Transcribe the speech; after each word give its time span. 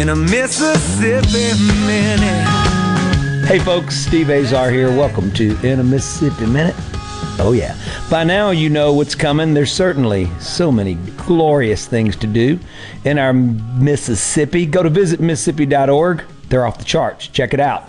In 0.00 0.08
a 0.08 0.16
Mississippi 0.16 1.62
minute. 1.84 2.46
Hey 3.46 3.58
folks, 3.58 3.94
Steve 3.94 4.30
Azar 4.30 4.70
here. 4.70 4.88
Welcome 4.88 5.30
to 5.32 5.58
In 5.62 5.78
a 5.78 5.84
Mississippi 5.84 6.46
Minute. 6.46 6.74
Oh 7.38 7.52
yeah. 7.54 7.76
By 8.08 8.24
now 8.24 8.48
you 8.48 8.70
know 8.70 8.94
what's 8.94 9.14
coming. 9.14 9.52
There's 9.52 9.70
certainly 9.70 10.30
so 10.40 10.72
many 10.72 10.94
glorious 11.18 11.86
things 11.86 12.16
to 12.16 12.26
do 12.26 12.58
in 13.04 13.18
our 13.18 13.34
Mississippi. 13.34 14.64
Go 14.64 14.82
to 14.82 14.88
visitmississippi.org. 14.88 16.24
They're 16.48 16.64
off 16.64 16.78
the 16.78 16.84
charts. 16.84 17.28
Check 17.28 17.52
it 17.52 17.60
out. 17.60 17.86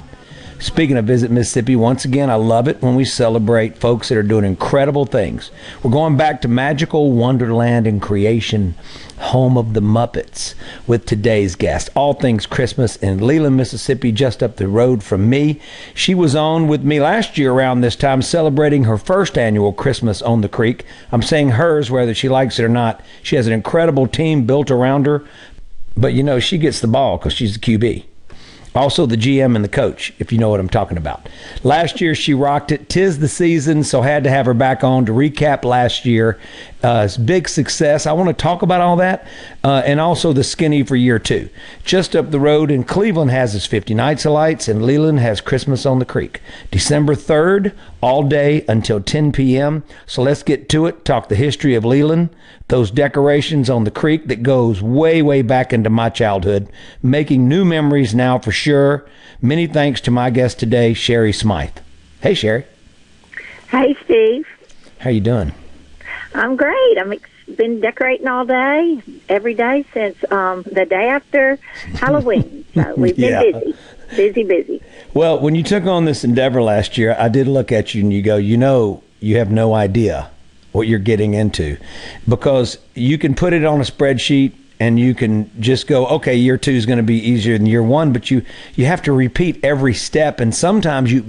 Speaking 0.61 0.95
of 0.95 1.05
Visit 1.05 1.31
Mississippi, 1.31 1.75
once 1.75 2.05
again, 2.05 2.29
I 2.29 2.35
love 2.35 2.67
it 2.67 2.83
when 2.83 2.93
we 2.93 3.03
celebrate 3.03 3.79
folks 3.79 4.09
that 4.09 4.17
are 4.19 4.21
doing 4.21 4.45
incredible 4.45 5.07
things. 5.07 5.49
We're 5.81 5.89
going 5.89 6.17
back 6.17 6.39
to 6.41 6.47
magical 6.47 7.13
wonderland 7.13 7.87
and 7.87 7.99
creation, 7.99 8.75
home 9.17 9.57
of 9.57 9.73
the 9.73 9.79
Muppets, 9.79 10.53
with 10.85 11.07
today's 11.07 11.55
guest. 11.55 11.89
All 11.95 12.13
things 12.13 12.45
Christmas 12.45 12.95
in 12.97 13.25
Leland, 13.25 13.57
Mississippi, 13.57 14.11
just 14.11 14.43
up 14.43 14.57
the 14.57 14.67
road 14.67 15.01
from 15.01 15.27
me. 15.27 15.59
She 15.95 16.13
was 16.13 16.35
on 16.35 16.67
with 16.67 16.83
me 16.83 17.01
last 17.01 17.39
year 17.39 17.51
around 17.51 17.81
this 17.81 17.95
time, 17.95 18.21
celebrating 18.21 18.83
her 18.83 18.99
first 18.99 19.39
annual 19.39 19.73
Christmas 19.73 20.21
on 20.21 20.41
the 20.41 20.47
Creek. 20.47 20.85
I'm 21.11 21.23
saying 21.23 21.49
hers, 21.49 21.89
whether 21.89 22.13
she 22.13 22.29
likes 22.29 22.59
it 22.59 22.63
or 22.63 22.69
not. 22.69 23.01
She 23.23 23.35
has 23.35 23.47
an 23.47 23.53
incredible 23.53 24.05
team 24.05 24.45
built 24.45 24.69
around 24.69 25.07
her, 25.07 25.25
but 25.97 26.13
you 26.13 26.21
know, 26.21 26.39
she 26.39 26.59
gets 26.59 26.81
the 26.81 26.87
ball 26.87 27.17
because 27.17 27.33
she's 27.33 27.57
the 27.57 27.59
QB. 27.59 28.05
Also, 28.73 29.05
the 29.05 29.17
GM 29.17 29.55
and 29.55 29.65
the 29.65 29.69
coach, 29.69 30.13
if 30.19 30.31
you 30.31 30.37
know 30.37 30.49
what 30.49 30.59
I'm 30.59 30.69
talking 30.69 30.97
about. 30.97 31.27
Last 31.63 31.99
year, 31.99 32.15
she 32.15 32.33
rocked 32.33 32.71
it. 32.71 32.87
Tis 32.87 33.19
the 33.19 33.27
season, 33.27 33.83
so 33.83 34.01
had 34.01 34.23
to 34.23 34.29
have 34.29 34.45
her 34.45 34.53
back 34.53 34.83
on 34.83 35.05
to 35.07 35.11
recap 35.11 35.65
last 35.65 36.05
year. 36.05 36.39
Uh, 36.83 37.07
big 37.23 37.47
success. 37.47 38.07
I 38.07 38.13
want 38.13 38.29
to 38.29 38.33
talk 38.33 38.63
about 38.63 38.81
all 38.81 38.95
that 38.97 39.27
uh, 39.63 39.83
and 39.85 39.99
also 39.99 40.33
the 40.33 40.43
skinny 40.43 40.81
for 40.81 40.95
year 40.95 41.19
two. 41.19 41.49
Just 41.83 42.15
up 42.15 42.31
the 42.31 42.39
road 42.39 42.71
in 42.71 42.83
Cleveland 42.83 43.29
has 43.29 43.53
its 43.53 43.67
50 43.67 43.93
Nights 43.93 44.25
of 44.25 44.31
Lights, 44.31 44.67
and 44.67 44.83
Leland 44.83 45.19
has 45.19 45.41
Christmas 45.41 45.85
on 45.85 45.99
the 45.99 46.05
Creek. 46.05 46.41
December 46.71 47.13
3rd, 47.13 47.73
all 48.01 48.23
day 48.23 48.65
until 48.67 48.99
10 48.99 49.31
p.m. 49.31 49.83
So 50.07 50.23
let's 50.23 50.41
get 50.41 50.69
to 50.69 50.87
it. 50.87 51.05
Talk 51.05 51.29
the 51.29 51.35
history 51.35 51.75
of 51.75 51.85
Leland, 51.85 52.29
those 52.69 52.89
decorations 52.89 53.69
on 53.69 53.83
the 53.83 53.91
creek 53.91 54.27
that 54.27 54.41
goes 54.41 54.81
way, 54.81 55.21
way 55.21 55.43
back 55.43 55.71
into 55.71 55.89
my 55.89 56.09
childhood, 56.09 56.67
making 57.03 57.47
new 57.47 57.63
memories 57.63 58.15
now 58.15 58.39
for 58.39 58.51
sure. 58.51 59.05
Many 59.41 59.67
thanks 59.67 60.01
to 60.01 60.11
my 60.11 60.29
guest 60.29 60.59
today, 60.59 60.93
Sherry 60.93 61.33
Smythe. 61.33 61.77
Hey, 62.21 62.33
Sherry. 62.33 62.65
Hey, 63.69 63.95
Steve. 64.03 64.47
How 64.99 65.09
you 65.09 65.21
doing? 65.21 65.53
I'm 66.33 66.55
great. 66.55 66.97
I'm 66.97 67.11
ex- 67.13 67.29
been 67.55 67.81
decorating 67.81 68.27
all 68.27 68.45
day, 68.45 69.01
every 69.27 69.53
day 69.53 69.85
since 69.93 70.15
um, 70.31 70.63
the 70.63 70.85
day 70.85 71.09
after 71.09 71.57
Halloween. 71.95 72.57
So 72.73 72.93
we've 72.95 73.17
been 73.17 73.31
Yeah. 73.31 73.41
busy, 73.51 73.75
busy, 74.15 74.43
busy. 74.45 74.81
Well, 75.13 75.37
when 75.41 75.55
you 75.55 75.63
took 75.63 75.83
on 75.85 76.05
this 76.05 76.23
endeavor 76.23 76.61
last 76.61 76.97
year, 76.97 77.17
I 77.19 77.27
did 77.27 77.47
look 77.49 77.69
at 77.73 77.93
you 77.93 78.01
and 78.01 78.13
you 78.13 78.21
go, 78.21 78.37
you 78.37 78.55
know, 78.55 79.03
you 79.19 79.37
have 79.39 79.51
no 79.51 79.73
idea 79.73 80.29
what 80.71 80.87
you're 80.87 80.97
getting 80.99 81.33
into 81.33 81.75
because 82.29 82.77
you 82.95 83.17
can 83.17 83.35
put 83.35 83.51
it 83.51 83.65
on 83.65 83.81
a 83.81 83.83
spreadsheet 83.83 84.53
and 84.79 84.97
you 84.97 85.13
can 85.13 85.51
just 85.59 85.85
go, 85.85 86.05
okay, 86.07 86.33
year 86.33 86.57
two 86.57 86.71
is 86.71 86.85
going 86.85 86.95
to 86.97 87.03
be 87.03 87.17
easier 87.17 87.57
than 87.57 87.65
year 87.67 87.83
one, 87.83 88.13
but 88.13 88.31
you 88.31 88.41
you 88.75 88.85
have 88.85 89.01
to 89.01 89.11
repeat 89.11 89.59
every 89.65 89.93
step, 89.93 90.39
and 90.39 90.55
sometimes 90.55 91.11
you 91.11 91.21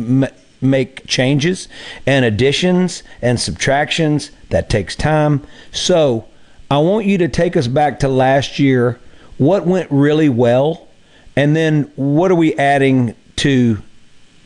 make 0.63 1.07
changes 1.07 1.69
and 2.07 2.25
additions 2.25 3.03
and 3.21 3.39
subtractions. 3.39 4.31
That 4.51 4.71
takes 4.71 4.95
time. 4.97 5.45
So 5.73 6.27
I 6.71 6.79
want 6.79 7.07
you 7.07 7.19
to 7.19 7.29
take 7.29 7.57
us 7.57 7.67
back 7.67 8.01
to 8.01 8.09
last 8.09 8.59
year. 8.59 8.99
What 9.39 9.67
went 9.67 9.91
really 9.91 10.29
well, 10.29 10.89
and 11.37 11.57
then 11.57 11.91
what 11.97 12.31
are 12.31 12.37
we 12.37 12.55
adding 12.55 13.15
to 13.37 13.79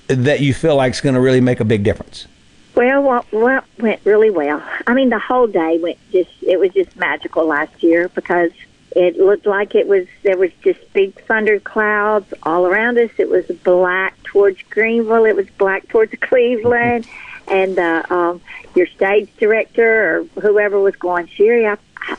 that 0.08 0.40
you 0.40 0.54
feel 0.54 0.76
like 0.76 0.92
is 0.92 1.00
going 1.00 1.16
to 1.16 1.20
really 1.20 1.40
make 1.40 1.60
a 1.60 1.64
big 1.64 1.82
difference? 1.82 2.26
Well, 2.74 3.02
what, 3.02 3.32
what 3.32 3.64
went 3.78 4.00
really 4.04 4.30
well? 4.30 4.62
I 4.86 4.94
mean, 4.94 5.08
the 5.08 5.18
whole 5.18 5.46
day 5.46 5.78
went 5.78 5.98
just, 6.12 6.30
it 6.42 6.60
was 6.60 6.72
just 6.72 6.94
magical 6.96 7.46
last 7.46 7.82
year 7.82 8.08
because 8.10 8.52
it 8.96 9.18
looked 9.18 9.44
like 9.44 9.74
it 9.74 9.86
was, 9.86 10.06
there 10.22 10.38
was 10.38 10.50
just 10.62 10.80
big 10.94 11.22
thunder 11.26 11.60
clouds 11.60 12.32
all 12.42 12.64
around 12.64 12.96
us. 12.96 13.10
It 13.18 13.28
was 13.28 13.44
black 13.62 14.20
towards 14.22 14.62
Greenville. 14.70 15.26
It 15.26 15.36
was 15.36 15.46
black 15.58 15.86
towards 15.88 16.14
Cleveland. 16.20 17.06
And 17.46 17.78
uh, 17.78 18.04
um, 18.08 18.40
your 18.74 18.86
stage 18.86 19.28
director 19.36 20.16
or 20.16 20.40
whoever 20.40 20.80
was 20.80 20.96
going, 20.96 21.26
Sherry, 21.26 21.66
I, 21.66 21.76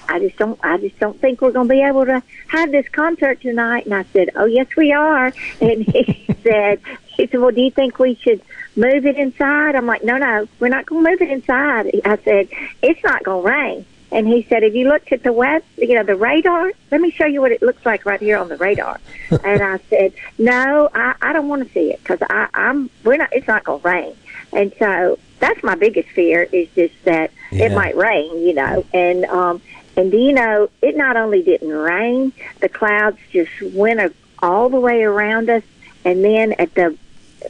I 0.08 0.20
just 0.20 0.38
don't, 0.38 0.60
I 0.64 0.78
just 0.78 1.00
don't 1.00 1.20
think 1.20 1.42
we're 1.42 1.52
going 1.52 1.68
to 1.68 1.74
be 1.74 1.82
able 1.82 2.06
to 2.06 2.22
have 2.50 2.72
this 2.72 2.88
concert 2.90 3.42
tonight. 3.42 3.86
And 3.86 3.96
I 3.96 4.04
said, 4.14 4.30
Oh, 4.36 4.46
yes, 4.46 4.68
we 4.78 4.92
are. 4.92 5.34
And 5.60 5.82
he 5.82 6.28
said, 6.44 6.80
He 7.08 7.26
said, 7.26 7.40
Well, 7.40 7.52
do 7.52 7.62
you 7.62 7.72
think 7.72 7.98
we 7.98 8.14
should 8.14 8.40
move 8.76 9.08
it 9.08 9.18
inside? 9.18 9.74
I'm 9.74 9.88
like, 9.88 10.04
No, 10.04 10.18
no, 10.18 10.48
we're 10.60 10.68
not 10.68 10.86
going 10.86 11.04
to 11.04 11.10
move 11.10 11.22
it 11.24 11.32
inside. 11.32 12.00
I 12.06 12.18
said, 12.18 12.50
It's 12.84 13.04
not 13.04 13.24
going 13.24 13.42
to 13.44 13.50
rain. 13.50 13.86
And 14.12 14.28
he 14.28 14.44
said, 14.44 14.64
Have 14.64 14.76
you 14.76 14.88
looked 14.88 15.12
at 15.12 15.24
the 15.24 15.34
web, 15.34 15.64
you 15.78 15.96
know, 15.96 16.04
the 16.04 16.16
radar? 16.16 16.72
Let 16.92 17.02
me 17.02 17.12
show 17.12 17.26
you 17.26 17.42
what 17.42 17.52
it 17.52 17.62
looks 17.62 17.86
like 17.86 18.06
right 18.06 18.20
here 18.20 18.38
on 18.38 18.48
the 18.50 18.58
radar. 18.58 19.00
and 19.44 19.62
I 19.62 19.80
said, 19.90 20.14
No, 20.38 20.90
I, 20.94 21.16
I 21.22 21.34
don't 21.34 21.48
want 21.50 21.68
to 21.68 21.74
see 21.74 21.92
it 21.92 22.00
because 22.04 22.20
I'm, 22.54 22.90
we're 23.04 23.18
not, 23.18 23.30
it's 23.34 23.48
not 23.48 23.64
going 23.64 23.82
to 23.82 23.88
rain. 23.88 24.16
And 24.54 24.74
so 24.80 25.20
that's 25.40 25.62
my 25.64 25.76
biggest 25.76 26.10
fear 26.10 26.44
is 26.44 26.68
just 26.76 26.94
that 27.04 27.32
Yeah. 27.52 27.66
it 27.66 27.74
might 27.74 27.96
rain, 27.98 28.40
you 28.46 28.54
know. 28.54 28.86
And 28.94 29.26
um 29.26 29.62
and 29.96 30.12
do 30.12 30.18
you 30.18 30.32
know 30.34 30.70
it 30.82 30.96
not 30.96 31.18
only 31.18 31.42
didn't 31.44 31.70
rain, 31.72 32.32
the 32.60 32.70
clouds 32.70 33.18
just 33.32 33.52
went 33.74 34.16
all 34.40 34.70
the 34.70 34.80
way 34.80 35.04
around 35.04 35.50
us 35.50 35.64
and 36.06 36.24
then 36.24 36.54
at 36.54 36.74
the 36.76 36.98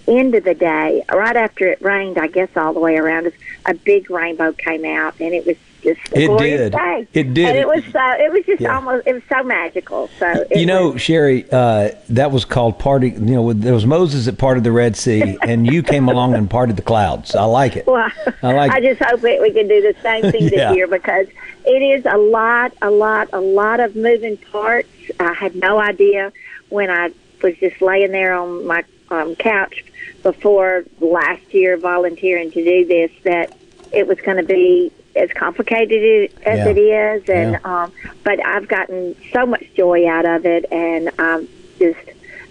end 0.07 0.35
of 0.35 0.43
the 0.43 0.53
day, 0.55 1.03
right 1.13 1.35
after 1.35 1.67
it 1.67 1.81
rained, 1.81 2.17
I 2.17 2.27
guess 2.27 2.49
all 2.55 2.73
the 2.73 2.79
way 2.79 2.97
around 2.97 3.27
us, 3.27 3.33
a 3.65 3.73
big 3.73 4.09
rainbow 4.09 4.51
came 4.53 4.85
out 4.85 5.15
and 5.19 5.33
it 5.33 5.45
was 5.45 5.55
It 5.87 6.37
did. 6.39 6.71
day. 6.73 7.07
It 7.13 7.33
did. 7.33 7.49
And 7.49 7.57
it 7.57 7.67
was 7.67 7.83
so 7.85 7.99
it 8.13 8.31
was 8.31 8.45
just 8.45 8.61
Yeah. 8.61 8.75
almost 8.75 9.07
it 9.07 9.13
was 9.13 9.23
so 9.29 9.43
magical. 9.43 10.09
So 10.19 10.45
it 10.49 10.59
you 10.59 10.65
know, 10.65 10.91
was, 10.91 11.01
Sherry, 11.01 11.45
uh, 11.51 11.89
that 12.09 12.31
was 12.31 12.45
called 12.45 12.79
party. 12.79 13.09
You 13.09 13.19
know, 13.19 13.53
there 13.53 13.73
was 13.73 13.85
Moses 13.85 14.25
that 14.25 14.37
parted 14.37 14.63
the 14.63 14.71
Red 14.71 14.95
Sea, 14.95 15.37
and 15.43 15.65
you 15.71 15.83
came 15.83 16.09
along 16.09 16.33
and 16.35 16.49
parted 16.49 16.75
the 16.75 16.81
clouds. 16.81 17.35
I 17.35 17.45
like 17.45 17.75
it. 17.75 17.87
Well, 17.87 18.11
I 18.43 18.53
like 18.53 18.71
I 18.71 18.77
it. 18.79 18.81
just 18.95 19.01
hope 19.09 19.21
that 19.21 19.41
we 19.41 19.51
can 19.51 19.67
do 19.67 19.81
the 19.81 19.95
same 20.01 20.31
thing 20.31 20.49
this 20.49 20.75
year 20.75 20.87
because 20.87 21.27
it 21.65 21.81
is 21.81 22.05
a 22.05 22.17
lot, 22.17 22.73
a 22.81 22.89
lot, 22.89 23.29
a 23.33 23.39
lot 23.41 23.79
of 23.79 23.95
moving 23.95 24.37
parts. 24.37 24.89
I 25.19 25.33
had 25.33 25.55
no 25.55 25.79
idea 25.79 26.31
when 26.69 26.89
I 26.89 27.11
was 27.41 27.55
just 27.57 27.81
laying 27.81 28.11
there 28.11 28.33
on 28.33 28.65
my 28.65 28.83
um, 29.09 29.35
couch 29.35 29.85
before 30.23 30.83
last 30.99 31.53
year 31.53 31.77
volunteering 31.77 32.51
to 32.51 32.63
do 32.63 32.85
this 32.85 33.11
that 33.23 33.55
it 33.93 34.05
was 34.07 34.19
going 34.19 34.37
to 34.37 34.43
be 34.43 34.91
as 35.17 35.31
complicated 35.31 36.31
as 36.45 36.59
Yeah. 36.59 36.67
it 36.69 36.77
is, 36.77 37.29
and 37.29 37.51
Yeah. 37.53 37.59
um, 37.83 37.91
but 38.23 38.43
I've 38.45 38.67
gotten 38.67 39.15
so 39.33 39.45
much 39.45 39.65
joy 39.75 40.07
out 40.07 40.25
of 40.25 40.45
it, 40.45 40.65
and 40.71 41.11
um, 41.19 41.47
just 41.79 41.99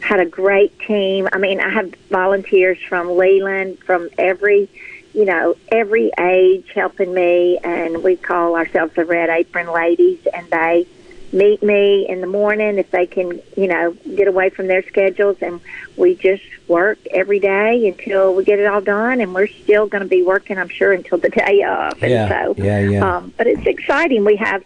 had 0.00 0.20
a 0.20 0.26
great 0.26 0.78
team. 0.80 1.28
I 1.32 1.38
mean, 1.38 1.60
I 1.60 1.68
have 1.70 1.92
volunteers 2.10 2.78
from 2.88 3.16
Leland, 3.16 3.78
from 3.80 4.08
every, 4.18 4.68
you 5.14 5.24
know, 5.24 5.56
every 5.72 6.10
age 6.18 6.66
helping 6.74 7.12
me, 7.12 7.58
and 7.64 8.02
we 8.02 8.16
call 8.16 8.54
ourselves 8.56 8.94
the 8.94 9.04
Red 9.04 9.30
Apron 9.30 9.68
Ladies, 9.72 10.18
and 10.32 10.48
they 10.50 10.86
meet 11.32 11.62
me 11.62 12.08
in 12.08 12.20
the 12.20 12.26
morning 12.26 12.78
if 12.78 12.90
they 12.90 13.06
can, 13.06 13.40
you 13.56 13.66
know, 13.66 13.92
get 14.14 14.28
away 14.28 14.50
from 14.50 14.66
their 14.66 14.82
schedules, 14.84 15.36
and 15.40 15.60
we 15.96 16.14
just 16.14 16.44
work 16.68 16.98
every 17.10 17.38
day 17.38 17.88
until 17.88 18.34
we 18.34 18.44
get 18.44 18.58
it 18.58 18.66
all 18.66 18.80
done, 18.80 19.20
and 19.20 19.34
we're 19.34 19.46
still 19.46 19.86
going 19.86 20.02
to 20.02 20.08
be 20.08 20.22
working, 20.22 20.58
I'm 20.58 20.68
sure, 20.68 20.92
until 20.92 21.18
the 21.18 21.30
day 21.30 21.62
of. 21.62 22.02
And 22.02 22.12
Yeah, 22.12 22.28
so, 22.28 22.54
yeah, 22.58 22.78
yeah. 22.80 23.16
Um, 23.16 23.32
but 23.36 23.46
it's 23.46 23.66
exciting. 23.66 24.24
We 24.24 24.36
have. 24.36 24.62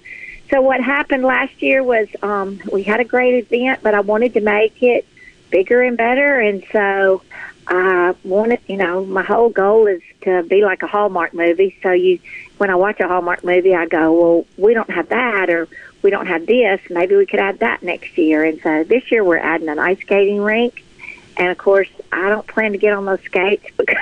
So 0.50 0.60
what 0.60 0.80
happened 0.80 1.22
last 1.22 1.62
year 1.62 1.80
was 1.82 2.08
um, 2.22 2.60
we 2.72 2.82
had 2.82 2.98
a 2.98 3.04
great 3.04 3.44
event, 3.52 3.80
but 3.82 3.94
I 3.94 4.00
wanted 4.00 4.34
to 4.34 4.40
make 4.40 4.82
it 4.82 5.06
bigger 5.50 5.80
and 5.82 5.96
better, 5.96 6.40
and 6.40 6.64
so 6.72 7.22
I 7.66 8.16
wanted, 8.24 8.60
you 8.66 8.76
know, 8.76 9.04
my 9.04 9.22
whole 9.22 9.50
goal 9.50 9.86
is 9.86 10.02
to 10.22 10.42
be 10.42 10.64
like 10.64 10.82
a 10.82 10.88
Hallmark 10.88 11.34
movie. 11.34 11.76
So 11.82 11.92
you, 11.92 12.18
when 12.58 12.68
I 12.68 12.74
watch 12.74 12.98
a 12.98 13.06
Hallmark 13.06 13.44
movie, 13.44 13.74
I 13.74 13.86
go, 13.86 14.12
well, 14.12 14.46
we 14.56 14.74
don't 14.74 14.90
have 14.90 15.08
that, 15.10 15.50
or 15.50 15.68
we 16.02 16.10
don't 16.10 16.26
have 16.26 16.46
this. 16.46 16.80
Maybe 16.90 17.16
we 17.16 17.26
could 17.26 17.40
add 17.40 17.58
that 17.60 17.82
next 17.82 18.16
year. 18.16 18.44
And 18.44 18.60
so 18.62 18.84
this 18.84 19.10
year 19.10 19.22
we're 19.24 19.38
adding 19.38 19.68
an 19.68 19.78
ice 19.78 20.00
skating 20.00 20.40
rink. 20.40 20.84
And 21.36 21.48
of 21.48 21.58
course, 21.58 21.88
I 22.12 22.28
don't 22.28 22.46
plan 22.46 22.72
to 22.72 22.78
get 22.78 22.92
on 22.92 23.06
those 23.06 23.20
skates 23.22 23.64
because 23.78 23.96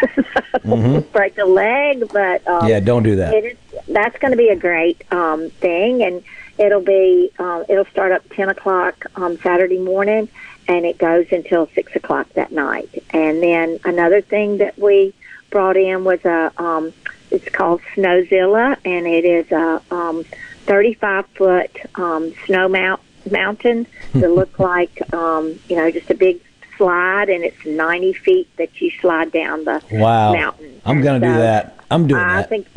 I 0.54 0.58
don't 0.58 0.82
want 0.94 1.12
break 1.12 1.38
a 1.38 1.44
leg. 1.44 2.08
But 2.12 2.46
um, 2.46 2.58
Mm-hmm. 2.62 2.68
Yeah, 2.68 2.80
don't 2.80 3.02
do 3.02 3.16
that. 3.16 3.34
it 3.34 3.44
is 3.44 3.58
that's 3.88 4.18
going 4.18 4.32
to 4.32 4.36
be 4.36 4.48
a 4.48 4.56
great 4.56 5.02
um, 5.12 5.50
thing, 5.50 6.02
and 6.02 6.22
it'll 6.58 6.80
be 6.80 7.30
um, 7.38 7.64
it'll 7.68 7.84
start 7.86 8.12
up 8.12 8.22
ten 8.30 8.48
o'clock 8.48 9.06
um, 9.16 9.38
Saturday 9.38 9.78
morning, 9.78 10.28
and 10.66 10.84
it 10.84 10.98
goes 10.98 11.26
until 11.30 11.68
six 11.74 11.94
o'clock 11.94 12.28
that 12.34 12.50
night. 12.50 13.04
And 13.10 13.42
then 13.42 13.78
another 13.84 14.20
thing 14.20 14.58
that 14.58 14.78
we 14.78 15.14
brought 15.50 15.76
in 15.76 16.04
was 16.04 16.24
a 16.24 16.50
um, 16.58 16.92
it's 17.30 17.48
called 17.50 17.80
Snowzilla, 17.94 18.76
and 18.84 19.06
it 19.06 19.24
is 19.24 19.50
a 19.52 19.80
um, 19.90 20.24
thirty 20.68 20.94
five 20.94 21.26
foot 21.28 21.70
um, 21.96 22.32
snow 22.46 22.68
mount 22.68 23.00
mountain 23.28 23.86
that 24.12 24.30
look 24.40 24.58
like 24.60 25.12
um, 25.12 25.58
you 25.68 25.74
know 25.76 25.90
just 25.90 26.08
a 26.10 26.14
big 26.14 26.40
slide, 26.76 27.28
and 27.28 27.42
it's 27.42 27.64
ninety 27.66 28.12
feet 28.12 28.48
that 28.56 28.80
you 28.80 28.90
slide 29.00 29.32
down 29.32 29.64
the 29.64 29.82
Wow. 29.90 30.32
mountain. 30.32 30.80
I'm 30.84 31.00
going 31.00 31.20
to 31.20 31.26
do 31.26 31.32
that. 31.34 31.74
I'm 31.90 32.06
doing 32.06 32.20
I 32.20 32.42
that. 32.42 32.48
think 32.50 32.68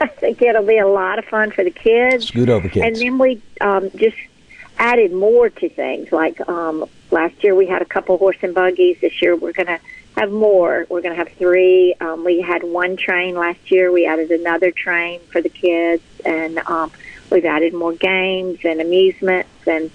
I 0.00 0.06
think 0.06 0.42
it'll 0.42 0.66
be 0.66 0.78
a 0.78 0.86
lot 0.86 1.18
of 1.18 1.24
fun 1.24 1.50
for 1.50 1.64
the 1.64 1.70
kids. 1.70 2.26
Scoot 2.28 2.48
over, 2.50 2.68
kids. 2.68 2.86
And 2.86 2.96
then 2.96 3.18
we 3.18 3.40
um, 3.60 3.90
just 3.96 4.16
added 4.78 5.12
more 5.12 5.48
to 5.48 5.68
things. 5.70 6.12
Like 6.12 6.46
um, 6.48 6.84
last 7.10 7.42
year, 7.42 7.54
we 7.54 7.66
had 7.66 7.80
a 7.82 7.86
couple 7.86 8.18
horse 8.18 8.36
and 8.42 8.54
buggies. 8.54 8.98
This 9.00 9.22
year, 9.22 9.34
we're 9.34 9.52
going 9.52 9.66
to 9.68 9.80
have 10.16 10.30
more. 10.30 10.86
We're 10.90 11.00
going 11.00 11.16
to 11.16 11.24
have 11.24 11.32
three. 11.38 11.94
Um, 12.00 12.24
we 12.24 12.42
had 12.42 12.62
one 12.62 12.96
train 12.96 13.34
last 13.34 13.70
year. 13.70 13.90
We 13.90 14.04
added 14.06 14.30
another 14.30 14.70
train 14.70 15.20
for 15.30 15.40
the 15.40 15.48
kids, 15.48 16.02
and 16.26 16.58
um, 16.66 16.92
we've 17.32 17.44
added 17.44 17.72
more 17.74 17.92
games 17.94 18.58
and 18.64 18.80
amusements. 18.80 19.48
And 19.66 19.90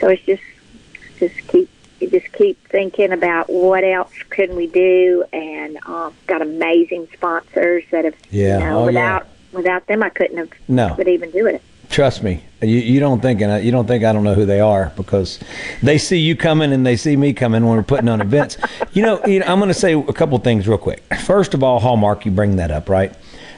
so 0.00 0.08
it's 0.08 0.22
just 0.22 0.42
just 1.18 1.34
keep 1.48 1.68
you 2.00 2.08
just 2.10 2.32
keep 2.32 2.64
thinking 2.68 3.10
about 3.12 3.50
what 3.50 3.82
else 3.82 4.12
can 4.30 4.54
we 4.54 4.68
do, 4.68 5.24
and 5.32 5.78
um, 5.86 6.14
got 6.28 6.42
amazing 6.42 7.08
sponsors 7.12 7.82
that 7.90 8.04
have 8.04 8.14
Yeah. 8.30 8.58
you 8.58 8.64
know, 8.64 8.76
Oh, 8.76 8.80
yeah. 8.80 8.86
without 8.86 9.26
without 9.52 9.86
them 9.88 10.02
I 10.02 10.10
couldn't 10.10 10.36
have 10.36 10.50
No. 10.68 10.94
could 10.94 11.08
even 11.08 11.30
do 11.32 11.46
it. 11.46 11.60
Trust 11.90 12.22
me, 12.22 12.44
you, 12.60 12.68
you 12.76 13.00
don't 13.00 13.20
think 13.20 13.40
and 13.40 13.50
I- 13.50 13.58
you 13.60 13.72
don't 13.72 13.86
think 13.88 14.04
I 14.04 14.12
don't 14.12 14.22
know 14.22 14.34
who 14.34 14.44
they 14.44 14.60
are 14.60 14.92
because 14.94 15.40
they 15.82 15.96
see 15.98 16.18
you 16.18 16.36
coming 16.36 16.70
and 16.72 16.86
they 16.86 16.96
see 16.96 17.16
me 17.16 17.32
coming 17.32 17.66
when 17.66 17.76
we're 17.78 17.82
putting 17.82 18.08
on 18.08 18.20
events. 18.20 18.58
You 18.92 19.02
know, 19.02 19.20
you 19.26 19.38
know 19.40 19.46
I'm 19.46 19.58
going 19.58 19.68
to 19.68 19.74
say 19.74 19.92
a 19.94 20.12
couple 20.12 20.36
things 20.38 20.66
real 20.68 20.78
quick. 20.78 21.02
First 21.24 21.54
of 21.54 21.62
all, 21.62 21.78
Hallmark, 21.80 22.24
you 22.26 22.30
bring 22.32 22.56
that 22.56 22.70
up, 22.70 22.88
right? 22.88 23.12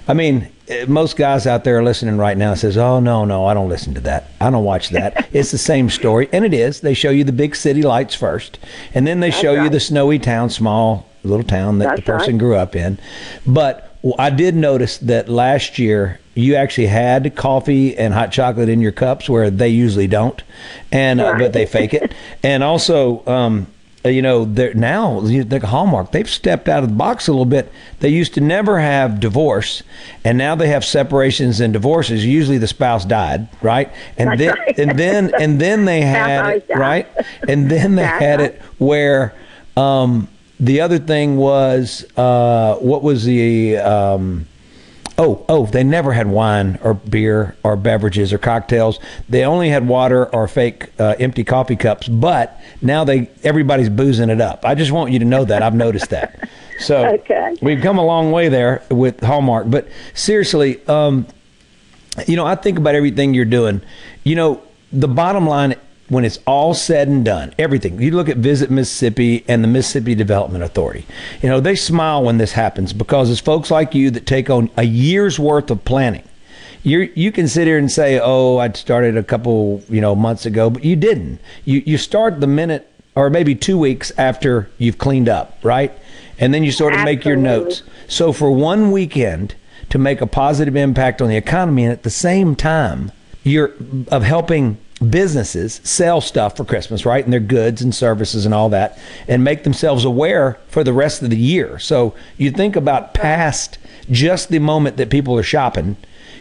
I 0.06 0.12
mean, 0.14 0.48
most 0.88 1.16
guys 1.16 1.46
out 1.46 1.64
there 1.64 1.78
are 1.78 1.82
listening 1.82 2.16
right 2.16 2.36
now 2.36 2.54
says, 2.54 2.76
"Oh 2.76 3.00
no, 3.00 3.24
no, 3.24 3.46
I 3.46 3.54
don't 3.54 3.68
listen 3.68 3.94
to 3.94 4.00
that. 4.02 4.30
I 4.40 4.50
don't 4.50 4.64
watch 4.64 4.90
that." 4.90 5.28
it's 5.32 5.50
the 5.50 5.58
same 5.58 5.90
story, 5.90 6.28
and 6.32 6.44
it 6.44 6.54
is. 6.54 6.80
They 6.80 6.94
show 6.94 7.10
you 7.10 7.24
the 7.24 7.32
big 7.32 7.56
city 7.56 7.82
lights 7.82 8.14
first, 8.14 8.58
and 8.94 9.06
then 9.06 9.20
they 9.20 9.30
show 9.30 9.62
you 9.62 9.68
the 9.68 9.80
snowy 9.80 10.18
town, 10.18 10.50
small 10.50 11.06
little 11.22 11.44
town 11.44 11.78
that 11.78 11.88
That's 11.88 12.00
the 12.00 12.06
person 12.06 12.34
right. 12.34 12.38
grew 12.38 12.56
up 12.56 12.74
in. 12.74 12.98
But 13.46 13.94
I 14.18 14.30
did 14.30 14.54
notice 14.54 14.98
that 14.98 15.28
last 15.28 15.78
year 15.78 16.18
you 16.34 16.54
actually 16.54 16.86
had 16.86 17.34
coffee 17.36 17.96
and 17.96 18.14
hot 18.14 18.32
chocolate 18.32 18.68
in 18.68 18.80
your 18.80 18.92
cups 18.92 19.28
where 19.28 19.50
they 19.50 19.68
usually 19.68 20.06
don't, 20.06 20.42
and 20.90 21.20
uh, 21.20 21.36
but 21.38 21.52
they 21.52 21.66
fake 21.66 21.94
it. 21.94 22.14
And 22.42 22.62
also, 22.62 23.26
um, 23.26 23.66
uh, 23.66 23.79
you 24.04 24.22
know, 24.22 24.44
they're 24.46 24.72
now 24.74 25.20
think 25.20 25.64
Hallmark 25.64 26.12
they've 26.12 26.28
stepped 26.28 26.68
out 26.68 26.82
of 26.82 26.88
the 26.88 26.94
box 26.96 27.28
a 27.28 27.32
little 27.32 27.44
bit. 27.44 27.70
They 28.00 28.08
used 28.08 28.34
to 28.34 28.40
never 28.40 28.80
have 28.80 29.20
divorce, 29.20 29.82
and 30.24 30.38
now 30.38 30.54
they 30.54 30.68
have 30.68 30.84
separations 30.84 31.60
and 31.60 31.72
divorces. 31.72 32.24
Usually 32.24 32.58
the 32.58 32.66
spouse 32.66 33.04
died, 33.04 33.48
right? 33.60 33.92
And 34.16 34.30
That's 34.30 34.38
then 34.38 34.54
right. 34.56 34.78
and 34.78 34.98
then 34.98 35.34
and 35.38 35.60
then 35.60 35.84
they 35.84 36.00
had 36.02 36.56
it 36.56 36.68
right, 36.74 37.06
and 37.46 37.70
then 37.70 37.96
they 37.96 38.02
That's 38.02 38.22
had 38.22 38.40
it 38.40 38.60
where. 38.78 39.34
Um, 39.76 40.28
the 40.58 40.82
other 40.82 40.98
thing 40.98 41.38
was 41.38 42.04
uh, 42.18 42.74
what 42.76 43.02
was 43.02 43.24
the 43.24 43.78
um, 43.78 44.46
oh 45.20 45.44
oh 45.48 45.66
they 45.66 45.84
never 45.84 46.12
had 46.12 46.26
wine 46.26 46.78
or 46.82 46.94
beer 46.94 47.54
or 47.62 47.76
beverages 47.76 48.32
or 48.32 48.38
cocktails. 48.38 48.98
They 49.28 49.44
only 49.44 49.68
had 49.68 49.86
water 49.86 50.26
or 50.34 50.48
fake 50.48 50.90
uh, 50.98 51.14
empty 51.18 51.44
coffee 51.44 51.76
cups. 51.76 52.08
But 52.08 52.58
now 52.82 53.04
they 53.04 53.28
everybody's 53.44 53.90
boozing 53.90 54.30
it 54.30 54.40
up. 54.40 54.64
I 54.64 54.74
just 54.74 54.90
want 54.92 55.12
you 55.12 55.18
to 55.18 55.24
know 55.24 55.44
that 55.44 55.62
I've 55.62 55.74
noticed 55.74 56.10
that. 56.10 56.48
So 56.80 57.06
Okay. 57.20 57.56
we've 57.60 57.82
come 57.82 57.98
a 57.98 58.04
long 58.04 58.32
way 58.32 58.48
there 58.48 58.82
with 58.90 59.20
Hallmark. 59.20 59.70
But 59.70 59.88
seriously, 60.14 60.84
um, 60.86 61.26
you 62.26 62.36
know, 62.36 62.46
I 62.46 62.54
think 62.54 62.78
about 62.78 62.94
everything 62.94 63.34
you're 63.34 63.44
doing. 63.44 63.82
You 64.24 64.36
know, 64.36 64.62
the 64.92 65.08
bottom 65.08 65.46
line, 65.46 65.74
when 66.10 66.24
it's 66.24 66.40
all 66.44 66.74
said 66.74 67.08
and 67.08 67.24
done, 67.24 67.54
everything, 67.56 68.02
you 68.02 68.10
look 68.10 68.28
at 68.28 68.36
Visit 68.36 68.70
Mississippi 68.70 69.44
and 69.48 69.62
the 69.64 69.68
Mississippi 69.68 70.14
Development 70.14 70.62
Authority, 70.62 71.06
you 71.40 71.48
know, 71.48 71.60
they 71.60 71.76
smile 71.76 72.22
when 72.22 72.36
this 72.36 72.52
happens 72.52 72.92
because 72.92 73.30
it's 73.30 73.40
folks 73.40 73.70
like 73.70 73.94
you 73.94 74.10
that 74.10 74.26
take 74.26 74.50
on 74.50 74.68
a 74.76 74.82
year's 74.82 75.38
worth 75.38 75.70
of 75.70 75.84
planning. 75.84 76.24
You 76.82 77.10
you 77.14 77.30
can 77.30 77.46
sit 77.46 77.66
here 77.66 77.78
and 77.78 77.90
say, 77.90 78.18
"Oh, 78.18 78.58
I 78.58 78.72
started 78.72 79.16
a 79.16 79.22
couple, 79.22 79.82
you 79.88 80.00
know, 80.00 80.14
months 80.14 80.46
ago," 80.46 80.70
but 80.70 80.82
you 80.82 80.96
didn't. 80.96 81.38
You 81.64 81.82
you 81.84 81.98
start 81.98 82.40
the 82.40 82.46
minute 82.46 82.90
or 83.14 83.28
maybe 83.28 83.54
2 83.54 83.78
weeks 83.78 84.10
after 84.16 84.70
you've 84.78 84.96
cleaned 84.96 85.28
up, 85.28 85.58
right? 85.62 85.92
And 86.38 86.54
then 86.54 86.64
you 86.64 86.72
sort 86.72 86.94
of 86.94 87.04
make 87.04 87.24
your 87.24 87.36
notes. 87.36 87.82
So 88.08 88.32
for 88.32 88.50
one 88.50 88.92
weekend 88.92 89.54
to 89.90 89.98
make 89.98 90.22
a 90.22 90.26
positive 90.26 90.74
impact 90.74 91.20
on 91.20 91.28
the 91.28 91.36
economy 91.36 91.84
and 91.84 91.92
at 91.92 92.02
the 92.02 92.10
same 92.10 92.56
time 92.56 93.12
you're 93.44 93.72
of 94.08 94.22
helping 94.22 94.78
businesses 95.08 95.80
sell 95.82 96.20
stuff 96.20 96.56
for 96.56 96.64
Christmas, 96.64 97.06
right? 97.06 97.24
And 97.24 97.32
their 97.32 97.40
goods 97.40 97.80
and 97.80 97.94
services 97.94 98.44
and 98.44 98.54
all 98.54 98.68
that 98.70 98.98
and 99.26 99.42
make 99.42 99.64
themselves 99.64 100.04
aware 100.04 100.58
for 100.68 100.84
the 100.84 100.92
rest 100.92 101.22
of 101.22 101.30
the 101.30 101.36
year. 101.36 101.78
So 101.78 102.14
you 102.36 102.50
think 102.50 102.76
about 102.76 103.14
past 103.14 103.78
just 104.10 104.50
the 104.50 104.58
moment 104.58 104.98
that 104.98 105.08
people 105.10 105.38
are 105.38 105.42
shopping, 105.42 105.96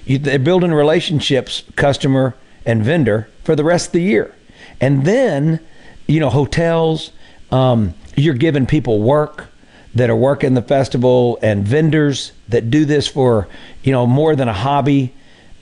you, 0.06 0.18
they're 0.18 0.40
building 0.40 0.74
relationships, 0.74 1.64
customer 1.76 2.36
and 2.66 2.84
vendor 2.84 3.30
for 3.44 3.56
the 3.56 3.64
rest 3.64 3.88
of 3.88 3.94
the 3.94 4.02
year. 4.02 4.36
And 4.82 5.06
then, 5.06 5.60
you 6.08 6.20
know, 6.20 6.30
hotels, 6.30 7.12
um, 7.52 7.94
you're 8.16 8.34
giving 8.34 8.66
people 8.66 9.02
work 9.02 9.48
that 9.96 10.10
are 10.10 10.16
working 10.16 10.54
the 10.54 10.62
festival 10.62 11.40
and 11.42 11.68
vendors 11.68 12.32
that 12.50 12.70
do 12.70 12.86
this 12.86 13.08
for 13.08 13.48
you 13.84 13.92
know 13.92 14.06
more 14.06 14.36
than 14.36 14.48
a 14.48 14.54
hobby 14.54 15.14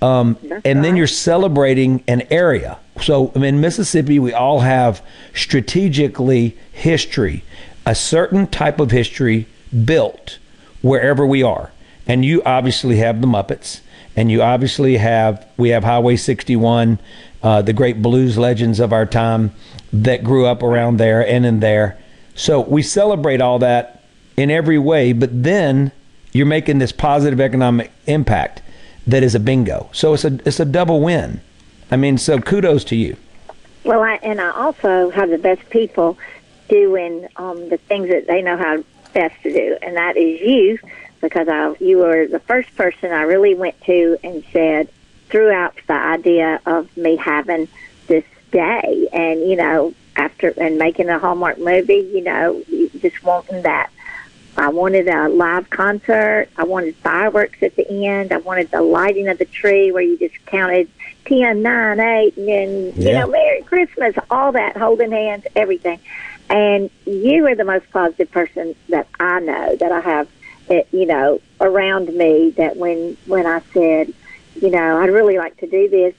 um, 0.01 0.38
and 0.66 0.84
then 0.84 0.96
you're 0.96 1.08
celebrating 1.08 2.04
an 2.08 2.22
area 2.30 2.77
so 3.01 3.32
in 3.32 3.62
mississippi 3.62 4.20
we 4.20 4.34
all 4.34 4.62
have 4.62 5.01
strategically 5.34 6.58
history 6.72 7.44
a 7.86 7.96
certain 7.96 8.48
type 8.48 8.80
of 8.80 8.92
history 8.92 9.48
built 9.86 10.38
wherever 10.82 11.25
we 11.25 11.44
are 11.44 11.72
and 12.08 12.24
you 12.24 12.42
obviously 12.44 12.98
have 12.98 13.22
the 13.22 13.27
muppets 13.27 13.82
and 14.16 14.32
you 14.32 14.42
obviously 14.42 14.98
have 14.98 15.46
we 15.58 15.70
have 15.70 15.84
highway 15.84 16.16
61 16.16 17.00
uh, 17.44 17.62
the 17.62 17.74
great 17.74 18.01
blues 18.01 18.38
legends 18.38 18.80
of 18.80 18.92
our 18.92 19.06
time 19.06 19.51
that 19.94 20.24
grew 20.24 20.46
up 20.46 20.63
around 20.63 20.98
there 20.98 21.25
and 21.25 21.46
in 21.46 21.60
there 21.60 21.98
so 22.38 22.62
we 22.62 22.84
celebrate 22.84 23.42
all 23.42 23.60
that 23.60 23.98
in 24.38 24.51
every 24.51 24.77
way, 24.77 25.12
but 25.12 25.44
then 25.44 25.92
you're 26.32 26.46
making 26.46 26.77
this 26.77 26.92
positive 26.92 27.42
economic 27.42 27.92
impact 28.06 28.62
that 29.08 29.24
is 29.24 29.34
a 29.34 29.39
bingo. 29.39 29.89
So 29.92 30.13
it's 30.13 30.24
a 30.24 30.39
it's 30.46 30.60
a 30.60 30.66
double 30.66 31.01
win. 31.01 31.42
I 31.91 31.98
mean, 31.98 32.17
so 32.17 32.39
kudos 32.39 32.84
to 32.86 32.96
you. 32.96 33.17
Well, 33.84 34.01
I, 34.01 34.20
and 34.24 34.41
I 34.41 34.51
also 34.51 35.10
have 35.12 35.29
the 35.29 35.38
best 35.38 35.70
people 35.70 36.17
doing 36.67 37.27
um, 37.38 37.70
the 37.70 37.77
things 37.77 38.10
that 38.10 38.27
they 38.27 38.41
know 38.41 38.58
how 38.58 38.84
best 39.13 39.41
to 39.44 39.53
do, 39.53 39.77
and 39.82 39.96
that 39.96 40.17
is 40.17 40.41
you 40.41 40.79
because 41.22 41.48
I, 41.48 41.75
you 41.79 42.00
were 42.00 42.27
the 42.27 42.39
first 42.39 42.75
person 42.75 43.12
I 43.12 43.24
really 43.24 43.56
went 43.56 43.79
to 43.82 44.17
and 44.24 44.44
said, 44.51 44.89
threw 45.29 45.51
out 45.51 45.75
the 45.88 45.94
idea 45.94 46.62
of 46.65 46.96
me 46.96 47.15
having 47.15 47.67
this 48.08 48.24
day. 48.51 49.08
And, 49.12 49.41
you 49.41 49.56
know, 49.56 49.94
after, 50.15 50.53
and 50.58 50.77
making 50.77 51.10
a 51.10 51.20
Hallmark 51.20 51.60
movie, 51.60 52.10
you 52.13 52.24
know, 52.24 52.63
just 53.00 53.24
wanting 53.24 53.63
that. 53.63 53.89
I 54.58 54.70
wanted 54.70 55.08
a 55.08 55.29
live 55.29 55.70
concert. 55.70 56.50
I 56.58 56.63
wanted 56.63 56.96
fireworks 56.98 57.62
at 57.62 57.75
the 57.75 57.88
end. 58.08 58.32
I 58.32 58.38
wanted 58.38 58.72
the 58.72 58.82
lighting 58.82 59.27
of 59.27 59.38
the 59.38 59.46
tree 59.46 59.91
where 59.91 60.01
you 60.01 60.17
just 60.17 60.44
counted 60.48 60.89
10, 61.27 61.62
9, 61.62 62.00
8, 62.00 62.38
and 62.38 62.48
then, 62.48 62.93
you 62.96 63.13
know, 63.13 63.27
Merry 63.27 63.62
Christmas, 63.63 64.15
all 64.29 64.53
that, 64.53 64.77
holding 64.77 65.12
hands, 65.12 65.46
everything. 65.55 66.00
And 66.50 66.89
you 67.05 67.46
are 67.48 67.55
the 67.55 67.65
most 67.65 67.89
positive 67.91 68.31
person 68.31 68.75
that 68.89 69.07
I 69.19 69.39
know 69.41 69.75
that 69.75 69.91
I 69.91 70.00
have, 70.00 70.29
eh, 70.69 70.84
you 70.91 71.05
know, 71.05 71.41
around 71.60 72.13
me. 72.13 72.51
That 72.51 72.77
when 72.77 73.17
when 73.25 73.46
I 73.46 73.62
said, 73.74 74.13
you 74.62 74.69
know, 74.69 74.98
I'd 75.00 75.10
really 75.10 75.38
like 75.38 75.57
to 75.57 75.67
do 75.67 75.89
this, 75.89 76.15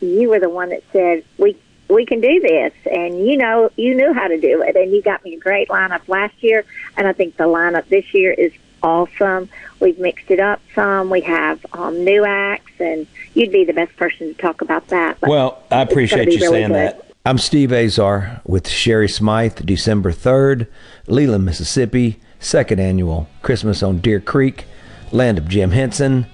you 0.00 0.28
were 0.28 0.40
the 0.40 0.50
one 0.50 0.68
that 0.70 0.82
said 0.92 1.24
we 1.38 1.56
we 1.88 2.04
can 2.04 2.20
do 2.20 2.40
this, 2.40 2.74
and 2.90 3.26
you 3.26 3.38
know, 3.38 3.70
you 3.76 3.94
knew 3.94 4.12
how 4.12 4.28
to 4.28 4.38
do 4.38 4.62
it, 4.62 4.76
and 4.76 4.92
you 4.92 5.00
got 5.00 5.24
me 5.24 5.34
a 5.34 5.38
great 5.38 5.68
lineup 5.68 6.06
last 6.06 6.34
year, 6.42 6.66
and 6.98 7.06
I 7.06 7.14
think 7.14 7.38
the 7.38 7.44
lineup 7.44 7.88
this 7.88 8.12
year 8.12 8.32
is 8.32 8.52
awesome. 8.82 9.48
We've 9.80 9.98
mixed 9.98 10.30
it 10.30 10.40
up 10.40 10.60
some. 10.74 11.10
We 11.10 11.20
have 11.22 11.64
um, 11.72 12.04
new 12.04 12.24
acts, 12.24 12.72
and 12.78 13.06
you'd 13.34 13.52
be 13.52 13.64
the 13.64 13.72
best 13.72 13.96
person 13.96 14.28
to 14.28 14.34
talk 14.34 14.60
about 14.60 14.88
that. 14.88 15.18
But 15.20 15.30
Well, 15.30 15.62
I 15.70 15.82
appreciate 15.82 16.32
you 16.32 16.40
really 16.40 16.48
saying 16.48 16.68
good. 16.68 16.76
that. 16.76 17.06
I'm 17.24 17.38
Steve 17.38 17.72
Azar 17.72 18.40
with 18.44 18.68
Sherry 18.68 19.08
Smythe, 19.08 19.64
December 19.64 20.10
3rd, 20.10 20.66
Leland, 21.06 21.44
Mississippi, 21.44 22.20
second 22.40 22.80
annual 22.80 23.28
Christmas 23.42 23.82
on 23.82 23.98
Deer 23.98 24.20
Creek, 24.20 24.64
land 25.12 25.38
of 25.38 25.48
Jim 25.48 25.70
Henson. 25.70 26.26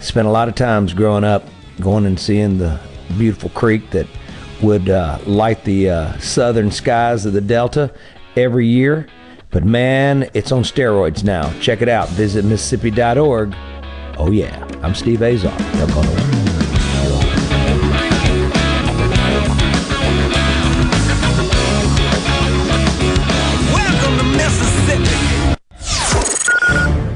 Spent 0.00 0.26
a 0.26 0.30
lot 0.32 0.48
of 0.48 0.56
times 0.56 0.94
growing 0.94 1.22
up 1.22 1.44
going 1.80 2.06
and 2.06 2.18
seeing 2.18 2.58
the 2.58 2.80
beautiful 3.16 3.50
creek 3.50 3.90
that 3.90 4.06
would 4.62 4.88
uh, 4.88 5.18
light 5.26 5.64
the 5.64 5.90
uh, 5.90 6.18
southern 6.18 6.70
skies 6.70 7.24
of 7.24 7.32
the 7.32 7.40
Delta 7.40 7.92
every 8.36 8.66
year. 8.66 9.06
But 9.52 9.64
man, 9.64 10.28
it's 10.34 10.50
on 10.50 10.62
steroids 10.62 11.22
now. 11.22 11.52
Check 11.60 11.82
it 11.82 11.88
out. 11.88 12.08
Visit 12.08 12.44
Mississippi.org. 12.44 13.54
Oh, 14.18 14.30
yeah. 14.32 14.66
I'm 14.82 14.94
Steve 14.94 15.22
Azar. 15.22 15.52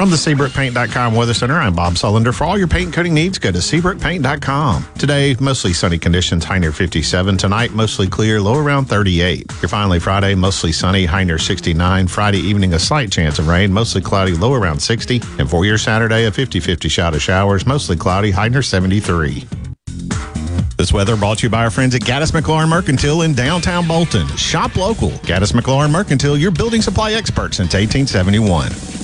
From 0.00 0.08
the 0.08 0.16
SeabrookPaint.com 0.16 1.14
Weather 1.14 1.34
Center, 1.34 1.58
I'm 1.58 1.74
Bob 1.74 1.92
Sullender. 1.92 2.34
For 2.34 2.44
all 2.44 2.56
your 2.56 2.68
paint 2.68 2.94
coating 2.94 3.12
needs, 3.12 3.38
go 3.38 3.52
to 3.52 3.58
SeabrookPaint.com. 3.58 4.86
Today, 4.98 5.36
mostly 5.38 5.74
sunny 5.74 5.98
conditions, 5.98 6.42
high 6.42 6.56
near 6.56 6.72
57. 6.72 7.36
Tonight, 7.36 7.72
mostly 7.72 8.08
clear, 8.08 8.40
low 8.40 8.54
around 8.54 8.86
38. 8.86 9.44
You're 9.60 9.68
finally 9.68 10.00
Friday, 10.00 10.34
mostly 10.34 10.72
sunny, 10.72 11.04
high 11.04 11.24
near 11.24 11.36
69. 11.36 12.08
Friday 12.08 12.38
evening, 12.38 12.72
a 12.72 12.78
slight 12.78 13.12
chance 13.12 13.38
of 13.38 13.46
rain, 13.46 13.70
mostly 13.70 14.00
cloudy, 14.00 14.32
low 14.32 14.54
around 14.54 14.80
60. 14.80 15.20
And 15.38 15.50
for 15.50 15.66
your 15.66 15.76
Saturday, 15.76 16.24
a 16.24 16.32
50 16.32 16.60
50 16.60 16.88
shot 16.88 17.14
of 17.14 17.20
showers, 17.20 17.66
mostly 17.66 17.98
cloudy, 17.98 18.30
high 18.30 18.48
near 18.48 18.62
73. 18.62 19.46
This 20.78 20.94
weather 20.94 21.14
brought 21.14 21.40
to 21.40 21.42
you 21.46 21.50
by 21.50 21.64
our 21.64 21.70
friends 21.70 21.94
at 21.94 22.00
Gaddis 22.00 22.32
McLaurin 22.32 22.70
Mercantile 22.70 23.20
in 23.20 23.34
downtown 23.34 23.86
Bolton. 23.86 24.26
Shop 24.38 24.76
local. 24.76 25.10
Gaddis 25.10 25.52
McLaurin 25.52 25.90
Mercantile, 25.90 26.38
your 26.38 26.52
building 26.52 26.80
supply 26.80 27.12
expert 27.12 27.52
since 27.52 27.74
1871. 27.74 28.99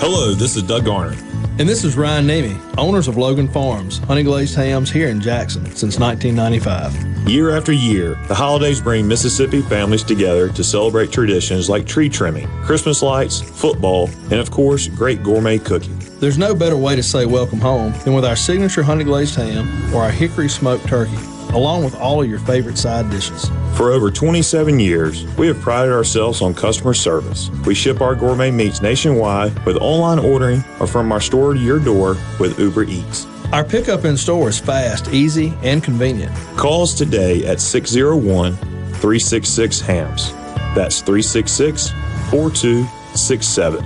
Hello, 0.00 0.34
this 0.34 0.56
is 0.56 0.62
Doug 0.62 0.86
Garner. 0.86 1.16
And 1.58 1.68
this 1.68 1.84
is 1.84 1.96
Ryan 1.96 2.26
Nemi, 2.26 2.56
owners 2.78 3.06
of 3.06 3.16
Logan 3.16 3.48
Farms, 3.48 3.98
honey 3.98 4.22
glazed 4.22 4.54
hams 4.56 4.90
here 4.90 5.08
in 5.08 5.20
Jackson 5.20 5.64
since 5.66 5.98
1995. 5.98 7.28
Year 7.28 7.56
after 7.56 7.72
year, 7.72 8.18
the 8.26 8.34
holidays 8.34 8.80
bring 8.80 9.06
Mississippi 9.06 9.62
families 9.62 10.02
together 10.02 10.50
to 10.50 10.64
celebrate 10.64 11.12
traditions 11.12 11.70
like 11.70 11.86
tree 11.86 12.08
trimming, 12.08 12.48
Christmas 12.62 13.02
lights, 13.02 13.40
football, 13.40 14.10
and 14.24 14.34
of 14.34 14.50
course, 14.50 14.88
great 14.88 15.22
gourmet 15.22 15.58
cooking. 15.58 15.96
There's 16.18 16.38
no 16.38 16.54
better 16.54 16.76
way 16.76 16.96
to 16.96 17.02
say 17.02 17.26
welcome 17.26 17.60
home 17.60 17.94
than 18.04 18.14
with 18.14 18.24
our 18.24 18.36
signature 18.36 18.82
honey 18.82 19.04
glazed 19.04 19.36
ham 19.36 19.94
or 19.94 20.02
our 20.02 20.10
hickory 20.10 20.48
smoked 20.48 20.86
turkey, 20.86 21.16
along 21.54 21.84
with 21.84 21.94
all 21.96 22.22
of 22.22 22.28
your 22.28 22.40
favorite 22.40 22.76
side 22.76 23.08
dishes. 23.10 23.48
For 23.76 23.92
over 23.92 24.10
27 24.10 24.78
years, 24.78 25.24
we 25.36 25.46
have 25.46 25.60
prided 25.60 25.92
ourselves 25.92 26.42
on 26.42 26.54
customer 26.54 26.94
service. 26.94 27.50
We 27.66 27.74
ship 27.74 28.00
our 28.00 28.14
gourmet 28.14 28.50
meats 28.50 28.82
nationwide 28.82 29.64
with 29.64 29.76
online 29.78 30.18
ordering 30.18 30.62
or 30.80 30.86
from 30.86 31.12
our 31.12 31.20
store 31.20 31.54
to 31.54 31.60
your 31.60 31.78
door 31.78 32.16
with 32.38 32.58
Uber 32.58 32.84
Eats. 32.84 33.26
Our 33.52 33.64
pickup 33.64 34.04
in 34.04 34.16
store 34.16 34.48
is 34.48 34.58
fast, 34.58 35.12
easy, 35.12 35.54
and 35.62 35.82
convenient. 35.82 36.34
Call 36.56 36.82
us 36.82 36.94
today 36.94 37.44
at 37.46 37.60
601 37.60 38.56
366 38.56 39.80
HAMS. 39.80 40.32
That's 40.74 41.00
366 41.02 41.90
4267. 42.30 43.84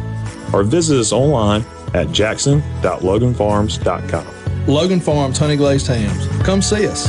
Or 0.55 0.63
visit 0.63 0.99
us 0.99 1.13
online 1.13 1.65
at 1.93 2.11
jackson.loganfarms.com. 2.13 4.67
Logan 4.67 5.01
Farms 5.01 5.39
honey 5.39 5.57
glazed 5.57 5.87
hams. 5.87 6.27
Come 6.45 6.63
see 6.63 6.87
us. 6.87 7.09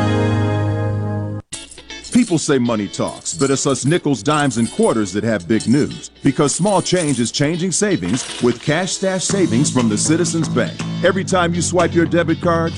People 2.31 2.39
say 2.39 2.59
money 2.59 2.87
talks, 2.87 3.33
but 3.33 3.51
it's 3.51 3.67
us 3.67 3.83
nickels, 3.83 4.23
dimes, 4.23 4.55
and 4.55 4.71
quarters 4.71 5.11
that 5.11 5.25
have 5.25 5.49
big 5.49 5.67
news. 5.67 6.11
Because 6.23 6.55
small 6.55 6.81
change 6.81 7.19
is 7.19 7.29
changing 7.29 7.73
savings 7.73 8.41
with 8.41 8.63
Cash 8.63 8.93
Stash 8.93 9.25
Savings 9.25 9.69
from 9.69 9.89
the 9.89 9.97
Citizens 9.97 10.47
Bank. 10.47 10.71
Every 11.03 11.25
time 11.25 11.53
you 11.53 11.61
swipe 11.61 11.93
your 11.93 12.05
debit 12.05 12.39
card, 12.39 12.71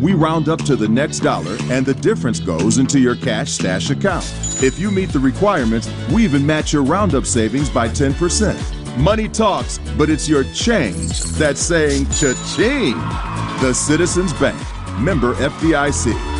we 0.00 0.12
round 0.12 0.48
up 0.48 0.62
to 0.62 0.76
the 0.76 0.86
next 0.86 1.18
dollar, 1.24 1.56
and 1.62 1.84
the 1.84 1.94
difference 1.94 2.38
goes 2.38 2.78
into 2.78 3.00
your 3.00 3.16
Cash 3.16 3.50
Stash 3.50 3.90
account. 3.90 4.24
If 4.62 4.78
you 4.78 4.92
meet 4.92 5.08
the 5.08 5.18
requirements, 5.18 5.90
we 6.12 6.22
even 6.22 6.46
match 6.46 6.72
your 6.72 6.84
roundup 6.84 7.26
savings 7.26 7.68
by 7.68 7.88
10%. 7.88 8.96
Money 8.96 9.28
talks, 9.28 9.78
but 9.98 10.08
it's 10.08 10.28
your 10.28 10.44
change 10.54 11.20
that's 11.34 11.60
saying 11.60 12.06
cha-ching. 12.10 12.94
The 13.60 13.72
Citizens 13.74 14.32
Bank. 14.34 14.56
Member 15.00 15.34
FDIC. 15.34 16.39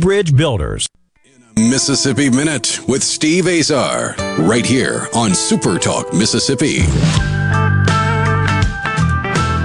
Bridge 0.01 0.35
Builders. 0.35 0.87
Mississippi 1.55 2.31
Minute 2.31 2.79
with 2.87 3.03
Steve 3.03 3.47
Azar, 3.47 4.15
right 4.39 4.65
here 4.65 5.07
on 5.13 5.35
Super 5.35 5.77
Talk 5.77 6.11
Mississippi. 6.11 6.79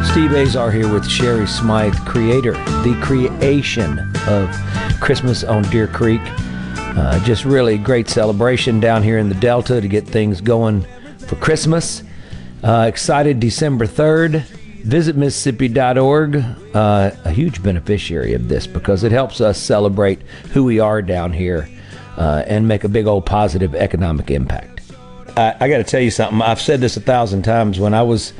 Steve 0.05 0.35
Azar 0.35 0.71
here 0.71 0.93
with 0.93 1.09
Sherry 1.09 1.47
Smythe, 1.47 1.97
creator, 2.05 2.53
the 2.53 3.01
creation 3.03 3.99
of 4.29 4.55
Christmas 5.01 5.43
on 5.43 5.63
Deer 5.71 5.87
Creek. 5.87 6.21
Uh, 6.23 7.19
just 7.25 7.47
really 7.47 7.79
great 7.79 8.11
celebration 8.11 8.79
down 8.79 9.03
here 9.03 9.17
in 9.17 9.31
the 9.31 9.35
Delta 9.37 9.81
to 9.81 9.89
get 9.89 10.07
things 10.07 10.43
going 10.43 10.85
for 11.27 11.37
Christmas. 11.37 12.03
Uh, 12.63 12.85
excited 12.87 13.41
December 13.41 13.87
3rd. 13.87 14.45
Visit 14.87 15.17
Mississippi.org. 15.17 16.37
Uh, 16.73 17.11
a 17.25 17.31
huge 17.33 17.61
beneficiary 17.61 18.35
of 18.35 18.47
this 18.47 18.69
because 18.69 19.03
it 19.03 19.11
helps 19.11 19.41
us 19.41 19.59
celebrate 19.59 20.23
who 20.53 20.63
we 20.63 20.79
are 20.79 21.03
down 21.03 21.33
here 21.33 21.69
uh, 22.17 22.45
and 22.47 22.69
make 22.69 22.85
a 22.85 22.89
big 22.89 23.09
old 23.09 23.27
positive 23.27 23.75
economic 23.75 24.31
impact. 24.31 24.83
I, 25.37 25.57
I 25.59 25.69
got 25.69 25.79
to 25.79 25.85
tell 25.85 26.01
you 26.01 26.13
something. 26.13 26.41
I've 26.41 26.61
said 26.61 26.81
this 26.81 26.97
a 26.97 27.01
thousand 27.01 27.43
times. 27.43 27.81
When 27.81 27.95
I 27.95 28.03
was 28.03 28.33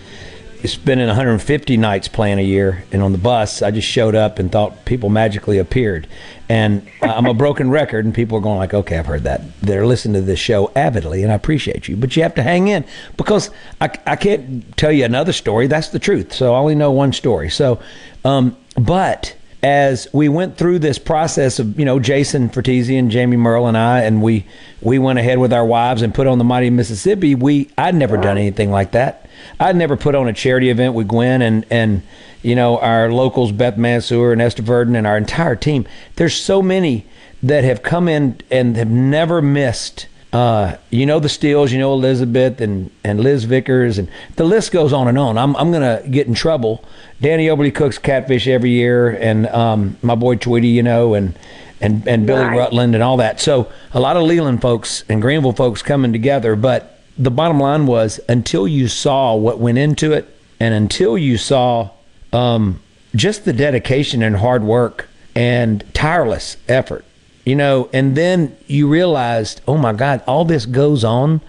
spending 0.65 1.09
150 1.09 1.77
nights 1.79 2.07
playing 2.07 2.39
a 2.39 2.43
year, 2.43 2.85
and 2.93 3.03
on 3.03 3.11
the 3.11 3.19
bus, 3.19 3.61
I 3.61 3.73
just 3.73 3.89
showed 3.89 4.15
up 4.15 4.39
and 4.39 4.53
thought 4.53 4.85
people 4.85 5.09
magically 5.09 5.59
appeared. 5.59 6.07
And 6.49 6.87
I'm 7.03 7.27
a 7.27 7.35
broken 7.35 7.71
record, 7.71 8.05
and 8.05 8.15
people 8.15 8.39
are 8.39 8.41
going 8.41 8.59
like, 8.59 8.73
"Okay, 8.73 8.99
I've 8.99 9.07
heard 9.07 9.25
that." 9.25 9.43
They're 9.61 9.87
listening 9.87 10.15
to 10.15 10.27
this 10.27 10.39
show 10.39 10.71
avidly, 10.77 11.25
and 11.25 11.33
I 11.33 11.35
appreciate 11.35 11.89
you, 11.89 11.97
but 11.97 12.15
you 12.17 12.23
have 12.23 12.37
to 12.37 12.43
hang 12.43 12.69
in 12.69 12.85
because 13.17 13.51
I, 13.81 13.91
I 14.07 14.15
can't 14.15 14.77
tell 14.77 14.93
you 14.93 15.05
another 15.05 15.33
story. 15.33 15.67
That's 15.67 15.89
the 15.89 15.99
truth. 15.99 16.33
So 16.33 16.55
I 16.55 16.59
only 16.59 16.77
know 16.77 16.93
one 16.93 17.13
story. 17.13 17.51
So, 17.51 17.81
um, 18.25 18.57
but 18.77 19.35
as 19.67 20.07
we 20.13 20.29
went 20.29 20.57
through 20.57 20.79
this 20.79 20.99
process 20.99 21.59
of 21.59 21.79
you 21.79 21.85
know 21.85 21.99
Jason 21.99 22.49
Fertizzi 22.49 22.97
and 22.97 23.11
Jamie 23.11 23.37
Merle 23.37 23.67
and 23.67 23.77
I, 23.77 24.03
and 24.03 24.23
we 24.23 24.47
we 24.81 24.99
went 25.01 25.19
ahead 25.19 25.39
with 25.39 25.53
our 25.53 25.67
wives 25.67 26.03
and 26.03 26.15
put 26.15 26.29
on 26.29 26.39
the 26.39 26.45
Mighty 26.45 26.71
Mississippi. 26.71 27.35
We 27.35 27.71
I'd 27.77 27.97
never 27.97 28.17
done 28.17 28.39
anything 28.39 28.71
like 28.71 28.93
that. 28.93 29.26
I'd 29.59 29.77
never 29.77 29.97
put 29.97 30.15
on 30.15 30.29
a 30.29 30.33
charity 30.33 30.71
event 30.71 30.95
with 30.95 31.09
Gwen 31.09 31.43
and 31.43 31.65
and 31.71 32.03
you 32.43 32.55
know 32.55 32.79
our 32.79 33.11
locals 33.11 33.53
Beth 33.53 33.77
Mansour 33.77 34.33
and 34.33 34.41
Esther 34.41 34.63
Verdon 34.63 34.97
and 34.97 35.07
our 35.07 35.17
entire 35.17 35.57
team. 35.57 35.87
There's 36.17 36.35
so 36.35 36.63
many 36.63 37.07
that 37.43 37.65
have 37.65 37.83
come 37.83 38.09
in 38.09 38.41
and 38.51 38.77
have 38.77 38.91
never 38.91 39.43
missed. 39.43 40.09
Uh, 40.33 40.77
you 40.91 41.07
know 41.07 41.19
the 41.19 41.29
Steels, 41.29 41.73
you 41.73 41.79
know 41.79 41.95
Elizabeth 41.95 42.61
and, 42.61 42.91
and 43.03 43.21
Liz 43.21 43.45
Vickers, 43.45 43.97
and 43.97 44.09
the 44.35 44.45
list 44.45 44.71
goes 44.71 44.93
on 44.93 45.09
and 45.09 45.17
on. 45.17 45.39
I'm, 45.39 45.57
I'm 45.57 45.71
going 45.71 46.03
to 46.03 46.07
get 46.09 46.27
in 46.27 46.35
trouble. 46.35 46.85
Danny 47.23 47.47
Oberly 47.47 47.71
cooks 47.75 47.97
catfish 47.97 48.47
every 48.47 48.71
year, 48.71 49.09
and 49.09 49.47
um, 49.47 49.97
my 50.03 50.15
boy 50.15 50.37
Tweety, 50.37 50.69
you 50.69 50.83
know, 50.83 51.15
and 51.15 51.39
and, 51.81 52.07
and 52.07 52.27
Billy 52.27 52.43
Right. 52.45 52.59
Rutland 52.59 52.95
and 52.95 53.03
all 53.03 53.19
that. 53.19 53.41
So 53.41 53.71
a 53.93 54.01
lot 54.01 54.17
of 54.17 54.25
Leland 54.25 54.63
folks 54.63 55.05
and 55.09 55.23
Greenville 55.23 55.53
folks 55.53 55.83
coming 55.83 56.13
together. 56.13 56.57
But 56.57 56.96
the 57.19 57.31
bottom 57.31 57.59
line 57.61 57.87
was 57.87 58.21
until 58.29 58.67
you 58.69 58.89
saw 58.89 59.35
what 59.35 59.59
went 59.59 59.79
into 59.79 60.13
it, 60.13 60.29
and 60.61 60.75
until 60.75 61.17
you 61.19 61.37
saw 61.39 61.91
um, 62.33 62.81
just 63.15 63.45
the 63.45 63.53
dedication 63.53 64.23
and 64.23 64.37
hard 64.37 64.63
work 64.65 65.09
and 65.35 65.85
tireless 65.95 66.57
effort, 66.69 67.05
you 67.45 67.55
know, 67.55 67.89
and 67.93 68.17
then 68.17 68.57
you 68.67 68.89
realized, 68.89 69.61
oh 69.69 69.77
my 69.77 69.93
God, 69.93 70.23
all 70.27 70.45
this 70.45 70.67
goes 70.67 71.05
on 71.05 71.41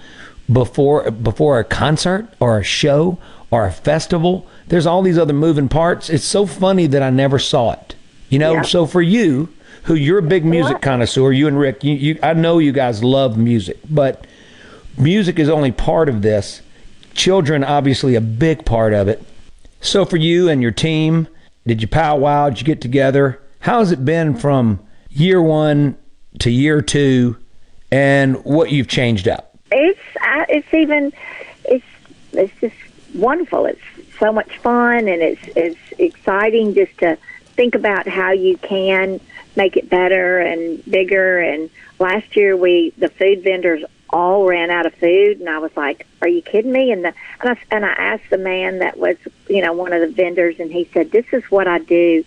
before 0.52 1.10
before 1.12 1.60
a 1.60 1.64
concert 1.64 2.28
or 2.40 2.58
a 2.60 2.64
show 2.64 3.18
or 3.52 3.66
a 3.66 3.72
festival. 3.72 4.46
There's 4.68 4.86
all 4.86 5.02
these 5.02 5.18
other 5.18 5.34
moving 5.34 5.70
parts. 5.70 6.10
It's 6.10 6.26
so 6.26 6.46
funny 6.46 6.88
that 6.88 7.02
I 7.02 7.10
never 7.10 7.40
saw 7.40 7.72
it. 7.74 7.96
You 8.30 8.40
know, 8.40 8.54
Yeah. 8.56 8.62
so 8.64 8.86
for 8.86 9.02
you, 9.02 9.50
who 9.84 9.96
you're 9.96 10.20
a 10.20 10.24
big 10.24 10.44
music 10.44 10.82
connoisseur, 10.82 11.32
you 11.32 11.48
and 11.48 11.58
Rick, 11.58 11.84
you, 11.84 11.94
you 11.94 12.20
I 12.22 12.34
know 12.34 12.60
you 12.60 12.74
guys 12.74 13.04
love 13.04 13.38
music, 13.38 13.78
but 13.90 14.26
music 14.98 15.40
is 15.40 15.50
only 15.50 15.72
part 15.72 16.10
of 16.10 16.22
this. 16.22 16.62
Children 17.14 17.64
obviously 17.64 18.16
a 18.16 18.22
big 18.22 18.66
part 18.66 18.94
of 18.94 19.08
it. 19.08 19.24
So 19.82 20.06
for 20.06 20.18
you 20.18 20.50
and 20.50 20.62
your 20.62 20.72
team, 20.72 21.28
did 21.66 21.82
you 21.82 21.88
powwow? 21.88 22.50
Did 22.50 22.60
you 22.60 22.66
get 22.66 22.82
together? 22.82 23.42
How 23.60 23.80
has 23.80 23.92
it 23.92 24.06
been 24.06 24.36
from 24.36 24.80
year 25.10 25.42
one 25.42 25.98
to 26.40 26.52
year 26.52 26.82
two, 26.82 27.38
and 27.92 28.44
what 28.46 28.72
you've 28.72 28.88
changed 28.88 29.28
up? 29.28 29.48
it's 29.72 30.00
I, 30.22 30.46
it's 30.50 30.74
even 30.74 31.14
it's 31.66 31.86
it's 32.34 32.54
just 32.62 32.76
wonderful. 33.16 33.66
It's 33.66 33.82
so 34.20 34.32
much 34.32 34.58
fun 34.58 35.08
and 35.08 35.22
it's 35.22 35.42
it's 35.56 35.80
exciting 35.98 36.74
just 36.74 36.98
to 37.00 37.18
think 37.56 37.76
about 37.76 38.08
how 38.08 38.32
you 38.32 38.58
can 38.58 39.20
make 39.56 39.78
it 39.78 39.90
better 39.90 40.40
and 40.40 40.84
bigger. 40.86 41.40
And 41.40 41.70
last 42.00 42.36
year 42.36 42.56
we 42.56 42.94
the 42.98 43.10
food 43.10 43.44
vendors 43.44 43.84
all 44.10 44.46
ran 44.46 44.70
out 44.70 44.86
of 44.86 44.94
food, 44.96 45.40
and 45.40 45.50
I 45.50 45.60
was 45.60 45.76
like, 45.76 46.06
"Are 46.22 46.28
you 46.28 46.42
kidding 46.42 46.72
me?" 46.72 46.92
And 46.92 47.04
the 47.04 47.14
and 47.42 47.50
I 47.50 47.58
and 47.72 47.86
I 47.86 47.90
asked 47.90 48.30
the 48.30 48.38
man 48.38 48.80
that 48.80 48.98
was 48.98 49.18
you 49.50 49.62
know 49.62 49.74
one 49.74 49.94
of 49.94 50.02
the 50.02 50.08
vendors, 50.08 50.60
and 50.60 50.72
he 50.72 50.90
said, 50.94 51.12
"This 51.12 51.26
is 51.32 51.44
what 51.52 51.68
I 51.68 51.80
do." 51.80 52.24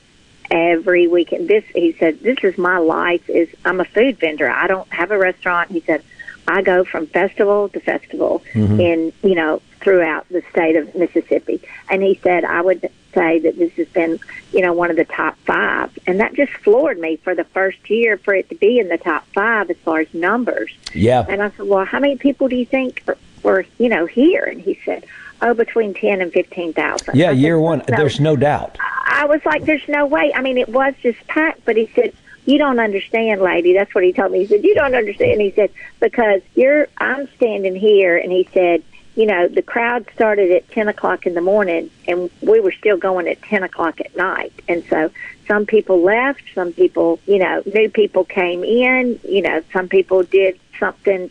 every 0.51 1.07
weekend. 1.07 1.49
This 1.49 1.65
he 1.75 1.93
said, 1.93 2.21
this 2.21 2.39
is 2.43 2.59
my 2.59 2.79
life. 2.79 3.29
Is 3.31 3.49
I'm 3.65 3.81
a 3.81 3.85
food 3.85 4.19
vendor. 4.19 4.51
I 4.51 4.67
don't 4.67 4.91
have 4.93 5.11
a 5.11 5.19
restaurant. 5.19 5.71
He 5.71 5.81
said, 5.81 6.03
I 6.51 6.63
go 6.63 6.85
from 6.85 7.07
festival 7.07 7.69
to 7.71 7.81
festival 7.81 8.43
mm-hmm. 8.53 8.81
in 8.81 9.13
you 9.23 9.35
know 9.35 9.63
throughout 9.81 10.29
the 10.29 10.43
state 10.51 10.77
of 10.77 10.95
Mississippi. 10.95 11.63
And 11.89 12.03
he 12.03 12.21
said, 12.23 12.45
I 12.45 12.61
would 12.61 12.91
say 13.15 13.39
that 13.41 13.57
this 13.57 13.73
has 13.73 13.89
been 13.89 14.19
you 14.53 14.61
know 14.61 14.73
one 14.73 14.91
of 14.91 14.97
the 14.97 15.05
top 15.05 15.37
five, 15.47 15.97
and 16.07 16.21
that 16.21 16.35
just 16.35 16.53
floored 16.53 16.99
me 16.99 17.17
for 17.17 17.35
the 17.35 17.45
first 17.45 17.89
year 17.89 18.19
for 18.19 18.35
it 18.35 18.49
to 18.49 18.55
be 18.57 18.79
in 18.79 18.89
the 18.89 18.99
top 18.99 19.27
five 19.29 19.71
as 19.71 19.77
far 19.79 20.01
as 20.01 20.13
numbers. 20.13 20.73
Yeah. 20.93 21.25
And 21.29 21.43
I 21.43 21.51
said, 21.51 21.67
well, 21.67 21.85
how 21.85 22.01
many 22.01 22.17
people 22.17 22.49
do 22.49 22.57
you 22.57 22.67
think 22.67 23.03
are, 23.07 23.19
were 23.43 23.65
you 23.79 23.89
know 23.89 24.07
here? 24.07 24.45
And 24.45 24.61
he 24.61 24.79
said, 24.85 25.07
oh, 25.43 25.55
between 25.55 25.95
ten 25.95 26.21
and 26.21 26.33
fifteen 26.33 26.73
thousand. 26.73 27.17
Yeah, 27.17 27.31
year 27.31 27.59
one. 27.61 27.83
There's 27.87 28.21
no 28.21 28.37
doubt. 28.37 28.77
I 28.81 29.27
was 29.27 29.41
like, 29.45 29.65
there's 29.65 29.87
no 29.89 30.07
way. 30.07 30.33
I 30.35 30.41
mean, 30.41 30.57
it 30.57 30.69
was 30.69 30.95
just 31.03 31.25
packed, 31.27 31.65
but 31.65 31.77
he 31.77 31.91
said, 31.95 32.15
you 32.47 32.59
don't 32.59 32.81
understand, 32.81 33.41
lady. 33.41 33.75
That's 33.75 33.95
what 33.95 34.05
he 34.05 34.13
told 34.13 34.33
me. 34.33 34.41
He 34.41 34.47
said, 34.47 34.65
you 34.65 34.75
don't 34.75 34.95
understand. 34.95 35.41
He 35.41 35.51
said, 35.53 35.71
because 36.01 36.43
you're, 36.55 36.89
I'm 36.99 37.29
standing 37.37 37.75
here, 37.75 38.17
and 38.17 38.33
he 38.33 38.49
said, 38.53 38.83
you 39.15 39.27
know, 39.27 39.49
the 39.49 39.63
crowd 39.63 40.09
started 40.15 40.51
at 40.51 40.71
10 40.71 40.89
o'clock 40.89 41.27
in 41.27 41.35
the 41.35 41.41
morning, 41.41 41.91
and 42.07 42.31
we 42.41 42.61
were 42.61 42.73
still 42.73 42.97
going 42.97 43.29
at 43.29 43.43
10 43.43 43.63
o'clock 43.63 44.01
at 44.01 44.17
night. 44.17 44.53
And 44.69 44.85
so 44.89 45.11
some 45.47 45.67
people 45.67 46.03
left, 46.03 46.43
some 46.55 46.73
people, 46.73 47.19
you 47.27 47.39
know, 47.39 47.63
new 47.67 47.91
people 47.91 48.25
came 48.25 48.65
in, 48.65 49.21
you 49.29 49.43
know, 49.43 49.63
some 49.73 49.89
people 49.89 50.23
did 50.23 50.59
something 50.79 51.31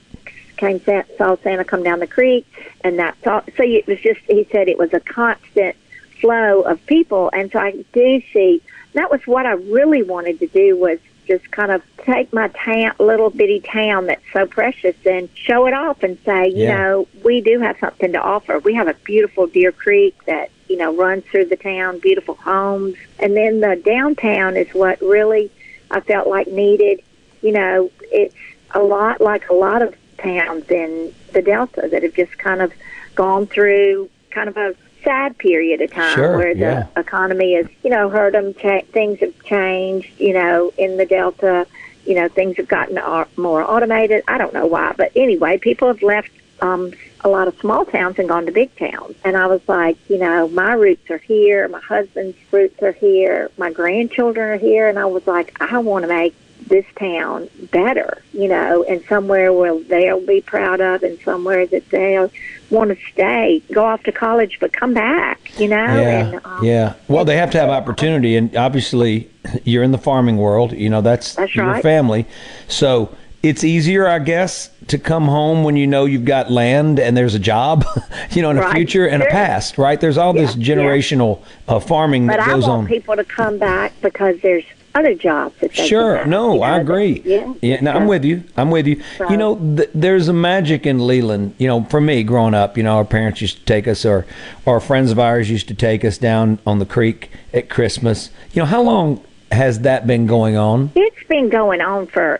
came 0.59 0.81
saw 1.17 1.37
Santa 1.41 1.63
come 1.63 1.83
down 1.83 1.99
the 1.99 2.07
creek, 2.07 2.45
and 2.81 2.99
that 2.99 3.15
so 3.23 3.41
it 3.59 3.87
was 3.87 3.99
just. 3.99 4.19
He 4.27 4.47
said 4.51 4.67
it 4.67 4.77
was 4.77 4.93
a 4.93 4.99
constant 4.99 5.75
flow 6.19 6.61
of 6.61 6.85
people, 6.85 7.29
and 7.33 7.51
so 7.51 7.59
I 7.59 7.71
do 7.93 8.21
see 8.33 8.61
that 8.99 9.09
was 9.09 9.25
what 9.25 9.45
I 9.45 9.53
really 9.53 10.03
wanted 10.03 10.39
to 10.39 10.47
do 10.47 10.75
was 10.75 10.99
just 11.25 11.49
kind 11.51 11.71
of 11.71 11.81
take 11.99 12.33
my 12.33 12.49
town, 12.49 12.93
little 12.99 13.29
bitty 13.29 13.61
town 13.61 14.07
that's 14.07 14.23
so 14.33 14.45
precious, 14.45 14.95
and 15.05 15.29
show 15.35 15.67
it 15.67 15.73
off 15.73 16.03
and 16.03 16.17
say, 16.25 16.49
you 16.49 16.65
Yeah. 16.65 16.77
know, 16.77 17.07
we 17.23 17.39
do 17.39 17.59
have 17.59 17.77
something 17.79 18.11
to 18.11 18.19
offer. 18.19 18.59
We 18.59 18.73
have 18.73 18.87
a 18.89 18.95
beautiful 19.05 19.47
Deer 19.47 19.71
Creek 19.71 20.15
that 20.25 20.49
you 20.67 20.75
know 20.75 20.93
runs 20.93 21.23
through 21.25 21.45
the 21.45 21.55
town, 21.55 21.99
beautiful 21.99 22.35
homes, 22.35 22.95
and 23.19 23.37
then 23.37 23.61
the 23.61 23.75
downtown 23.77 24.57
is 24.57 24.67
what 24.73 25.01
really 25.01 25.49
I 25.91 26.01
felt 26.01 26.27
like 26.27 26.47
needed. 26.47 27.01
You 27.41 27.53
know, 27.53 27.91
it's 28.11 28.35
a 28.71 28.81
lot 28.81 29.21
like 29.21 29.49
a 29.49 29.53
lot 29.53 29.81
of 29.81 29.95
towns 30.17 30.69
in 30.69 31.13
the 31.31 31.41
Delta 31.41 31.87
that 31.89 32.03
have 32.03 32.15
just 32.15 32.37
kind 32.37 32.61
of 32.61 32.73
gone 33.15 33.47
through 33.47 34.09
kind 34.31 34.49
of 34.49 34.57
a 34.57 34.75
sad 35.09 35.35
period 35.39 35.81
of 35.81 35.91
time 35.91 36.15
Sure, 36.15 36.37
where 36.37 36.53
the 36.53 36.59
yeah. 36.59 36.87
economy 36.95 37.55
has, 37.55 37.65
you 37.83 37.89
know, 37.89 38.09
hurt 38.09 38.33
them. 38.33 38.53
Cha- 38.53 38.81
things 38.93 39.19
have 39.21 39.33
changed, 39.43 40.07
you 40.19 40.33
know, 40.33 40.71
in 40.77 40.97
the 40.97 41.05
Delta. 41.05 41.65
You 42.05 42.13
know, 42.15 42.27
things 42.27 42.57
have 42.57 42.67
gotten 42.67 42.99
au- 42.99 43.25
more 43.35 43.63
automated. 43.63 44.23
I 44.27 44.37
don't 44.37 44.53
know 44.53 44.67
why, 44.67 44.93
but 44.95 45.11
anyway, 45.15 45.57
people 45.57 45.87
have 45.87 46.03
left 46.03 46.29
um, 46.61 46.93
a 47.21 47.29
lot 47.29 47.47
of 47.47 47.59
small 47.59 47.85
towns 47.85 48.19
and 48.19 48.27
gone 48.29 48.45
to 48.45 48.51
big 48.51 48.75
towns. 48.75 49.15
And 49.25 49.35
I 49.35 49.47
was 49.47 49.61
like, 49.67 49.97
you 50.09 50.19
know, 50.19 50.47
my 50.49 50.73
roots 50.73 51.09
are 51.09 51.17
here. 51.17 51.67
My 51.67 51.79
husband's 51.81 52.37
roots 52.51 52.81
are 52.83 52.91
here. 52.91 53.49
My 53.57 53.71
grandchildren 53.71 54.49
are 54.49 54.57
here. 54.57 54.87
And 54.89 54.99
I 54.99 55.05
was 55.05 55.25
like, 55.25 55.59
I 55.59 55.79
want 55.79 56.03
to 56.03 56.07
make 56.07 56.35
this 56.67 56.85
town 56.97 57.49
better, 57.71 58.21
you 58.33 58.47
know, 58.47 58.83
and 58.83 59.03
somewhere 59.05 59.51
where 59.53 59.79
they'll 59.83 60.25
be 60.25 60.41
proud 60.41 60.81
of 60.81 61.03
and 61.03 61.19
somewhere 61.21 61.65
that 61.67 61.89
they'll 61.89 62.31
want 62.69 62.89
to 62.91 62.97
stay, 63.11 63.61
go 63.71 63.83
off 63.85 64.03
to 64.03 64.11
college, 64.11 64.57
but 64.59 64.71
come 64.73 64.93
back, 64.93 65.57
you 65.59 65.67
know? 65.67 65.75
Yeah, 65.75 66.25
and, 66.27 66.41
um, 66.45 66.63
yeah. 66.63 66.93
Well, 67.07 67.25
they 67.25 67.37
have 67.37 67.49
to 67.51 67.59
have 67.59 67.69
opportunity, 67.69 68.35
and 68.35 68.55
obviously, 68.55 69.29
you're 69.63 69.83
in 69.83 69.91
the 69.91 69.97
farming 69.97 70.37
world. 70.37 70.73
You 70.73 70.89
know, 70.89 71.01
that's, 71.01 71.33
That's 71.35 71.55
your 71.55 71.65
right. 71.65 71.81
family. 71.81 72.27
So 72.67 73.15
it's 73.41 73.63
easier, 73.63 74.07
I 74.07 74.19
guess, 74.19 74.69
to 74.89 74.99
come 74.99 75.25
home 75.27 75.63
when 75.63 75.77
you 75.77 75.87
know 75.87 76.05
you've 76.05 76.25
got 76.25 76.51
land 76.51 76.99
and 76.99 77.15
there's 77.17 77.33
a 77.33 77.39
job, 77.39 77.85
you 78.31 78.41
know, 78.43 78.51
in 78.51 78.57
a 78.59 78.69
future 78.71 79.07
and 79.07 79.23
a 79.23 79.27
past, 79.27 79.77
right? 79.79 79.99
There's 79.99 80.17
all 80.17 80.33
this 80.33 80.55
Yeah, 80.55 80.75
yeah. 80.75 80.81
generational 80.83 81.41
uh, 81.67 81.79
farming 81.79 82.27
But 82.27 82.37
that 82.37 82.47
I 82.49 82.51
goes 82.53 82.67
want 82.67 82.81
on. 82.83 82.87
people 82.87 83.15
to 83.15 83.23
come 83.23 83.57
back 83.57 83.93
because 84.01 84.39
there's 84.41 84.65
other 84.99 85.15
jobs. 85.15 85.55
Sure. 85.73 86.25
No, 86.25 86.53
you 86.53 86.59
know, 86.59 86.63
I 86.65 86.77
agree. 86.79 87.21
Yeah. 87.25 87.53
Yeah. 87.61 87.81
No, 87.81 87.91
I'm 87.91 88.07
with 88.07 88.25
you. 88.25 88.43
I'm 88.57 88.69
with 88.69 88.85
you. 88.87 89.01
So- 89.17 89.29
You 89.29 89.37
know, 89.37 89.55
th- 89.77 89.89
there's 89.93 90.27
a 90.27 90.33
magic 90.33 90.85
in 90.85 91.05
Leland. 91.07 91.55
You 91.57 91.67
know, 91.67 91.83
for 91.85 92.01
me, 92.01 92.23
growing 92.23 92.53
up, 92.53 92.77
you 92.77 92.83
know, 92.83 92.97
our 92.97 93.05
parents 93.05 93.41
used 93.41 93.57
to 93.59 93.65
take 93.65 93.87
us, 93.87 94.05
or 94.05 94.25
or 94.65 94.79
friends 94.79 95.11
of 95.11 95.19
ours 95.19 95.49
used 95.49 95.67
to 95.69 95.73
take 95.73 96.03
us 96.03 96.17
down 96.17 96.59
on 96.65 96.79
the 96.79 96.85
creek 96.85 97.31
at 97.53 97.69
Christmas. 97.69 98.29
You 98.53 98.61
know, 98.61 98.65
how 98.65 98.81
long 98.81 99.21
has 99.51 99.79
that 99.81 100.05
been 100.05 100.25
going 100.27 100.55
on? 100.57 100.91
It's 100.95 101.23
been 101.27 101.49
going 101.49 101.81
on 101.81 102.05
for, 102.07 102.39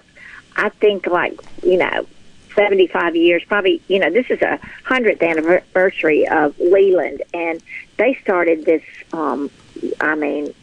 I 0.56 0.70
think, 0.70 1.08
like 1.08 1.40
you 1.64 1.78
know, 1.78 2.06
seventy-five 2.56 3.16
years. 3.16 3.44
Probably, 3.46 3.82
you 3.88 4.00
know, 4.00 4.10
this 4.10 4.30
is 4.30 4.42
a 4.42 4.60
hundredth 4.84 5.24
anniversary 5.24 6.28
of 6.28 6.60
Leland, 6.60 7.24
and 7.34 7.62
they 7.98 8.16
started 8.22 8.66
this. 8.66 8.84
um 9.14 9.50
I 10.02 10.16
mean, 10.16 10.54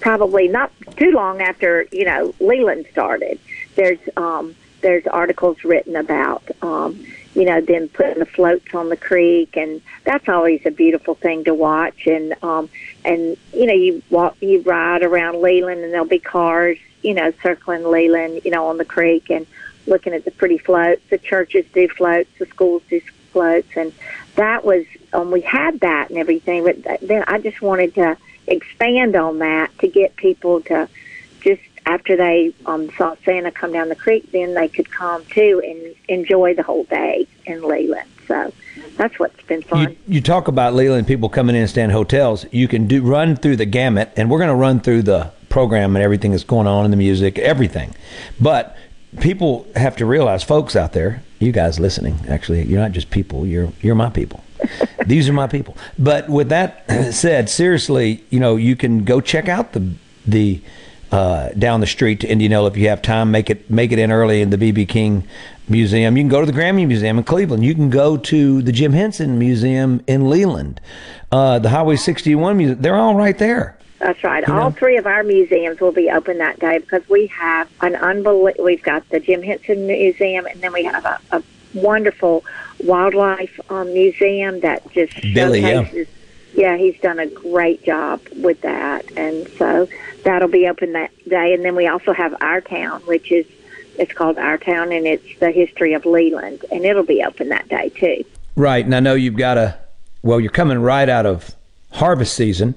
probably 0.00 0.48
not 0.48 0.72
too 0.96 1.10
long 1.12 1.40
after 1.40 1.86
you 1.92 2.04
know 2.04 2.34
Leland 2.40 2.86
started. 2.90 3.38
There's 3.76 3.98
um 4.16 4.56
there's 4.80 5.06
articles 5.06 5.62
written 5.64 5.96
about 5.96 6.42
um 6.62 7.04
you 7.34 7.44
know 7.44 7.60
them 7.60 7.88
putting 7.88 8.18
the 8.18 8.26
floats 8.26 8.74
on 8.74 8.88
the 8.88 8.96
creek, 8.96 9.56
and 9.56 9.80
that's 10.04 10.28
always 10.28 10.62
a 10.64 10.70
beautiful 10.70 11.14
thing 11.14 11.44
to 11.44 11.54
watch. 11.54 12.06
And 12.06 12.34
um 12.42 12.68
and 13.04 13.36
you 13.52 13.66
know 13.66 13.74
you 13.74 14.02
walk 14.10 14.36
you 14.40 14.62
ride 14.62 15.02
around 15.02 15.40
Leland, 15.40 15.84
and 15.84 15.92
there'll 15.92 16.06
be 16.06 16.18
cars 16.18 16.78
you 17.02 17.14
know 17.14 17.32
circling 17.42 17.84
Leland, 17.84 18.42
you 18.44 18.50
know 18.50 18.66
on 18.66 18.78
the 18.78 18.84
creek, 18.84 19.30
and 19.30 19.46
looking 19.86 20.12
at 20.12 20.24
the 20.24 20.30
pretty 20.30 20.58
floats. 20.58 21.02
The 21.10 21.18
churches 21.18 21.66
do 21.72 21.88
floats, 21.88 22.30
the 22.38 22.46
schools 22.46 22.82
do 22.88 23.00
floats, 23.32 23.68
and 23.76 23.92
that 24.36 24.64
was 24.64 24.86
um 25.12 25.30
we 25.30 25.42
had 25.42 25.80
that 25.80 26.08
and 26.08 26.18
everything. 26.18 26.64
But 26.64 27.00
then 27.00 27.24
I 27.26 27.38
just 27.38 27.60
wanted 27.60 27.94
to 27.96 28.16
expand 28.46 29.16
on 29.16 29.38
that 29.38 29.76
to 29.78 29.88
get 29.88 30.16
people 30.16 30.60
to 30.62 30.88
just 31.40 31.62
after 31.86 32.16
they 32.16 32.52
um, 32.66 32.90
saw 32.96 33.14
Santa 33.24 33.50
come 33.50 33.72
down 33.72 33.88
the 33.88 33.96
creek, 33.96 34.30
then 34.32 34.54
they 34.54 34.68
could 34.68 34.90
come 34.90 35.24
too 35.26 35.62
and 35.64 35.94
enjoy 36.08 36.54
the 36.54 36.62
whole 36.62 36.84
day 36.84 37.26
in 37.46 37.62
Leland. 37.62 38.08
So 38.28 38.52
that's 38.96 39.18
what's 39.18 39.40
been 39.42 39.62
fun. 39.62 39.90
You, 39.90 39.96
you 40.06 40.20
talk 40.20 40.48
about 40.48 40.74
Leland 40.74 41.06
people 41.06 41.28
coming 41.28 41.56
in 41.56 41.62
and 41.62 41.70
staying 41.70 41.86
in 41.86 41.90
hotels. 41.90 42.46
You 42.52 42.68
can 42.68 42.86
do 42.86 43.02
run 43.02 43.34
through 43.36 43.56
the 43.56 43.66
gamut, 43.66 44.12
and 44.16 44.30
we're 44.30 44.38
going 44.38 44.50
to 44.50 44.54
run 44.54 44.80
through 44.80 45.02
the 45.02 45.32
program 45.48 45.96
and 45.96 46.02
everything 46.02 46.30
that's 46.30 46.44
going 46.44 46.66
on 46.66 46.84
in 46.84 46.90
the 46.90 46.96
music, 46.96 47.38
everything. 47.38 47.94
But 48.40 48.76
people 49.18 49.66
have 49.74 49.96
to 49.96 50.06
realize, 50.06 50.44
folks 50.44 50.76
out 50.76 50.92
there, 50.92 51.22
you 51.40 51.50
guys 51.50 51.80
listening, 51.80 52.20
actually, 52.28 52.62
you're 52.64 52.80
not 52.80 52.92
just 52.92 53.10
people. 53.10 53.46
You're 53.46 53.72
you're 53.80 53.94
my 53.94 54.10
people. 54.10 54.44
These 55.06 55.28
are 55.28 55.32
my 55.32 55.46
people. 55.46 55.76
But 55.98 56.28
with 56.28 56.48
that 56.48 56.84
said, 57.12 57.48
seriously, 57.48 58.24
you 58.30 58.40
know, 58.40 58.56
you 58.56 58.76
can 58.76 59.04
go 59.04 59.20
check 59.20 59.48
out 59.48 59.72
the 59.72 59.94
the 60.26 60.60
uh, 61.12 61.48
down 61.50 61.80
the 61.80 61.86
street 61.86 62.20
to 62.20 62.28
Indianola 62.28 62.68
if 62.68 62.76
you 62.76 62.88
have 62.88 63.02
time. 63.02 63.30
Make 63.30 63.50
it 63.50 63.70
make 63.70 63.92
it 63.92 63.98
in 63.98 64.12
early 64.12 64.40
in 64.42 64.50
the 64.50 64.56
BB 64.56 64.88
King 64.88 65.26
Museum. 65.68 66.16
You 66.16 66.22
can 66.22 66.28
go 66.28 66.40
to 66.40 66.46
the 66.46 66.56
Grammy 66.56 66.86
Museum 66.86 67.18
in 67.18 67.24
Cleveland. 67.24 67.64
You 67.64 67.74
can 67.74 67.90
go 67.90 68.16
to 68.16 68.62
the 68.62 68.72
Jim 68.72 68.92
Henson 68.92 69.38
Museum 69.38 70.02
in 70.06 70.28
Leland, 70.28 70.80
uh, 71.32 71.58
the 71.58 71.70
Highway 71.70 71.96
61 71.96 72.56
Museum. 72.56 72.80
They're 72.80 72.96
all 72.96 73.14
right 73.14 73.36
there. 73.38 73.76
That's 73.98 74.22
right. 74.24 74.46
You 74.46 74.54
know? 74.54 74.60
All 74.60 74.70
three 74.70 74.96
of 74.96 75.06
our 75.06 75.22
museums 75.22 75.78
will 75.80 75.92
be 75.92 76.10
open 76.10 76.38
that 76.38 76.58
day 76.58 76.78
because 76.78 77.06
we 77.08 77.26
have 77.26 77.68
an 77.82 77.96
unbelievable. 77.96 78.64
We've 78.64 78.82
got 78.82 79.08
the 79.10 79.20
Jim 79.20 79.42
Henson 79.42 79.86
Museum, 79.86 80.46
and 80.46 80.60
then 80.60 80.72
we 80.72 80.84
have 80.84 81.04
a, 81.04 81.20
a 81.32 81.42
wonderful 81.74 82.44
wildlife 82.84 83.58
um, 83.70 83.92
museum 83.92 84.60
that 84.60 84.90
just 84.92 85.14
Billy, 85.34 85.60
yeah. 85.60 85.88
Yeah, 86.52 86.76
he's 86.76 86.98
done 87.00 87.20
a 87.20 87.26
great 87.28 87.84
job 87.84 88.20
with 88.36 88.60
that, 88.62 89.10
and 89.16 89.46
so 89.56 89.88
that'll 90.24 90.48
be 90.48 90.66
open 90.68 90.94
that 90.94 91.10
day. 91.28 91.54
And 91.54 91.64
then 91.64 91.76
we 91.76 91.86
also 91.86 92.12
have 92.12 92.34
Our 92.40 92.60
Town, 92.60 93.00
which 93.02 93.30
is 93.30 93.46
it's 93.96 94.12
called 94.12 94.36
Our 94.36 94.58
Town, 94.58 94.90
and 94.90 95.06
it's 95.06 95.38
the 95.38 95.52
history 95.52 95.92
of 95.94 96.04
Leland, 96.06 96.64
and 96.72 96.84
it'll 96.84 97.04
be 97.04 97.22
open 97.22 97.50
that 97.50 97.68
day 97.68 97.90
too. 97.90 98.24
Right. 98.56 98.84
And 98.84 98.94
I 98.96 99.00
know 99.00 99.14
you've 99.14 99.36
got 99.36 99.58
a 99.58 99.78
well, 100.22 100.40
you're 100.40 100.50
coming 100.50 100.80
right 100.80 101.08
out 101.08 101.24
of 101.24 101.54
harvest 101.92 102.34
season. 102.34 102.74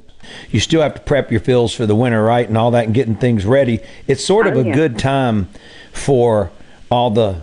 You 0.52 0.60
still 0.60 0.82
have 0.82 0.94
to 0.94 1.02
prep 1.02 1.32
your 1.32 1.42
fields 1.42 1.74
for 1.74 1.86
the 1.86 1.96
winter, 1.96 2.24
right? 2.24 2.48
And 2.48 2.58
all 2.58 2.72
that 2.72 2.86
and 2.86 2.94
getting 2.94 3.16
things 3.16 3.44
ready. 3.46 3.80
It's 4.08 4.24
sort 4.24 4.46
of 4.48 4.56
Oh, 4.56 4.62
a 4.62 4.66
yeah. 4.66 4.74
good 4.74 4.98
time 5.00 5.50
for 5.92 6.52
all 6.92 7.10
the 7.10 7.42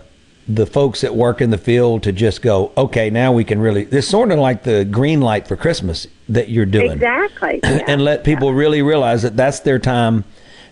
the 0.55 0.65
folks 0.65 1.01
that 1.01 1.15
work 1.15 1.41
in 1.41 1.49
the 1.49 1.57
field 1.57 2.03
to 2.03 2.11
just 2.11 2.41
go, 2.41 2.71
okay, 2.77 3.09
now 3.09 3.31
we 3.31 3.43
can 3.43 3.59
really. 3.59 3.83
It's 3.83 4.07
sort 4.07 4.31
of 4.31 4.39
like 4.39 4.63
the 4.63 4.85
green 4.85 5.21
light 5.21 5.47
for 5.47 5.55
Christmas 5.55 6.07
that 6.29 6.49
you're 6.49 6.65
doing. 6.65 6.91
Exactly. 6.91 7.59
Yeah. 7.63 7.83
and 7.87 8.03
let 8.03 8.23
people 8.23 8.53
really 8.53 8.81
realize 8.81 9.21
that 9.23 9.37
that's 9.37 9.61
their 9.61 9.79
time 9.79 10.23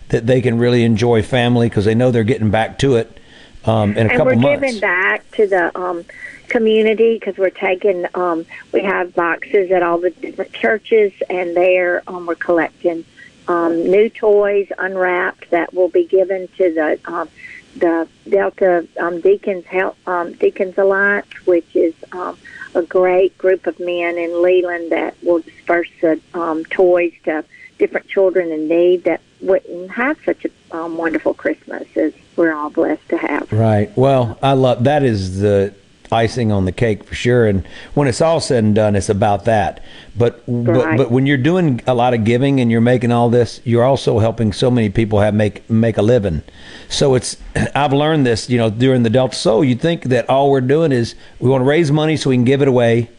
that 0.08 0.26
they 0.26 0.40
can 0.40 0.58
really 0.58 0.84
enjoy 0.84 1.22
family 1.22 1.68
because 1.68 1.84
they 1.84 1.94
know 1.94 2.10
they're 2.10 2.24
getting 2.24 2.50
back 2.50 2.78
to 2.78 2.96
it 2.96 3.18
um, 3.64 3.92
in 3.92 3.98
a 3.98 4.00
and 4.00 4.10
couple 4.10 4.26
we're 4.26 4.36
months. 4.36 4.60
giving 4.60 4.80
back 4.80 5.30
to 5.32 5.46
the 5.46 5.78
um, 5.78 6.04
community 6.48 7.14
because 7.14 7.36
we're 7.36 7.50
taking 7.50 8.06
um, 8.14 8.44
we 8.72 8.82
have 8.82 9.14
boxes 9.14 9.70
at 9.70 9.82
all 9.82 9.98
the 9.98 10.10
different 10.10 10.52
churches 10.52 11.12
and 11.30 11.56
there 11.56 12.02
um, 12.08 12.26
we're 12.26 12.34
collecting 12.34 13.04
um, 13.48 13.90
new 13.90 14.10
toys 14.10 14.68
unwrapped 14.78 15.50
that 15.50 15.72
will 15.72 15.88
be 15.88 16.06
given 16.06 16.48
to 16.58 16.74
the 16.74 17.00
um, 17.04 17.28
the 17.76 18.08
Delta 18.28 18.86
um, 18.98 19.20
Deacons 19.20 19.64
Help 19.66 19.96
um, 20.06 20.32
Deacons 20.34 20.76
Alliance, 20.78 21.28
which 21.46 21.74
is 21.74 21.94
um, 22.12 22.36
a 22.74 22.82
great 22.82 23.36
group 23.38 23.66
of 23.66 23.78
men 23.80 24.18
in 24.18 24.42
Leland 24.42 24.92
that 24.92 25.14
will 25.22 25.40
disperse 25.40 25.88
the 26.00 26.20
um, 26.34 26.64
toys 26.66 27.12
to 27.24 27.44
different 27.78 28.08
children 28.08 28.52
in 28.52 28.68
need 28.68 29.04
that 29.04 29.20
wouldn't 29.40 29.90
have 29.90 30.18
such 30.24 30.44
a 30.44 30.76
um, 30.76 30.96
wonderful 30.96 31.34
Christmas 31.34 31.86
as 31.96 32.12
we're 32.36 32.52
all 32.52 32.70
blessed 32.70 33.08
to 33.08 33.16
have. 33.16 33.50
Right. 33.50 33.90
Well, 33.96 34.38
I 34.42 34.52
love 34.52 34.84
that 34.84 35.02
is 35.02 35.40
the 35.40 35.74
icing 36.12 36.52
on 36.52 36.64
the 36.64 36.72
cake 36.72 37.04
for 37.04 37.14
sure. 37.14 37.46
And 37.46 37.66
when 37.94 38.08
it's 38.08 38.20
all 38.20 38.40
said 38.40 38.64
and 38.64 38.74
done, 38.74 38.96
it's 38.96 39.08
about 39.08 39.44
that. 39.44 39.82
But 40.16 40.42
but, 40.46 40.96
but 40.96 41.10
when 41.10 41.26
you're 41.26 41.36
doing 41.36 41.80
a 41.86 41.94
lot 41.94 42.14
of 42.14 42.24
giving 42.24 42.60
and 42.60 42.70
you're 42.70 42.80
making 42.80 43.12
all 43.12 43.30
this, 43.30 43.60
you're 43.64 43.84
also 43.84 44.18
helping 44.18 44.52
so 44.52 44.70
many 44.70 44.90
people 44.90 45.20
have 45.20 45.34
make 45.34 45.68
make 45.70 45.96
a 45.96 46.02
living. 46.02 46.42
So 46.88 47.14
it's 47.14 47.36
I've 47.74 47.92
learned 47.92 48.26
this, 48.26 48.50
you 48.50 48.58
know, 48.58 48.70
during 48.70 49.02
the 49.02 49.10
Delta 49.10 49.36
Soul. 49.36 49.64
You 49.64 49.74
think 49.74 50.04
that 50.04 50.28
all 50.28 50.50
we're 50.50 50.60
doing 50.60 50.92
is 50.92 51.14
we 51.38 51.48
want 51.48 51.62
to 51.62 51.66
raise 51.66 51.90
money 51.92 52.16
so 52.16 52.30
we 52.30 52.36
can 52.36 52.44
give 52.44 52.62
it 52.62 52.68
away 52.68 53.10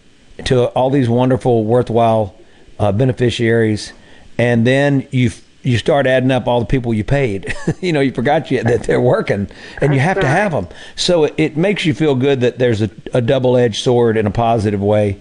to 0.46 0.66
all 0.68 0.90
these 0.90 1.10
wonderful, 1.10 1.66
worthwhile 1.66 2.36
uh, 2.80 2.92
beneficiaries, 2.92 3.94
and 4.38 4.66
then 4.66 5.08
you 5.12 5.30
you 5.64 5.78
start 5.78 6.08
adding 6.08 6.32
up 6.32 6.48
all 6.48 6.60
the 6.60 6.66
people 6.66 6.94
you 6.94 7.04
paid. 7.04 7.56
you 7.82 7.94
know, 7.94 8.00
you 8.00 8.12
forgot 8.12 8.50
you, 8.52 8.64
that 8.64 8.84
they're 8.84 9.02
working, 9.02 9.50
and 9.82 9.94
you 9.94 10.00
have 10.00 10.20
to 10.20 10.28
have 10.28 10.52
them. 10.52 10.68
So 10.96 11.26
it, 11.26 11.34
it 11.38 11.58
makes 11.58 11.86
you 11.86 11.94
feel 11.94 12.16
good 12.16 12.42
that 12.42 12.58
there's 12.60 12.82
a, 12.82 12.90
a 13.14 13.22
double 13.22 13.58
edged 13.58 13.84
sword 13.84 14.18
in 14.18 14.26
a 14.26 14.32
positive 14.32 14.82
way 14.82 15.20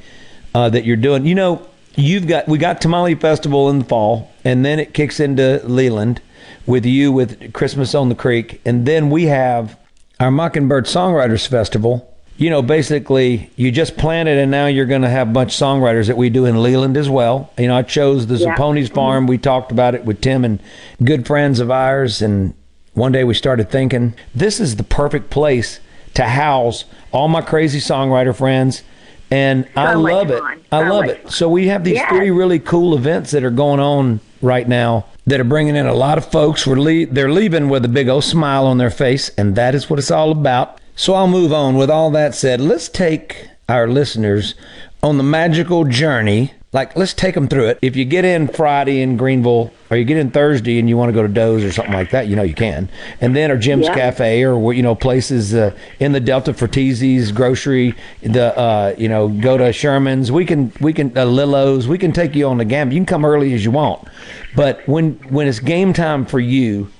uh, 0.54 0.68
that 0.70 0.84
you're 0.84 0.96
doing. 0.96 1.26
You 1.26 1.34
know, 1.34 1.68
you've 1.96 2.26
got 2.26 2.48
we 2.48 2.58
got 2.58 2.80
Tamale 2.80 3.14
Festival 3.14 3.68
in 3.70 3.80
the 3.80 3.84
fall, 3.84 4.30
and 4.44 4.64
then 4.64 4.78
it 4.78 4.94
kicks 4.94 5.20
into 5.20 5.60
Leland 5.64 6.20
with 6.66 6.86
you 6.86 7.12
with 7.12 7.52
Christmas 7.52 7.94
on 7.94 8.08
the 8.08 8.14
Creek, 8.14 8.60
and 8.64 8.86
then 8.86 9.10
we 9.10 9.24
have 9.24 9.78
our 10.18 10.30
Mockingbird 10.30 10.86
Songwriters 10.86 11.46
Festival. 11.46 12.06
You 12.40 12.48
know, 12.48 12.62
basically, 12.62 13.50
you 13.56 13.70
just 13.70 13.98
planted, 13.98 14.38
and 14.38 14.50
now 14.50 14.64
you're 14.64 14.86
going 14.86 15.02
to 15.02 15.10
have 15.10 15.28
a 15.28 15.30
bunch 15.30 15.52
of 15.60 15.60
songwriters 15.68 16.06
that 16.06 16.16
we 16.16 16.30
do 16.30 16.46
in 16.46 16.62
Leland 16.62 16.96
as 16.96 17.10
well. 17.10 17.50
You 17.58 17.68
know, 17.68 17.76
I 17.76 17.82
chose 17.82 18.28
the 18.28 18.36
Yeah. 18.36 18.56
Zappones 18.56 18.90
Farm. 18.90 19.26
We 19.26 19.36
talked 19.36 19.70
about 19.70 19.94
it 19.94 20.06
with 20.06 20.22
Tim 20.22 20.42
and 20.46 20.58
good 21.04 21.26
friends 21.26 21.60
of 21.60 21.70
ours, 21.70 22.22
and 22.22 22.54
one 22.94 23.12
day 23.12 23.24
we 23.24 23.34
started 23.34 23.68
thinking 23.70 24.14
this 24.34 24.58
is 24.58 24.76
the 24.76 24.82
perfect 24.82 25.28
place 25.28 25.80
to 26.14 26.22
house 26.22 26.86
all 27.12 27.28
my 27.28 27.42
crazy 27.42 27.78
songwriter 27.78 28.34
friends. 28.34 28.84
And 29.30 29.66
I 29.76 29.92
So 29.92 30.00
much 30.00 30.12
love 30.12 30.30
it. 30.30 30.38
fun. 30.40 30.60
I 30.72 30.82
So 30.88 30.94
love 30.94 31.04
it. 31.04 31.30
So 31.30 31.48
we 31.50 31.66
have 31.68 31.84
these 31.84 31.96
Yes. 31.96 32.08
three 32.08 32.30
really 32.30 32.58
cool 32.58 32.94
events 32.96 33.32
that 33.32 33.44
are 33.44 33.50
going 33.50 33.80
on 33.80 34.20
right 34.40 34.66
now 34.66 35.04
that 35.26 35.40
are 35.40 35.44
bringing 35.44 35.76
in 35.76 35.86
a 35.86 35.92
lot 35.94 36.16
of 36.16 36.24
folks. 36.24 36.66
We're 36.66 36.80
le- 36.80 37.04
they're 37.06 37.30
leaving 37.30 37.68
with 37.68 37.84
a 37.84 37.88
big 37.88 38.08
old 38.08 38.24
smile 38.24 38.66
on 38.66 38.78
their 38.78 38.88
face, 38.90 39.30
and 39.36 39.56
that 39.56 39.74
is 39.74 39.90
what 39.90 39.98
it's 39.98 40.10
all 40.10 40.30
about. 40.32 40.78
So 41.00 41.14
I'll 41.14 41.28
move 41.28 41.50
on. 41.50 41.76
With 41.76 41.88
all 41.88 42.10
that 42.10 42.34
said, 42.34 42.60
let's 42.60 42.86
take 42.86 43.48
our 43.70 43.88
listeners 43.88 44.54
on 45.02 45.16
the 45.16 45.22
magical 45.22 45.84
journey. 45.84 46.52
Like, 46.74 46.94
let's 46.94 47.14
take 47.14 47.34
them 47.34 47.48
through 47.48 47.68
it. 47.68 47.78
If 47.80 47.96
you 47.96 48.04
get 48.04 48.26
in 48.26 48.48
Friday 48.48 49.00
in 49.00 49.16
Greenville, 49.16 49.72
or 49.90 49.96
you 49.96 50.04
get 50.04 50.18
in 50.18 50.30
Thursday 50.30 50.78
and 50.78 50.90
you 50.90 50.98
want 50.98 51.08
to 51.08 51.14
go 51.14 51.22
to 51.22 51.32
Doe's 51.32 51.64
or 51.64 51.72
something 51.72 51.94
like 51.94 52.10
that, 52.10 52.26
you 52.28 52.36
know 52.36 52.42
you 52.42 52.54
can. 52.54 52.90
And 53.22 53.34
then 53.34 53.50
or 53.50 53.56
Jim's 53.56 53.86
Yeah. 53.86 53.94
Cafe 53.94 54.44
or 54.44 54.74
you 54.74 54.82
know 54.82 54.94
places 54.94 55.54
uh, 55.54 55.74
in 56.00 56.12
the 56.12 56.20
Delta 56.20 56.52
for 56.52 56.68
Teezy's 56.68 57.32
grocery, 57.32 57.94
the 58.22 58.54
uh, 58.58 58.94
you 58.98 59.08
know 59.08 59.28
go 59.28 59.56
to 59.56 59.72
Sherman's. 59.72 60.30
We 60.30 60.44
can 60.44 60.70
we 60.82 60.92
can 60.92 61.16
uh, 61.16 61.24
Lillo's. 61.24 61.88
We 61.88 61.96
can 61.96 62.12
take 62.12 62.34
you 62.34 62.46
on 62.46 62.58
the 62.58 62.66
gamut. 62.66 62.92
You 62.92 62.98
can 62.98 63.06
come 63.06 63.24
early 63.24 63.54
as 63.54 63.64
you 63.64 63.70
want, 63.70 64.06
but 64.54 64.86
when 64.86 65.12
when 65.30 65.48
it's 65.48 65.60
game 65.60 65.94
time 65.94 66.26
for 66.26 66.40
you, 66.40 66.90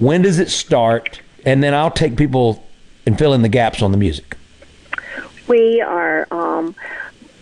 when 0.00 0.20
does 0.20 0.38
it 0.38 0.50
start? 0.50 1.22
And 1.46 1.62
then 1.62 1.72
I'll 1.72 1.90
take 1.90 2.14
people 2.14 2.62
and 3.08 3.18
fill 3.18 3.32
in 3.32 3.40
the 3.40 3.48
gaps 3.48 3.80
on 3.82 3.90
the 3.90 3.96
music. 3.96 4.36
We 5.48 5.80
are 5.80 6.28
um, 6.30 6.74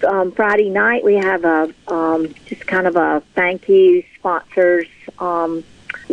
um, 0.07 0.31
Friday 0.31 0.71
night. 0.71 1.03
We 1.05 1.17
have 1.17 1.45
a 1.45 1.75
um, 1.89 2.33
just 2.47 2.67
kind 2.67 2.87
of 2.87 2.95
a 2.95 3.21
thank 3.35 3.69
you 3.69 4.05
sponsors 4.15 4.87
um, 5.19 5.65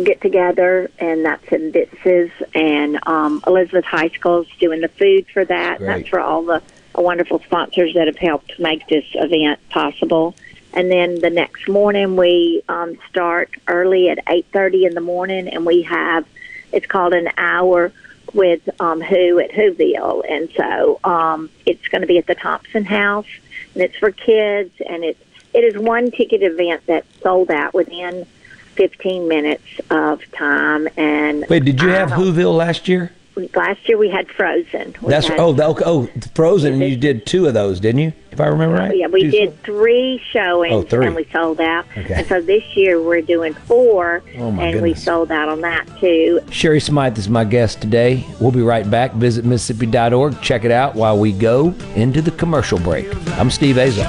get 0.02 0.20
together, 0.20 0.90
and 0.98 1.24
that's 1.24 1.46
in 1.52 1.70
Bitz's 1.70 2.32
and 2.52 2.98
um, 3.06 3.42
Elizabeth 3.46 3.84
High 3.84 4.08
School's 4.08 4.48
doing 4.58 4.80
the 4.80 4.88
food 4.88 5.26
for 5.32 5.44
that. 5.44 5.78
And 5.78 5.88
that's 5.88 6.08
for 6.08 6.18
all 6.18 6.42
the 6.42 6.60
wonderful 6.96 7.38
sponsors 7.38 7.94
that 7.94 8.08
have 8.08 8.18
helped 8.18 8.58
make 8.58 8.86
this 8.88 9.06
event 9.14 9.60
possible. 9.70 10.34
And 10.72 10.90
then 10.90 11.20
the 11.20 11.30
next 11.30 11.68
morning 11.68 12.16
we 12.16 12.64
um, 12.68 12.98
start 13.08 13.54
early 13.68 14.10
at 14.10 14.18
eight 14.28 14.46
thirty 14.52 14.84
in 14.84 14.94
the 14.94 15.00
morning, 15.00 15.46
and 15.46 15.64
we 15.64 15.82
have 15.82 16.26
it's 16.72 16.86
called 16.86 17.12
an 17.12 17.30
hour 17.36 17.92
with 18.34 18.68
um, 18.80 19.00
Who 19.00 19.38
at 19.38 19.50
Whoville, 19.50 20.22
and 20.28 20.50
so 20.56 21.00
um, 21.04 21.50
it's 21.64 21.86
going 21.88 22.00
to 22.00 22.06
be 22.06 22.18
at 22.18 22.26
the 22.26 22.34
Thompson 22.34 22.84
House, 22.84 23.26
and 23.74 23.82
it's 23.82 23.96
for 23.96 24.10
kids, 24.10 24.72
and 24.86 25.04
it's 25.04 25.20
it 25.52 25.62
is 25.62 25.78
one 25.78 26.10
ticket 26.10 26.42
event 26.42 26.84
that 26.86 27.06
sold 27.22 27.50
out 27.50 27.74
within 27.74 28.26
15 28.74 29.28
minutes 29.28 29.62
of 29.88 30.20
time. 30.32 30.88
And 30.96 31.46
Wait, 31.48 31.64
did 31.64 31.80
you 31.80 31.88
have 31.90 32.10
Whoville 32.10 32.56
last 32.56 32.88
year? 32.88 33.12
Last 33.54 33.88
year 33.88 33.98
we 33.98 34.08
had 34.10 34.28
Frozen. 34.30 34.94
We 35.02 35.10
That's 35.10 35.26
had- 35.28 35.40
oh, 35.40 35.52
the, 35.52 35.64
oh, 35.84 36.08
Frozen. 36.34 36.74
And 36.74 36.82
you 36.82 36.96
did 36.96 37.26
two 37.26 37.46
of 37.46 37.54
those, 37.54 37.80
didn't 37.80 38.00
you? 38.00 38.12
If 38.30 38.40
I 38.40 38.46
remember 38.46 38.76
oh, 38.76 38.80
right. 38.80 38.96
Yeah, 38.96 39.06
we 39.08 39.22
Two- 39.22 39.30
did 39.30 39.62
three 39.62 40.20
showings 40.32 40.72
Oh, 40.72 40.82
three. 40.82 41.06
and 41.06 41.14
we 41.14 41.24
sold 41.32 41.60
out. 41.60 41.84
Okay. 41.96 42.14
And 42.14 42.26
so 42.26 42.40
this 42.40 42.62
year 42.76 43.00
we're 43.02 43.20
doing 43.22 43.54
four, 43.54 44.22
Oh, 44.38 44.50
my 44.50 44.64
and 44.66 44.82
we 44.82 44.94
sold 44.94 45.30
out 45.32 45.48
on 45.48 45.60
that 45.62 45.86
too. 46.00 46.40
Sherry 46.50 46.80
Smythe 46.80 47.16
is 47.18 47.28
my 47.28 47.44
guest 47.44 47.80
today. 47.80 48.24
We'll 48.40 48.50
be 48.52 48.62
right 48.62 48.88
back. 48.90 49.12
Visit 49.14 49.44
Mississippi.org. 49.44 50.40
Check 50.40 50.64
it 50.64 50.70
out 50.72 50.94
while 50.94 51.18
we 51.18 51.32
go 51.32 51.74
into 51.94 52.22
the 52.22 52.32
commercial 52.32 52.78
break. 52.78 53.06
I'm 53.38 53.50
Steve 53.50 53.78
Azar. 53.78 54.04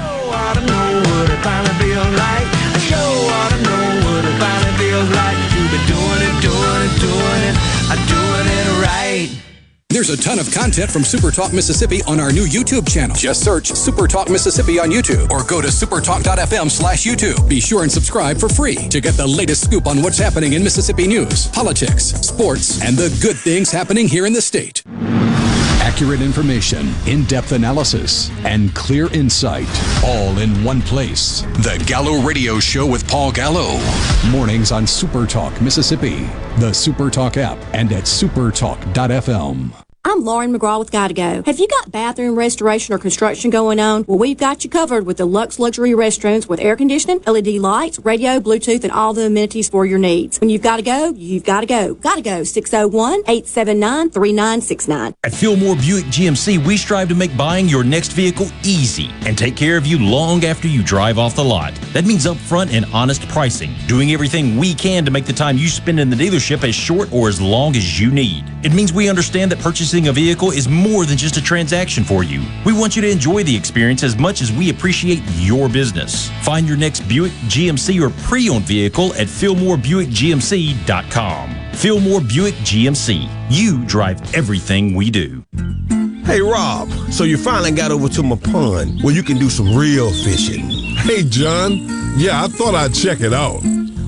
There's 9.96 10.10
a 10.10 10.16
ton 10.18 10.38
of 10.38 10.52
content 10.52 10.90
from 10.90 11.04
Super 11.04 11.30
Talk 11.30 11.54
Mississippi 11.54 12.02
on 12.02 12.20
our 12.20 12.30
new 12.30 12.44
YouTube 12.44 12.86
channel. 12.86 13.16
Just 13.16 13.42
search 13.42 13.68
Super 13.68 14.06
Talk 14.06 14.28
Mississippi 14.28 14.78
on 14.78 14.90
YouTube 14.90 15.30
or 15.30 15.42
go 15.42 15.62
to 15.62 15.68
supertalk.fm 15.68 16.70
slash 16.70 17.06
YouTube. 17.06 17.48
Be 17.48 17.60
sure 17.60 17.82
and 17.82 17.90
subscribe 17.90 18.36
for 18.36 18.50
free 18.50 18.74
to 18.90 19.00
get 19.00 19.14
the 19.14 19.26
latest 19.26 19.64
scoop 19.64 19.86
on 19.86 20.02
what's 20.02 20.18
happening 20.18 20.52
in 20.52 20.62
Mississippi 20.62 21.06
news, 21.06 21.46
politics, 21.46 22.04
sports, 22.04 22.82
and 22.82 22.94
the 22.98 23.08
good 23.22 23.36
things 23.36 23.70
happening 23.70 24.06
here 24.06 24.26
in 24.26 24.34
the 24.34 24.42
state. 24.42 24.82
Accurate 25.80 26.20
information, 26.20 26.92
in 27.06 27.24
depth 27.24 27.52
analysis, 27.52 28.30
and 28.44 28.74
clear 28.74 29.10
insight 29.14 29.66
all 30.04 30.36
in 30.40 30.62
one 30.62 30.82
place. 30.82 31.40
The 31.40 31.82
Gallo 31.86 32.20
Radio 32.20 32.60
Show 32.60 32.86
with 32.86 33.08
Paul 33.08 33.32
Gallo. 33.32 33.80
Mornings 34.28 34.72
on 34.72 34.86
Super 34.86 35.26
Talk 35.26 35.58
Mississippi, 35.62 36.28
the 36.58 36.74
Super 36.74 37.08
Talk 37.08 37.38
app, 37.38 37.56
and 37.72 37.90
at 37.92 38.04
supertalk.fm. 38.04 39.85
I'm 40.08 40.24
Lauren 40.24 40.56
McGraw 40.56 40.78
with 40.78 40.92
Gotta 40.92 41.14
Go. 41.14 41.42
Have 41.44 41.58
you 41.58 41.66
got 41.66 41.90
bathroom 41.90 42.38
restoration 42.38 42.94
or 42.94 42.98
construction 42.98 43.50
going 43.50 43.80
on? 43.80 44.04
Well, 44.06 44.18
we've 44.18 44.38
got 44.38 44.62
you 44.62 44.70
covered 44.70 45.04
with 45.04 45.16
the 45.16 45.26
Lux 45.26 45.58
Luxury 45.58 45.90
Restrooms 45.90 46.48
with 46.48 46.60
air 46.60 46.76
conditioning, 46.76 47.20
LED 47.26 47.54
lights, 47.54 47.98
radio, 47.98 48.38
Bluetooth, 48.38 48.84
and 48.84 48.92
all 48.92 49.14
the 49.14 49.26
amenities 49.26 49.68
for 49.68 49.84
your 49.84 49.98
needs. 49.98 50.38
When 50.38 50.48
you've 50.48 50.62
got 50.62 50.76
to 50.76 50.82
go, 50.82 51.12
you've 51.16 51.42
got 51.42 51.62
to 51.62 51.66
go. 51.66 51.94
Gotta 51.94 52.22
go. 52.22 52.42
601-879-3969. 52.42 55.14
At 55.24 55.34
Fillmore 55.34 55.74
Buick 55.74 56.04
GMC, 56.04 56.64
we 56.64 56.76
strive 56.76 57.08
to 57.08 57.16
make 57.16 57.36
buying 57.36 57.68
your 57.68 57.82
next 57.82 58.12
vehicle 58.12 58.46
easy 58.62 59.10
and 59.26 59.36
take 59.36 59.56
care 59.56 59.76
of 59.76 59.86
you 59.86 59.98
long 59.98 60.44
after 60.44 60.68
you 60.68 60.84
drive 60.84 61.18
off 61.18 61.34
the 61.34 61.42
lot. 61.42 61.74
That 61.92 62.04
means 62.04 62.26
upfront 62.26 62.72
and 62.72 62.86
honest 62.92 63.26
pricing, 63.30 63.74
doing 63.88 64.12
everything 64.12 64.56
we 64.56 64.72
can 64.72 65.04
to 65.04 65.10
make 65.10 65.24
the 65.24 65.32
time 65.32 65.58
you 65.58 65.66
spend 65.66 65.98
in 65.98 66.10
the 66.10 66.16
dealership 66.16 66.62
as 66.62 66.76
short 66.76 67.12
or 67.12 67.28
as 67.28 67.40
long 67.40 67.74
as 67.74 67.98
you 67.98 68.12
need. 68.12 68.44
It 68.62 68.72
means 68.72 68.92
we 68.92 69.08
understand 69.08 69.50
that 69.50 69.58
a 70.04 70.12
vehicle 70.12 70.50
is 70.50 70.68
more 70.68 71.06
than 71.06 71.16
just 71.16 71.36
a 71.38 71.42
transaction 71.42 72.04
for 72.04 72.22
you. 72.22 72.42
We 72.64 72.72
want 72.72 72.94
you 72.94 73.02
to 73.02 73.10
enjoy 73.10 73.42
the 73.42 73.56
experience 73.56 74.02
as 74.02 74.16
much 74.18 74.42
as 74.42 74.52
we 74.52 74.70
appreciate 74.70 75.22
your 75.38 75.68
business. 75.68 76.28
Find 76.42 76.68
your 76.68 76.76
next 76.76 77.00
Buick, 77.08 77.32
GMC, 77.48 78.00
or 78.00 78.10
pre-owned 78.28 78.64
vehicle 78.64 79.12
at 79.14 79.26
FillmoreBuickGMC.com. 79.26 81.56
Fillmore 81.74 82.20
Buick 82.20 82.54
GMC. 82.56 83.28
You 83.50 83.84
drive 83.86 84.34
everything 84.34 84.94
we 84.94 85.10
do. 85.10 85.44
Hey 86.24 86.40
Rob, 86.40 86.90
so 87.10 87.24
you 87.24 87.38
finally 87.38 87.70
got 87.70 87.92
over 87.92 88.08
to 88.08 88.22
my 88.22 88.36
pond 88.36 89.00
where 89.02 89.14
you 89.14 89.22
can 89.22 89.38
do 89.38 89.48
some 89.48 89.76
real 89.76 90.10
fishing. 90.24 90.68
Hey 90.96 91.22
John, 91.22 91.72
yeah, 92.16 92.42
I 92.42 92.48
thought 92.48 92.74
I'd 92.74 92.94
check 92.94 93.20
it 93.20 93.32
out. 93.32 93.60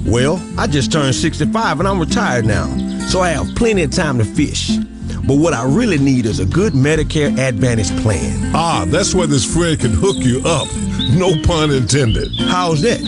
Well, 0.05 0.43
I 0.59 0.67
just 0.67 0.91
turned 0.91 1.15
65 1.15 1.79
and 1.79 1.89
I'm 1.89 2.01
retired 2.01 2.45
now, 2.45 2.67
so 3.07 3.21
I 3.21 3.29
have 3.29 3.55
plenty 3.55 3.83
of 3.83 3.93
time 3.93 4.19
to 4.19 4.25
fish. 4.25 4.79
But 5.29 5.37
what 5.37 5.53
I 5.53 5.63
really 5.65 5.99
need 5.99 6.25
is 6.25 6.41
a 6.41 6.47
good 6.47 6.73
Medicare 6.73 7.39
Advantage 7.39 7.95
plan. 8.01 8.51
Ah, 8.55 8.87
that's 8.89 9.15
where 9.15 9.27
this 9.27 9.45
Fred 9.45 9.79
can 9.79 9.93
hook 9.93 10.17
you 10.17 10.41
up. 10.47 10.67
No 11.13 11.35
pun 11.43 11.71
intended. 11.71 12.35
How's 12.39 12.81
that? 12.81 13.03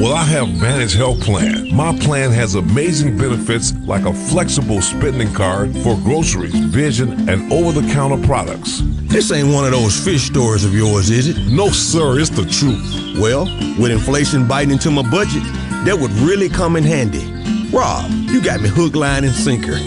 Well, 0.00 0.12
I 0.12 0.24
have 0.24 0.48
Vantage 0.48 0.94
Health 0.94 1.20
Plan. 1.20 1.72
My 1.72 1.96
plan 2.00 2.32
has 2.32 2.56
amazing 2.56 3.16
benefits 3.16 3.72
like 3.86 4.04
a 4.04 4.12
flexible 4.12 4.82
spending 4.82 5.32
card 5.32 5.72
for 5.84 5.94
groceries, 5.98 6.56
vision, 6.56 7.28
and 7.28 7.52
over-the-counter 7.52 8.26
products. 8.26 8.82
This 9.06 9.30
ain't 9.30 9.54
one 9.54 9.64
of 9.64 9.70
those 9.70 9.96
fish 10.04 10.22
stories 10.22 10.64
of 10.64 10.74
yours, 10.74 11.08
is 11.10 11.28
it? 11.28 11.52
No, 11.52 11.68
sir, 11.68 12.18
it's 12.18 12.30
the 12.30 12.46
truth. 12.46 13.20
Well, 13.20 13.44
with 13.80 13.92
inflation 13.92 14.48
biting 14.48 14.72
into 14.72 14.90
my 14.90 15.08
budget, 15.08 15.44
that 15.84 15.96
would 15.96 16.10
really 16.14 16.48
come 16.48 16.74
in 16.74 16.82
handy. 16.82 17.32
Rob, 17.70 18.10
you 18.30 18.40
got 18.40 18.60
me 18.60 18.68
hook, 18.68 18.94
line, 18.94 19.24
and 19.24 19.34
sinker. 19.34 19.74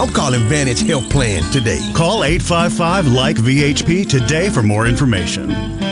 I'm 0.00 0.12
calling 0.12 0.40
Vantage 0.42 0.80
Health 0.86 1.08
Plan 1.10 1.42
today. 1.52 1.80
Call 1.94 2.24
855 2.24 3.08
like 3.08 3.36
VHP 3.36 4.08
today 4.08 4.48
for 4.50 4.62
more 4.62 4.86
information. 4.86 5.50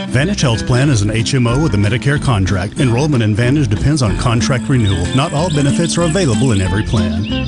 Vantage 0.09 0.41
Health 0.41 0.65
Plan 0.65 0.89
is 0.89 1.01
an 1.01 1.09
HMO 1.09 1.61
with 1.61 1.73
a 1.73 1.77
Medicare 1.77 2.21
contract. 2.21 2.79
Enrollment 2.79 3.23
in 3.23 3.35
Vantage 3.35 3.67
depends 3.67 4.01
on 4.01 4.17
contract 4.17 4.69
renewal. 4.69 5.05
Not 5.15 5.33
all 5.33 5.49
benefits 5.49 5.97
are 5.97 6.03
available 6.03 6.51
in 6.51 6.61
every 6.61 6.83
plan. 6.83 7.46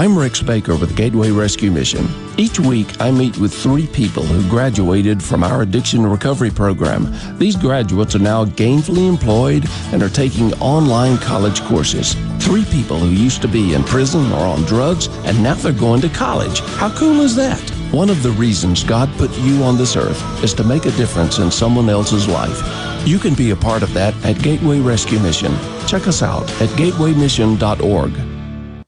I'm 0.00 0.16
Rick 0.16 0.34
Spaker 0.36 0.76
with 0.76 0.96
Gateway 0.96 1.30
Rescue 1.30 1.70
Mission. 1.70 2.08
Each 2.38 2.58
week, 2.58 2.98
I 3.02 3.10
meet 3.10 3.36
with 3.36 3.52
three 3.52 3.86
people 3.86 4.22
who 4.22 4.48
graduated 4.48 5.22
from 5.22 5.44
our 5.44 5.60
addiction 5.60 6.06
recovery 6.06 6.48
program. 6.48 7.14
These 7.36 7.56
graduates 7.56 8.14
are 8.14 8.20
now 8.20 8.46
gainfully 8.46 9.06
employed 9.06 9.68
and 9.92 10.02
are 10.02 10.08
taking 10.08 10.54
online 10.54 11.18
college 11.18 11.60
courses. 11.64 12.14
Three 12.38 12.64
people 12.64 12.96
who 12.96 13.10
used 13.10 13.42
to 13.42 13.48
be 13.48 13.74
in 13.74 13.84
prison 13.84 14.32
or 14.32 14.38
on 14.38 14.62
drugs, 14.62 15.08
and 15.26 15.42
now 15.42 15.52
they're 15.52 15.74
going 15.74 16.00
to 16.00 16.08
college. 16.08 16.60
How 16.60 16.96
cool 16.96 17.20
is 17.20 17.36
that? 17.36 17.60
One 17.92 18.08
of 18.08 18.22
the 18.22 18.30
reasons 18.30 18.82
God 18.82 19.10
put 19.18 19.30
you 19.40 19.62
on 19.62 19.76
this 19.76 19.96
earth 19.96 20.42
is 20.42 20.54
to 20.54 20.64
make 20.64 20.86
a 20.86 20.92
difference 20.92 21.40
in 21.40 21.50
someone 21.50 21.90
else's 21.90 22.26
life. 22.26 23.06
You 23.06 23.18
can 23.18 23.34
be 23.34 23.50
a 23.50 23.56
part 23.56 23.82
of 23.82 23.92
that 23.92 24.14
at 24.24 24.40
Gateway 24.40 24.80
Rescue 24.80 25.18
Mission. 25.18 25.54
Check 25.86 26.08
us 26.08 26.22
out 26.22 26.50
at 26.62 26.70
gatewaymission.org. 26.70 28.29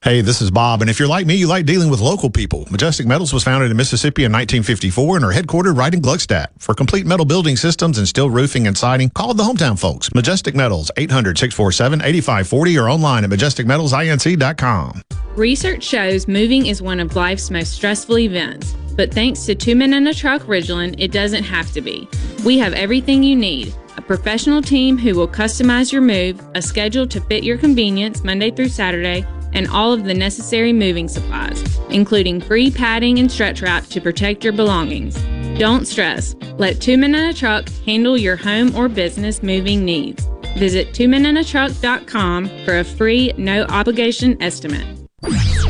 Hey, 0.03 0.21
this 0.21 0.43
is 0.43 0.51
Bob, 0.51 0.81
and 0.81 0.91
if 0.91 0.99
you're 0.99 1.07
like 1.07 1.27
me, 1.29 1.37
you 1.37 1.47
like 1.47 1.65
dealing 1.65 1.89
with 1.89 2.01
local 2.01 2.29
people. 2.29 2.67
Majestic 2.73 3.07
Metals 3.07 3.33
was 3.33 3.45
founded 3.45 3.71
in 3.71 3.77
Mississippi 3.77 4.25
in 4.25 4.33
1954 4.33 5.15
and 5.15 5.25
are 5.25 5.33
headquartered 5.33 5.79
right 5.79 5.95
in 5.95 6.03
Gluckstadt. 6.03 6.49
For 6.59 6.75
complete 6.75 7.07
metal 7.07 7.25
building 7.25 7.55
systems 7.57 7.99
and 7.99 8.09
steel 8.09 8.29
roofing 8.29 8.67
and 8.67 8.77
siding, 8.77 9.11
call 9.11 9.33
the 9.33 9.45
hometown 9.45 9.79
folks. 9.79 10.13
Majestic 10.13 10.57
Metals, 10.57 10.91
800-647-8540 10.97 12.83
or 12.83 12.91
online 12.91 13.23
at 13.23 13.31
majesticmetalsinc.com. 13.31 15.03
Research 15.37 15.85
shows 15.85 16.27
moving 16.27 16.67
is 16.67 16.83
one 16.83 16.99
of 16.99 17.15
life's 17.15 17.49
most 17.49 17.71
stressful 17.71 18.19
events, 18.19 18.75
but 18.97 19.15
thanks 19.15 19.47
to 19.47 19.55
Two 19.55 19.77
Men 19.77 19.95
in 19.95 20.09
a 20.09 20.15
Truck 20.15 20.43
Ridgeland, 20.43 20.97
it 20.99 21.13
doesn't 21.13 21.45
have 21.45 21.71
to 21.75 21.81
be. 21.81 22.09
We 22.45 22.59
have 22.59 22.73
everything 22.73 23.23
you 23.23 23.37
need 23.37 23.73
a 23.97 24.03
professional 24.03 24.63
team 24.63 24.99
who 24.99 25.15
will 25.15 25.29
customize 25.29 25.93
your 25.93 26.03
move, 26.03 26.45
a 26.57 26.63
schedule 26.63 27.07
to 27.07 27.21
fit 27.21 27.45
your 27.45 27.59
convenience 27.59 28.25
Monday 28.25 28.51
through 28.51 28.69
Saturday, 28.69 29.25
and 29.53 29.69
all 29.69 29.93
of 29.93 30.05
the 30.05 30.15
necessary 30.15 30.73
moving 30.73 31.09
supplies, 31.09 31.79
including 31.91 32.41
free 32.41 32.71
padding 32.71 33.19
and 33.19 33.31
stretch 33.31 33.63
wrap 33.63 33.87
to 33.87 34.01
protect 34.01 34.45
your 34.45 34.53
belongings. 34.53 35.15
Don't 35.59 35.87
stress. 35.87 36.35
Let 36.59 36.81
Two 36.81 36.97
Men 36.97 37.15
in 37.15 37.31
a 37.31 37.35
Truck 37.35 37.69
handle 37.87 38.17
your 38.17 38.37
home 38.37 38.75
or 38.75 38.89
business 38.89 39.43
moving 39.43 39.85
needs. 39.85 40.27
Visit 40.57 40.89
twomeninatruck.com 40.93 42.65
for 42.65 42.79
a 42.79 42.85
free, 42.85 43.33
no 43.37 43.65
obligation 43.65 44.41
estimate. 44.43 44.87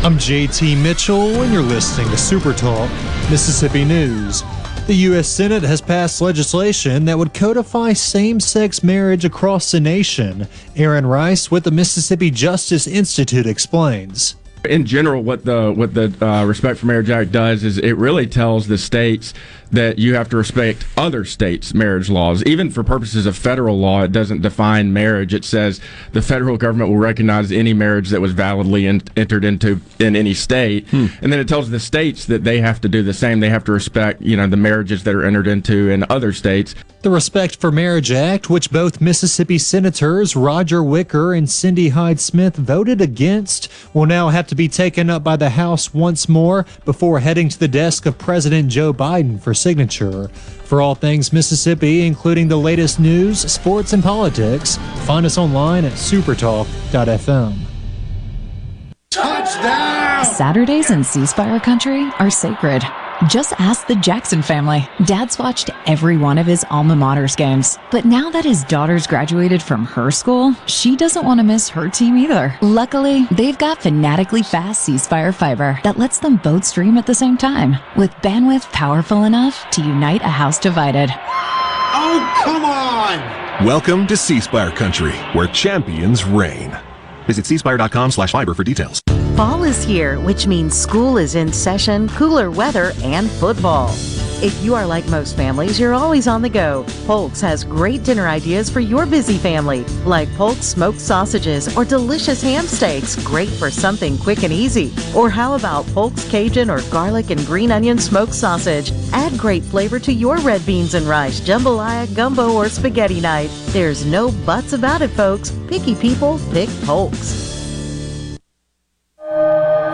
I'm 0.05 0.19
JT 0.19 0.83
Mitchell, 0.83 1.43
and 1.43 1.53
you're 1.53 1.63
listening 1.63 2.09
to 2.11 2.17
Super 2.17 2.53
Talk 2.53 2.91
Mississippi 3.31 3.85
News. 3.85 4.43
The 4.89 4.95
U.S. 4.95 5.29
Senate 5.29 5.63
has 5.63 5.81
passed 5.81 6.21
legislation 6.21 7.05
that 7.05 7.17
would 7.17 7.33
codify 7.33 7.93
same 7.93 8.41
sex 8.41 8.83
marriage 8.83 9.25
across 9.25 9.71
the 9.71 9.79
nation. 9.79 10.49
Aaron 10.75 11.07
Rice 11.07 11.53
with 11.53 11.63
the 11.63 11.71
Mississippi 11.71 12.33
Justice 12.33 12.89
Institute 12.89 13.47
explains. 13.47 14.35
In 14.69 14.85
general, 14.85 15.23
what 15.23 15.45
the 15.45 15.73
what 15.73 15.95
the 15.95 16.13
uh, 16.21 16.45
Respect 16.45 16.81
for 16.81 16.87
Marriage 16.87 17.11
Act 17.11 17.31
does 17.31 17.63
is 17.63 17.79
it 17.79 17.93
really 17.93 18.27
tells 18.27 18.67
the 18.67 18.77
states 18.77 19.35
that 19.73 19.99
you 19.99 20.15
have 20.15 20.29
to 20.29 20.37
respect 20.37 20.87
other 20.97 21.25
states' 21.25 21.75
marriage 21.75 22.09
laws. 22.11 22.43
Even 22.45 22.71
for 22.71 22.85
purposes 22.85 23.27
of 23.27 23.37
federal 23.37 23.79
law, 23.79 24.03
it 24.03 24.13
doesn't 24.13 24.43
define 24.43 24.93
marriage. 24.93 25.33
It 25.35 25.45
says 25.45 25.81
the 26.13 26.23
federal 26.23 26.57
government 26.57 26.91
will 26.91 26.99
recognize 26.99 27.51
any 27.51 27.73
marriage 27.73 28.11
that 28.11 28.21
was 28.21 28.33
validly 28.33 28.87
in, 28.87 29.03
entered 29.17 29.45
into 29.45 29.81
in 29.99 30.15
any 30.15 30.35
state, 30.35 30.87
Hmm. 30.89 31.07
and 31.23 31.33
then 31.33 31.41
it 31.41 31.49
tells 31.49 31.71
the 31.71 31.81
states 31.81 32.27
that 32.27 32.45
they 32.45 32.61
have 32.61 32.81
to 32.83 32.89
do 32.89 33.03
the 33.03 33.15
same. 33.15 33.41
They 33.41 33.49
have 33.51 33.65
to 33.65 33.73
respect, 33.73 34.23
you 34.23 34.37
know, 34.37 34.47
the 34.47 34.57
marriages 34.57 35.05
that 35.05 35.15
are 35.15 35.25
entered 35.25 35.47
into 35.47 35.89
in 35.91 36.05
other 36.11 36.33
states. 36.33 36.75
The 37.03 37.11
Respect 37.11 37.57
for 37.57 37.73
Marriage 37.73 38.13
Act, 38.13 38.49
which 38.49 38.71
both 38.71 39.01
Mississippi 39.01 39.59
Senators 39.59 40.37
Roger 40.37 40.85
Wicker 40.85 41.35
and 41.35 41.51
Cindy 41.51 41.89
Hyde 41.89 42.21
Smith 42.21 42.55
voted 42.55 43.01
against, 43.01 43.69
will 43.93 44.07
now 44.07 44.29
have 44.29 44.47
to 44.47 44.55
be 44.55 44.69
taken 44.69 45.11
up 45.11 45.25
by 45.25 45.35
the 45.35 45.51
House 45.51 45.93
once 45.93 46.29
more 46.29 46.65
before 46.85 47.19
heading 47.19 47.49
to 47.49 47.59
the 47.59 47.67
desk 47.67 48.07
of 48.07 48.19
President 48.19 48.69
Joe 48.69 48.93
Biden 48.93 49.41
for 49.41 49.53
signature. 49.63 50.29
For 50.29 50.83
all 50.83 50.95
things 50.95 51.33
Mississippi, 51.33 52.07
including 52.07 52.49
the 52.49 52.57
latest 52.57 52.99
news, 52.99 53.39
sports, 53.41 53.93
and 53.93 54.03
politics, 54.03 54.77
find 55.07 55.25
us 55.25 55.39
online 55.39 55.85
at 55.85 55.93
supertalk.fm. 55.93 57.57
Touchdown! 59.11 60.25
Saturdays 60.25 60.91
in 60.91 61.05
C 61.05 61.27
Spire 61.27 61.61
country 61.61 62.11
are 62.19 62.31
sacred. 62.31 62.83
Just 63.29 63.53
ask 63.61 63.87
the 63.87 63.95
Jackson 63.95 64.43
family. 64.43 64.89
Dad's 65.05 65.39
watched 65.39 65.71
every 65.87 66.17
one 66.17 66.39
of 66.39 66.47
his 66.47 66.67
alma 66.71 66.97
mater's 66.97 67.37
games. 67.37 67.79
But 67.93 68.05
now 68.05 68.31
that 68.31 68.45
his 68.45 68.65
daughter's 68.65 69.07
graduated 69.07 69.63
from 69.63 69.85
her 69.85 70.11
school, 70.11 70.55
she 70.67 70.97
doesn't 70.97 71.25
want 71.25 71.39
to 71.39 71.45
miss 71.45 71.69
her 71.69 71.89
team 71.89 72.17
either. 72.17 72.59
Luckily, 72.63 73.27
they've 73.31 73.57
got 73.57 73.81
fanatically 73.81 74.43
fast 74.43 74.83
C 74.83 74.99
Spire 74.99 75.33
fiber 75.33 75.79
that 75.85 75.99
lets 75.99 76.19
them 76.19 76.37
both 76.37 76.65
stream 76.65 76.99
at 76.99 77.07
the 77.07 77.15
same 77.15 77.37
time, 77.37 77.77
with 77.97 78.11
bandwidth 78.23 78.73
powerful 78.73 79.23
enough 79.23 79.71
to 79.71 79.83
unite 79.83 80.23
a 80.23 80.29
house 80.29 80.59
divided. 80.59 81.09
Oh, 81.15 82.41
come 82.43 82.65
on! 82.65 83.65
Welcome 83.65 84.09
to 84.09 84.17
C 84.17 84.41
Spire 84.41 84.73
Country, 84.73 85.13
where 85.33 85.47
champions 85.47 86.25
reign. 86.25 86.77
Visit 87.23 87.45
cspire.com 87.45 88.11
slash 88.11 88.31
fiber 88.31 88.55
for 88.55 88.65
details. 88.65 89.01
Fall 89.37 89.65
is 89.65 89.83
here, 89.83 90.19
which 90.21 90.47
means 90.47 90.77
school 90.77 91.17
is 91.17 91.35
in 91.35 91.53
session, 91.53 92.09
cooler 92.11 92.51
weather, 92.51 92.93
and 93.03 93.31
football. 93.31 93.89
If 94.43 94.61
you 94.65 94.75
are 94.75 94.85
like 94.85 95.07
most 95.07 95.37
families, 95.37 95.79
you're 95.79 95.95
always 95.95 96.27
on 96.27 96.43
the 96.43 96.49
go. 96.49 96.85
Polk's 97.07 97.41
has 97.41 97.63
great 97.63 98.03
dinner 98.03 98.27
ideas 98.27 98.69
for 98.69 98.81
your 98.81 99.07
busy 99.07 99.39
family, 99.39 99.85
like 100.05 100.29
Polk's 100.35 100.67
smoked 100.67 100.99
sausages 100.99 101.77
or 101.77 101.85
delicious 101.85 102.43
ham 102.43 102.65
steaks, 102.65 103.15
great 103.25 103.49
for 103.49 103.71
something 103.71 104.19
quick 104.19 104.43
and 104.43 104.53
easy. 104.53 104.93
Or 105.15 105.31
how 105.31 105.55
about 105.55 105.87
Polk's 105.95 106.29
Cajun 106.29 106.71
or 106.71 106.83
garlic 106.91 107.31
and 107.31 107.47
green 107.47 107.71
onion 107.71 107.99
smoked 107.99 108.35
sausage? 108.35 108.91
Add 109.13 109.39
great 109.39 109.63
flavor 109.63 110.01
to 110.01 110.13
your 110.13 110.39
red 110.39 110.67
beans 110.67 110.95
and 110.95 111.07
rice, 111.07 111.39
jambalaya, 111.39 112.13
gumbo, 112.13 112.53
or 112.53 112.69
spaghetti 112.69 113.21
night. 113.21 113.51
There's 113.67 114.05
no 114.05 114.33
buts 114.45 114.73
about 114.73 115.03
it, 115.03 115.11
folks. 115.11 115.53
Picky 115.69 115.95
people 115.95 116.41
pick 116.51 116.69
Polk's. 116.83 117.53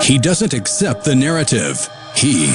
He 0.00 0.16
doesn't 0.16 0.54
accept 0.54 1.04
the 1.04 1.14
narrative. 1.14 1.86
He 2.16 2.54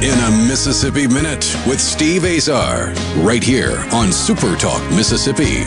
In 0.00 0.16
a 0.16 0.30
Mississippi 0.46 1.08
Minute 1.08 1.56
with 1.66 1.80
Steve 1.80 2.24
Azar. 2.24 2.92
Right 3.16 3.42
here 3.42 3.84
on 3.92 4.12
Super 4.12 4.54
Talk 4.54 4.80
Mississippi. 4.92 5.64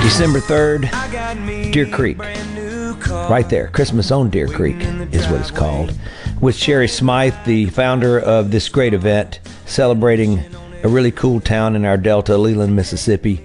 December 0.00 0.38
3rd, 0.38 1.72
Deer 1.72 1.86
Creek. 1.86 2.20
Right 3.28 3.48
there. 3.48 3.66
Christmas 3.66 4.12
on 4.12 4.30
Deer 4.30 4.46
Creek 4.46 4.76
is 5.12 5.26
what 5.26 5.40
it's 5.40 5.50
called. 5.50 5.92
With 6.40 6.54
Sherry 6.54 6.86
Smythe, 6.86 7.34
the 7.44 7.66
founder 7.70 8.20
of 8.20 8.52
this 8.52 8.68
great 8.68 8.94
event, 8.94 9.40
celebrating 9.66 10.38
a 10.84 10.88
really 10.88 11.10
cool 11.10 11.40
town 11.40 11.74
in 11.74 11.84
our 11.84 11.96
Delta, 11.96 12.38
Leland, 12.38 12.76
Mississippi, 12.76 13.44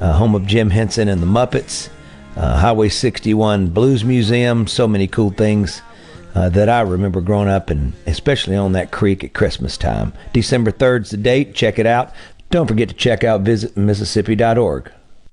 uh, 0.00 0.12
home 0.12 0.34
of 0.34 0.44
Jim 0.44 0.70
Henson 0.70 1.06
and 1.06 1.22
the 1.22 1.26
Muppets, 1.26 1.88
uh, 2.36 2.58
Highway 2.58 2.88
61 2.88 3.68
Blues 3.68 4.04
Museum, 4.04 4.66
so 4.66 4.86
many 4.86 5.06
cool 5.06 5.30
things 5.30 5.82
uh, 6.34 6.50
that 6.50 6.68
I 6.68 6.82
remember 6.82 7.20
growing 7.22 7.48
up, 7.48 7.70
and 7.70 7.94
especially 8.06 8.56
on 8.56 8.72
that 8.72 8.90
creek 8.90 9.24
at 9.24 9.32
Christmas 9.32 9.78
time. 9.78 10.12
December 10.32 10.70
3rd's 10.70 11.10
the 11.10 11.16
date. 11.16 11.54
Check 11.54 11.78
it 11.78 11.86
out. 11.86 12.12
Don't 12.50 12.66
forget 12.66 12.88
to 12.90 12.94
check 12.94 13.24
out 13.24 13.42
visitmississippi.org. 13.42 14.92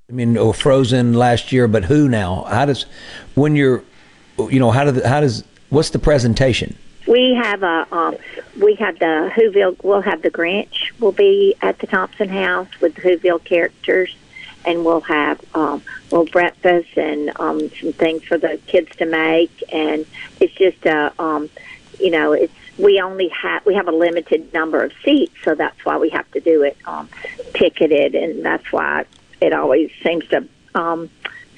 I 0.09 0.13
mean, 0.13 0.37
oh, 0.37 0.53
Frozen 0.53 1.13
last 1.13 1.51
year, 1.51 1.67
but 1.67 1.85
who 1.85 2.07
now? 2.07 2.43
How 2.43 2.65
does 2.65 2.85
when 3.35 3.55
you're, 3.55 3.83
you 4.37 4.59
know, 4.59 4.71
how 4.71 4.85
does 4.85 5.05
how 5.05 5.21
does 5.21 5.43
what's 5.69 5.89
the 5.91 5.99
presentation? 5.99 6.75
We 7.07 7.33
have 7.35 7.63
a 7.63 7.87
um, 7.91 8.15
we 8.61 8.75
have 8.75 8.99
the 8.99 9.31
Whoville. 9.35 9.81
We'll 9.83 10.01
have 10.01 10.21
the 10.21 10.31
Grinch. 10.31 10.91
will 10.99 11.11
be 11.11 11.55
at 11.61 11.79
the 11.79 11.87
Thompson 11.87 12.29
House 12.29 12.67
with 12.79 12.95
the 12.95 13.01
Whoville 13.01 13.43
characters, 13.43 14.15
and 14.65 14.85
we'll 14.85 15.01
have 15.01 15.41
um, 15.53 15.81
little 16.13 16.31
breakfast 16.31 16.95
and 16.95 17.31
um, 17.39 17.59
some 17.81 17.91
things 17.93 18.23
for 18.23 18.37
the 18.37 18.59
kids 18.67 18.95
to 18.97 19.05
make. 19.05 19.63
And 19.73 20.05
it's 20.39 20.53
just 20.53 20.85
a, 20.85 21.11
um, 21.21 21.49
you 21.99 22.11
know, 22.11 22.33
it's 22.33 22.53
we 22.77 22.99
only 23.01 23.29
have 23.29 23.65
we 23.65 23.75
have 23.75 23.87
a 23.87 23.91
limited 23.91 24.53
number 24.53 24.83
of 24.83 24.91
seats, 25.03 25.35
so 25.43 25.53
that's 25.55 25.83
why 25.85 25.97
we 25.97 26.09
have 26.09 26.29
to 26.31 26.39
do 26.39 26.63
it 26.63 26.77
um, 26.85 27.07
ticketed, 27.53 28.15
and 28.15 28.43
that's 28.43 28.71
why 28.71 29.05
it 29.41 29.53
always 29.53 29.91
seems 30.03 30.27
to 30.29 30.47
um, 30.73 31.09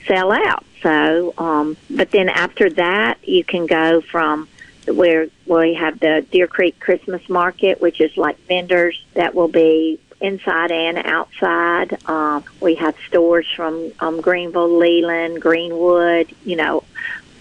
sell 0.07 0.31
out. 0.31 0.65
So, 0.81 1.33
um, 1.37 1.77
but 1.89 2.11
then 2.11 2.29
after 2.29 2.69
that, 2.71 3.17
you 3.27 3.43
can 3.43 3.65
go 3.65 4.01
from 4.01 4.47
where 4.87 5.27
we 5.45 5.73
have 5.75 5.99
the 5.99 6.25
Deer 6.31 6.47
Creek 6.47 6.79
Christmas 6.79 7.27
Market, 7.29 7.81
which 7.81 8.01
is 8.01 8.15
like 8.17 8.37
vendors 8.47 9.03
that 9.13 9.33
will 9.33 9.47
be 9.47 9.99
inside 10.21 10.71
and 10.71 10.97
outside. 10.97 11.97
Um, 12.07 12.43
we 12.61 12.75
have 12.75 12.95
stores 13.07 13.47
from 13.55 13.91
um, 13.99 14.21
Greenville, 14.21 14.77
Leland, 14.77 15.41
Greenwood, 15.41 16.33
you 16.45 16.55
know, 16.55 16.83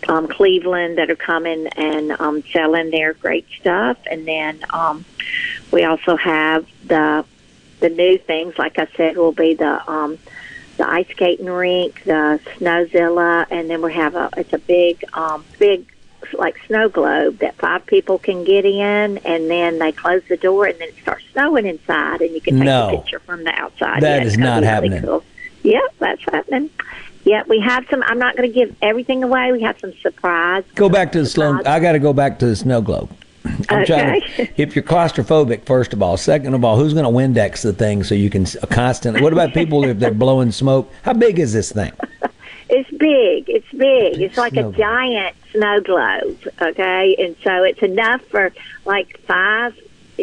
um, 0.09 0.29
Cleveland 0.29 0.99
that 0.99 1.11
are 1.11 1.17
coming 1.17 1.67
and 1.69 2.13
um, 2.13 2.43
selling 2.53 2.91
their 2.91 3.15
great 3.15 3.47
stuff, 3.61 3.97
and 4.11 4.27
then 4.27 4.61
um, 4.71 5.05
we 5.71 5.85
also 5.85 6.17
have 6.17 6.67
the 6.87 7.25
the 7.81 7.89
new 7.89 8.19
things. 8.19 8.59
Like 8.59 8.79
I 8.79 8.87
said, 8.97 9.17
will 9.17 9.33
be 9.33 9.55
the 9.55 9.91
um, 9.91 10.19
the 10.77 10.89
ice 10.89 11.09
skating 11.11 11.47
rink, 11.47 12.03
the 12.05 12.41
Snowzilla, 12.59 13.47
and 13.51 13.71
then 13.71 13.81
we 13.83 13.93
have 13.95 14.15
a 14.15 14.31
it's 14.37 14.53
a 14.53 14.59
big 14.59 15.05
um, 15.15 15.45
big 15.59 15.87
like 16.33 16.57
snow 16.67 16.89
globe 16.89 17.39
that 17.39 17.55
five 17.57 17.85
people 17.87 18.19
can 18.19 18.45
get 18.45 18.65
in, 18.65 19.19
and 19.19 19.51
then 19.51 19.79
they 19.79 19.93
close 19.93 20.23
the 20.29 20.37
door, 20.37 20.67
and 20.67 20.79
then 20.79 20.89
it 20.89 20.97
starts 21.03 21.25
snowing 21.33 21.67
inside, 21.67 22.21
and 22.23 22.33
you 22.35 22.41
can 22.41 22.57
take 22.57 22.65
No. 22.65 22.89
a 22.89 22.97
picture 23.01 23.19
from 23.21 23.45
the 23.45 23.53
outside. 23.59 24.03
That 24.03 24.23
Yeah, 24.23 24.27
is 24.29 24.39
not 24.39 24.55
really 24.57 24.67
happening. 24.67 25.03
Cool. 25.03 25.25
Yep, 25.63 25.95
that's 25.99 26.23
happening. 26.25 26.71
Yeah, 27.25 27.43
we 27.49 27.59
have 27.61 27.87
some. 27.89 28.03
I'm 28.07 28.19
not 28.19 28.37
going 28.37 28.49
to 28.49 28.55
give 28.55 28.75
everything 28.83 29.25
away. 29.25 29.51
We 29.53 29.63
have 29.63 29.79
some 29.81 29.95
surprise. 30.03 30.63
Go 30.75 30.89
back 30.91 31.11
to 31.13 31.21
the 31.21 31.27
slow. 31.27 31.59
I 31.65 31.81
got 31.81 31.93
to 31.93 31.99
go 31.99 32.13
back 32.13 32.39
to 32.41 32.47
the 32.47 32.55
snow 32.57 32.83
globe. 32.83 33.11
I'm 33.69 33.85
trying 33.85 34.21
to, 34.21 34.49
if 34.61 34.75
you're 34.75 34.83
claustrophobic, 34.83 35.67
first 35.67 35.93
of 35.93 36.03
all. 36.03 36.17
Second 36.17 36.55
of 36.55 36.65
all, 36.65 36.77
who's 36.77 36.93
going 36.95 37.05
to 37.05 37.11
Windex 37.11 37.63
the 37.63 37.73
thing 37.73 38.03
so 38.03 38.15
you 38.15 38.31
can 38.31 38.45
constantly? 38.71 39.23
What 39.23 39.33
about 39.33 39.53
people 39.55 39.85
if 39.85 39.99
they're 39.99 40.11
blowing 40.13 40.51
smoke? 40.51 40.91
How 41.03 41.13
big 41.13 41.39
is 41.39 41.53
this 41.53 41.73
thing? 41.73 41.93
It's 42.69 42.91
big. 42.91 43.49
It's 43.49 43.71
big. 43.71 44.21
It's 44.21 44.37
like 44.37 44.53
snow 44.55 44.71
a 44.71 44.73
giant 44.73 45.37
snow 45.53 45.81
globe. 45.81 46.39
Okay, 46.61 47.17
and 47.19 47.37
so 47.45 47.63
it's 47.63 47.83
enough 47.83 48.23
for 48.23 48.53
like 48.85 49.19
five 49.21 49.79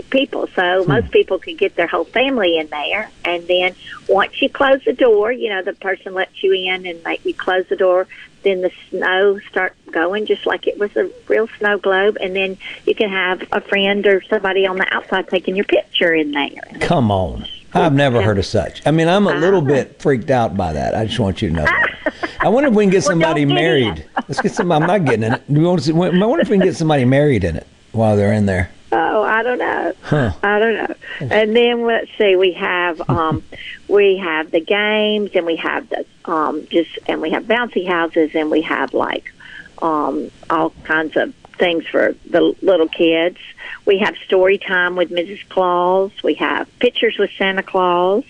people. 0.10 0.48
So 0.56 0.84
Hmm. 0.84 0.90
most 0.90 1.12
people 1.12 1.38
could 1.40 1.58
get 1.58 1.76
their 1.76 1.88
whole 1.88 2.06
family 2.06 2.58
in 2.58 2.68
there. 2.68 3.10
And 3.26 3.48
then 3.48 3.76
once 4.08 4.42
you 4.42 4.50
close 4.50 4.84
the 4.86 4.94
door, 4.94 5.32
you 5.32 5.50
know 5.50 5.62
the 5.62 5.74
person 5.74 6.14
lets 6.14 6.42
you 6.44 6.54
in, 6.54 6.86
and 6.86 7.04
like 7.04 7.26
you 7.26 7.34
close 7.34 7.66
the 7.68 7.76
door, 7.76 8.08
then 8.44 8.62
the 8.62 8.72
snow 8.90 9.40
start 9.50 9.76
going 9.92 10.26
just 10.26 10.46
like 10.46 10.66
it 10.68 10.80
was 10.80 10.96
a 10.96 11.10
real 11.28 11.48
snow 11.60 11.78
globe. 11.78 12.18
And 12.22 12.36
then 12.36 12.58
you 12.86 12.96
can 12.96 13.10
have 13.10 13.44
a 13.52 13.62
friend 13.62 14.06
or 14.08 14.22
somebody 14.24 14.66
on 14.66 14.78
the 14.78 14.88
outside 14.94 15.28
taking 15.28 15.56
your 15.56 15.66
picture 15.66 16.14
in 16.14 16.32
there. 16.32 16.62
Come 16.80 17.12
on. 17.12 17.46
I've 17.74 17.94
never 17.94 18.22
heard 18.22 18.38
of 18.38 18.46
such. 18.46 18.86
I 18.86 18.92
mean, 18.92 19.08
I'm 19.08 19.28
a 19.28 19.34
little 19.34 19.62
bit 19.62 20.02
freaked 20.02 20.30
out 20.30 20.58
by 20.58 20.74
that. 20.74 20.96
I 20.96 21.06
just 21.06 21.20
want 21.20 21.42
you 21.42 21.50
to 21.50 21.56
know. 21.56 21.64
That. 21.66 22.24
I 22.42 22.50
wonder 22.50 22.70
if 22.70 22.76
we 22.76 22.84
can 22.84 22.92
get 22.92 23.04
somebody 23.06 23.46
get 23.46 23.54
married. 23.54 24.06
Let's 24.28 24.42
get 24.42 24.54
some. 24.54 24.72
I'm 24.72 24.86
not 24.86 25.06
getting 25.06 25.24
in 25.24 25.34
it. 25.34 25.44
You 25.48 25.62
want 25.62 25.80
to 25.80 25.86
see, 25.86 25.92
I 25.94 25.96
wonder 25.96 26.42
if 26.42 26.50
we 26.50 26.58
can 26.58 26.66
get 26.66 26.76
somebody 26.76 27.06
married 27.06 27.44
in 27.44 27.56
it 27.56 27.68
while 27.92 28.16
they're 28.16 28.34
in 28.34 28.46
there. 28.46 28.72
Oh, 28.92 29.24
I 29.24 29.42
don't 29.42 29.58
know. 29.58 29.94
Huh. 30.02 30.34
I 30.44 30.60
don't 30.60 30.74
know. 30.74 30.96
And 31.20 31.56
then 31.56 31.86
let's 31.86 32.10
see, 32.18 32.36
we 32.36 32.52
have 32.54 33.02
um 33.10 33.44
we 33.88 34.18
have 34.18 34.52
the 34.52 34.60
games 34.60 35.32
and 35.34 35.46
we 35.46 35.56
have 35.58 35.88
the 35.90 36.06
um 36.26 36.68
just 36.70 37.00
and 37.08 37.22
we 37.22 37.32
have 37.32 37.46
bouncy 37.46 37.88
houses 37.88 38.32
and 38.34 38.52
we 38.52 38.62
have 38.62 38.94
like 38.94 39.34
um 39.82 40.30
all 40.50 40.72
kinds 40.84 41.16
of 41.16 41.34
things 41.62 41.86
for 41.86 42.16
the 42.28 42.42
little 42.64 42.88
kids. 42.90 43.38
We 43.86 44.00
have 44.00 44.16
story 44.26 44.58
time 44.58 44.96
with 44.96 45.12
Mrs. 45.12 45.48
Claus. 45.48 46.12
We 46.24 46.34
have 46.36 46.68
pictures 46.80 47.20
with 47.20 47.30
Santa 47.38 47.62
Claus, 47.62 48.24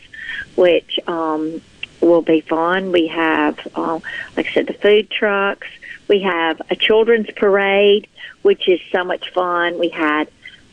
which 0.55 0.99
um 1.07 1.61
will 2.01 2.21
be 2.21 2.41
fun. 2.41 2.91
We 2.91 3.07
have 3.07 3.57
uh, 3.73 3.99
like 4.35 4.47
I 4.47 4.51
said 4.51 4.67
the 4.67 4.73
food 4.73 5.09
trucks. 5.09 5.67
We 6.09 6.19
have 6.23 6.61
a 6.69 6.75
children's 6.75 7.31
parade, 7.31 8.07
which 8.41 8.67
is 8.67 8.81
so 8.91 9.05
much 9.05 9.29
fun. 9.29 9.79
We 9.79 9.87
had 9.87 10.27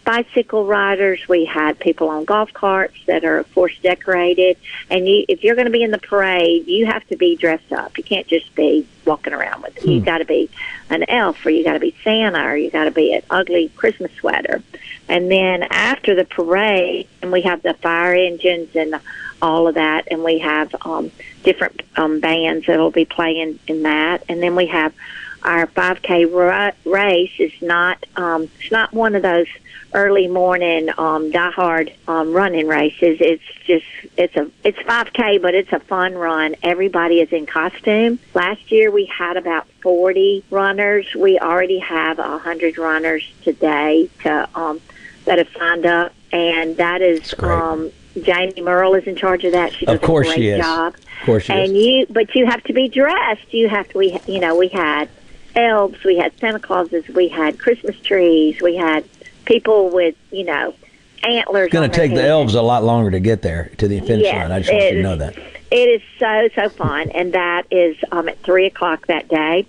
bicycle 0.09 0.65
riders. 0.65 1.29
We 1.29 1.45
had 1.45 1.79
people 1.79 2.09
on 2.09 2.25
golf 2.25 2.51
carts 2.55 2.97
that 3.05 3.27
are, 3.27 3.37
of 3.37 3.55
course, 3.55 3.79
decorated. 3.83 4.57
And 4.89 5.07
you, 5.07 5.27
if 5.29 5.45
you're 5.45 5.55
going 5.55 5.67
to 5.67 5.71
be 5.71 5.83
in 5.83 5.91
the 5.91 5.99
parade, 5.99 6.67
you 6.67 6.87
have 6.87 7.07
to 7.09 7.17
be 7.17 7.37
dressed 7.37 7.71
up. 7.75 7.99
You 7.99 8.05
can't 8.05 8.27
just 8.27 8.55
be 8.55 8.87
walking 9.05 9.35
around 9.35 9.63
with. 9.63 9.85
You 9.85 9.99
Hmm. 9.99 10.05
got 10.07 10.19
to 10.19 10.25
be 10.25 10.49
an 10.89 11.05
elf, 11.11 11.45
or 11.45 11.51
you 11.51 11.63
got 11.63 11.75
to 11.75 11.79
be 11.79 11.95
Santa, 12.03 12.43
or 12.43 12.57
you 12.57 12.71
got 12.71 12.85
to 12.85 12.91
be 12.91 13.13
an 13.13 13.23
ugly 13.29 13.69
Christmas 13.77 14.11
sweater. 14.13 14.63
And 15.11 15.31
then 15.31 15.65
after 15.65 16.15
the 16.15 16.25
parade, 16.25 17.07
and 17.21 17.31
we 17.31 17.43
have 17.43 17.61
the 17.61 17.75
fire 17.75 18.15
engines 18.15 18.75
and 18.75 18.95
all 19.43 19.69
of 19.69 19.75
that, 19.75 20.09
and 20.11 20.25
we 20.25 20.39
have 20.39 20.75
um, 20.87 21.11
different 21.45 21.83
um, 21.97 22.21
bands 22.21 22.65
that'll 22.67 22.91
be 22.91 23.05
playing 23.05 23.59
in 23.67 23.83
that, 23.83 24.25
and 24.31 24.43
then 24.43 24.57
we 24.57 24.69
have 24.69 24.95
our 25.43 25.66
5K 25.66 26.74
race 26.84 27.32
is 27.39 27.53
not 27.62 28.05
um, 28.16 28.49
it's 28.61 28.70
not 28.72 28.93
one 28.93 29.14
of 29.14 29.22
those 29.22 29.47
early 29.95 30.28
morning 30.28 30.91
um, 30.99 31.30
diehard 31.32 31.93
um, 32.07 32.32
running 32.32 32.66
races. 32.66 33.18
It's 33.20 33.43
just 33.64 33.86
it's 34.16 34.36
a 34.36 34.51
it's 34.64 34.78
5K, 34.78 35.41
but 35.41 35.55
it's 35.55 35.72
a 35.72 35.80
fun 35.80 36.14
run. 36.14 36.57
Everybody 36.62 37.20
is 37.20 37.32
in 37.32 37.47
costume. 37.47 38.18
Last 38.34 38.70
year 38.70 38.91
we 38.91 39.07
had 39.07 39.36
about 39.36 39.66
40 39.82 40.45
runners. 40.51 41.07
We 41.14 41.39
already 41.39 41.78
have 41.78 42.18
a 42.18 42.39
hundred 42.39 42.78
runners 42.78 43.30
today 43.43 44.11
to 44.22 44.49
um, 44.55 44.80
that 45.24 45.39
have 45.39 45.49
signed 45.57 45.86
up, 45.86 46.12
and 46.32 46.76
that 46.78 47.01
is 47.01 47.34
um, 47.39 47.91
Jamie 48.22 48.61
Merle 48.61 48.95
is 48.95 49.05
in 49.05 49.16
charge 49.16 49.45
of 49.45 49.53
that. 49.53 49.72
She 49.72 49.86
does 49.86 49.95
Of 49.97 50.03
course 50.03 50.26
a 50.26 50.30
great 50.30 50.39
she 50.39 50.49
is. 50.49 50.59
job. 50.59 50.95
Of 50.95 51.26
course 51.26 51.45
she 51.45 51.53
and 51.53 51.76
is. 51.76 51.82
you, 51.82 52.07
but 52.11 52.34
you 52.34 52.47
have 52.47 52.62
to 52.64 52.72
be 52.72 52.89
dressed. 52.89 53.53
You 53.53 53.68
have 53.68 53.89
to. 53.91 53.99
We, 53.99 54.18
you 54.26 54.41
know, 54.41 54.57
we 54.57 54.68
had 54.68 55.09
elves, 55.55 56.03
we 56.05 56.17
had 56.17 56.39
Santa 56.39 56.59
Clauses, 56.59 57.07
we 57.09 57.29
had 57.29 57.59
Christmas 57.59 57.99
trees, 58.01 58.61
we 58.61 58.77
had 58.77 59.05
people 59.45 59.91
with, 59.91 60.15
you 60.31 60.45
know, 60.45 60.75
antlers. 61.23 61.67
It's 61.67 61.73
going 61.73 61.91
to 61.91 61.97
take 61.97 62.15
the 62.15 62.27
elves 62.27 62.55
a 62.55 62.63
lot 62.63 62.85
longer 62.85 63.11
to 63.11 63.21
get 63.21 63.43
there 63.43 63.73
to 63.79 63.89
the 63.89 64.01
finish 64.01 64.25
Yes, 64.25 64.35
line. 64.35 64.53
I 64.53 64.61
just 64.61 64.73
want 64.73 64.85
you 64.85 64.91
to 64.95 65.03
know 65.03 65.17
that. 65.17 65.37
It 65.71 65.77
is 65.77 66.03
so 66.19 66.49
so 66.55 66.69
fun, 66.71 67.11
and 67.11 67.35
that 67.35 67.67
is 67.71 67.97
um, 68.11 68.29
at 68.29 68.39
three 68.43 68.67
o'clock 68.67 69.07
that 69.09 69.29
day. 69.29 69.67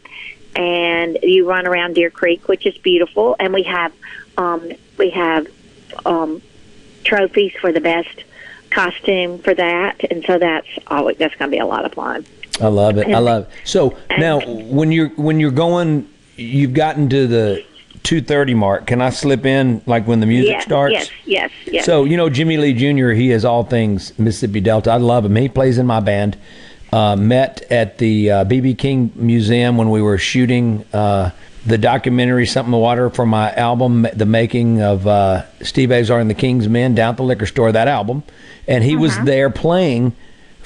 And 0.55 1.19
you 1.21 1.47
run 1.47 1.67
around 1.67 1.93
Deer 1.93 2.09
Creek, 2.09 2.47
which 2.47 2.65
is 2.65 2.77
beautiful, 2.77 3.35
and 3.39 3.53
we 3.53 3.63
have 3.63 3.93
um, 4.37 4.71
we 4.97 5.09
have 5.09 5.47
um, 6.05 6.41
trophies 7.03 7.53
for 7.59 7.71
the 7.71 7.81
best 7.81 8.23
costume 8.69 9.39
for 9.39 9.53
that, 9.53 10.03
and 10.09 10.23
so 10.25 10.39
that's 10.39 10.67
always 10.87 11.17
that's 11.17 11.35
going 11.35 11.51
to 11.51 11.55
be 11.55 11.59
a 11.59 11.65
lot 11.65 11.85
of 11.85 11.93
fun. 11.93 12.25
I 12.61 12.67
love 12.67 12.97
it. 12.97 13.07
I 13.07 13.19
love 13.19 13.43
it. 13.43 13.49
So 13.63 13.97
now, 14.17 14.39
when 14.41 14.91
you're 14.91 15.09
when 15.09 15.39
you're 15.39 15.51
going, 15.51 16.07
you've 16.35 16.73
gotten 16.73 17.09
to 17.09 17.27
the 17.27 17.65
two 18.03 18.21
thirty 18.21 18.53
mark. 18.53 18.87
Can 18.87 19.01
I 19.01 19.09
slip 19.09 19.45
in 19.45 19.81
like 19.85 20.07
when 20.07 20.19
the 20.19 20.25
music 20.25 20.51
yes, 20.51 20.63
starts? 20.63 20.93
Yes, 20.93 21.09
yes, 21.25 21.51
yes. 21.65 21.85
So 21.85 22.05
you 22.05 22.17
know 22.17 22.29
Jimmy 22.29 22.57
Lee 22.57 22.73
Jr. 22.73 23.09
He 23.09 23.31
is 23.31 23.45
all 23.45 23.63
things 23.63 24.17
Mississippi 24.19 24.61
Delta. 24.61 24.91
I 24.91 24.97
love 24.97 25.25
him. 25.25 25.35
He 25.35 25.49
plays 25.49 25.77
in 25.77 25.85
my 25.85 25.99
band. 25.99 26.37
Uh, 26.91 27.15
met 27.15 27.61
at 27.71 27.99
the 27.99 28.31
uh, 28.31 28.45
BB 28.45 28.75
King 28.75 29.11
Museum 29.13 29.77
when 29.77 29.91
we 29.91 30.01
were 30.01 30.17
shooting 30.17 30.83
uh, 30.91 31.29
the 31.67 31.77
documentary 31.77 32.47
"Something 32.47 32.69
in 32.69 32.71
the 32.71 32.77
Water" 32.79 33.11
for 33.11 33.27
my 33.27 33.53
album, 33.53 34.07
the 34.13 34.25
making 34.25 34.81
of 34.81 35.05
uh, 35.05 35.45
Steve 35.61 35.91
Azar 35.91 36.19
and 36.19 36.29
the 36.29 36.35
King's 36.35 36.67
Men 36.67 36.95
down 36.95 37.11
at 37.11 37.17
the 37.17 37.23
liquor 37.23 37.45
store. 37.45 37.71
That 37.71 37.87
album, 37.87 38.23
and 38.67 38.83
he 38.83 38.95
was 38.95 39.15
there 39.23 39.51
playing 39.51 40.15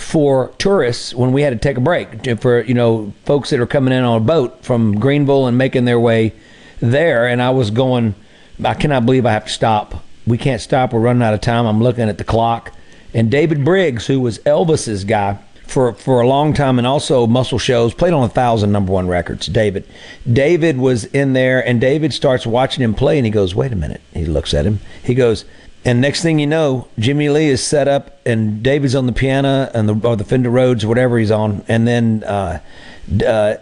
for 0.03 0.49
tourists 0.57 1.15
when 1.15 1.31
we 1.31 1.41
had 1.41 1.49
to 1.51 1.55
take 1.55 1.77
a 1.77 1.81
break. 1.81 2.39
For 2.39 2.63
you 2.63 2.73
know 2.73 3.13
folks 3.25 3.49
that 3.49 3.59
are 3.59 3.65
coming 3.65 3.93
in 3.93 4.03
on 4.03 4.21
a 4.21 4.23
boat 4.23 4.63
from 4.63 4.99
Greenville 4.99 5.47
and 5.47 5.57
making 5.57 5.85
their 5.85 5.99
way 5.99 6.33
there 6.79 7.27
and 7.27 7.41
I 7.41 7.49
was 7.51 7.71
going 7.71 8.13
I 8.63 8.73
cannot 8.73 9.05
believe 9.05 9.25
I 9.25 9.31
have 9.31 9.45
to 9.45 9.51
stop. 9.51 10.03
We 10.27 10.37
can't 10.37 10.61
stop 10.61 10.93
we're 10.93 10.99
running 10.99 11.23
out 11.23 11.33
of 11.33 11.41
time 11.41 11.65
I'm 11.65 11.81
looking 11.81 12.09
at 12.09 12.17
the 12.17 12.23
clock. 12.23 12.73
And 13.13 13.31
David 13.31 13.63
Briggs 13.63 14.05
who 14.05 14.19
was 14.19 14.39
Elvis's 14.39 15.05
guy 15.05 15.39
for 15.65 15.93
for 15.93 16.21
a 16.21 16.27
long 16.27 16.53
time 16.53 16.77
and 16.77 16.85
also 16.85 17.25
Muscle 17.25 17.57
Shoals 17.57 17.93
played 17.93 18.13
on 18.13 18.25
a 18.25 18.29
thousand 18.29 18.71
number 18.71 18.91
one 18.91 19.07
records 19.07 19.47
David. 19.47 19.87
David 20.31 20.77
was 20.77 21.05
in 21.05 21.33
there 21.33 21.65
and 21.65 21.79
David 21.79 22.13
starts 22.13 22.45
watching 22.45 22.83
him 22.83 22.93
play 22.93 23.17
and 23.17 23.25
he 23.25 23.31
goes 23.31 23.55
wait 23.55 23.71
a 23.71 23.77
minute. 23.77 24.01
He 24.13 24.25
looks 24.25 24.53
at 24.53 24.65
him. 24.65 24.81
He 25.01 25.15
goes 25.15 25.45
and 25.85 26.01
next 26.01 26.21
thing 26.21 26.39
you 26.39 26.47
know, 26.47 26.87
Jimmy 26.97 27.29
Lee 27.29 27.47
is 27.47 27.63
set 27.63 27.87
up, 27.87 28.19
and 28.25 28.63
David's 28.63 28.95
on 28.95 29.05
the 29.05 29.11
piano 29.11 29.69
and 29.73 29.89
the 29.89 30.07
or 30.07 30.15
the 30.15 30.23
Fender 30.23 30.49
Rhodes, 30.49 30.85
whatever 30.85 31.17
he's 31.17 31.31
on, 31.31 31.63
and 31.67 31.87
then 31.87 32.23
uh, 32.23 32.59
uh, 33.25 33.55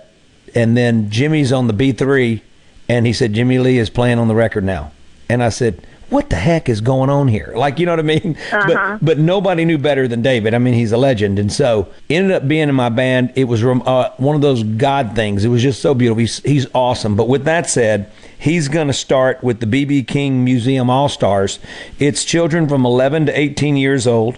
and 0.54 0.78
then 0.78 1.10
Jimmy's 1.10 1.52
on 1.52 1.68
the 1.68 1.74
B 1.74 1.92
three, 1.92 2.44
and 2.88 3.06
he 3.06 3.14
said 3.14 3.34
Jimmy 3.34 3.60
Lee 3.60 3.78
is 3.78 3.90
playing 3.90 4.20
on 4.20 4.28
the 4.28 4.36
record 4.36 4.64
now, 4.64 4.92
and 5.30 5.42
I 5.42 5.50
said, 5.50 5.86
what 6.12 6.30
the 6.30 6.36
heck 6.36 6.70
is 6.70 6.82
going 6.82 7.10
on 7.10 7.28
here? 7.28 7.54
Like 7.62 7.80
you 7.80 7.86
know 7.86 7.92
what 7.92 8.00
I 8.00 8.04
mean? 8.04 8.38
Uh-huh. 8.52 8.98
But 9.00 9.06
but 9.06 9.18
nobody 9.20 9.66
knew 9.66 9.78
better 9.78 10.08
than 10.08 10.24
David. 10.24 10.56
I 10.56 10.58
mean, 10.58 10.74
he's 10.74 10.92
a 10.92 10.98
legend, 10.98 11.38
and 11.38 11.52
so 11.52 11.88
ended 12.10 12.32
up 12.32 12.48
being 12.48 12.70
in 12.70 12.76
my 12.76 12.90
band. 12.90 13.34
It 13.36 13.44
was 13.44 13.64
uh, 13.64 14.14
one 14.18 14.36
of 14.36 14.42
those 14.42 14.64
God 14.64 15.16
things. 15.16 15.46
It 15.46 15.50
was 15.50 15.62
just 15.62 15.82
so 15.82 15.94
beautiful. 15.94 16.20
He's 16.20 16.40
he's 16.40 16.66
awesome. 16.74 17.16
But 17.16 17.28
with 17.28 17.46
that 17.46 17.70
said, 17.70 18.12
he's 18.42 18.68
going 18.68 18.88
to 18.88 18.94
start 18.94 19.44
with 19.44 19.60
the 19.60 19.66
BB 19.68 20.08
King 20.08 20.44
Museum 20.44 20.90
All 20.90 21.08
Stars. 21.08 21.60
It's 22.00 22.26
children 22.26 22.68
from 22.68 22.86
11 22.86 23.28
to 23.28 23.40
18 23.40 23.78
years 23.78 24.08
old, 24.08 24.38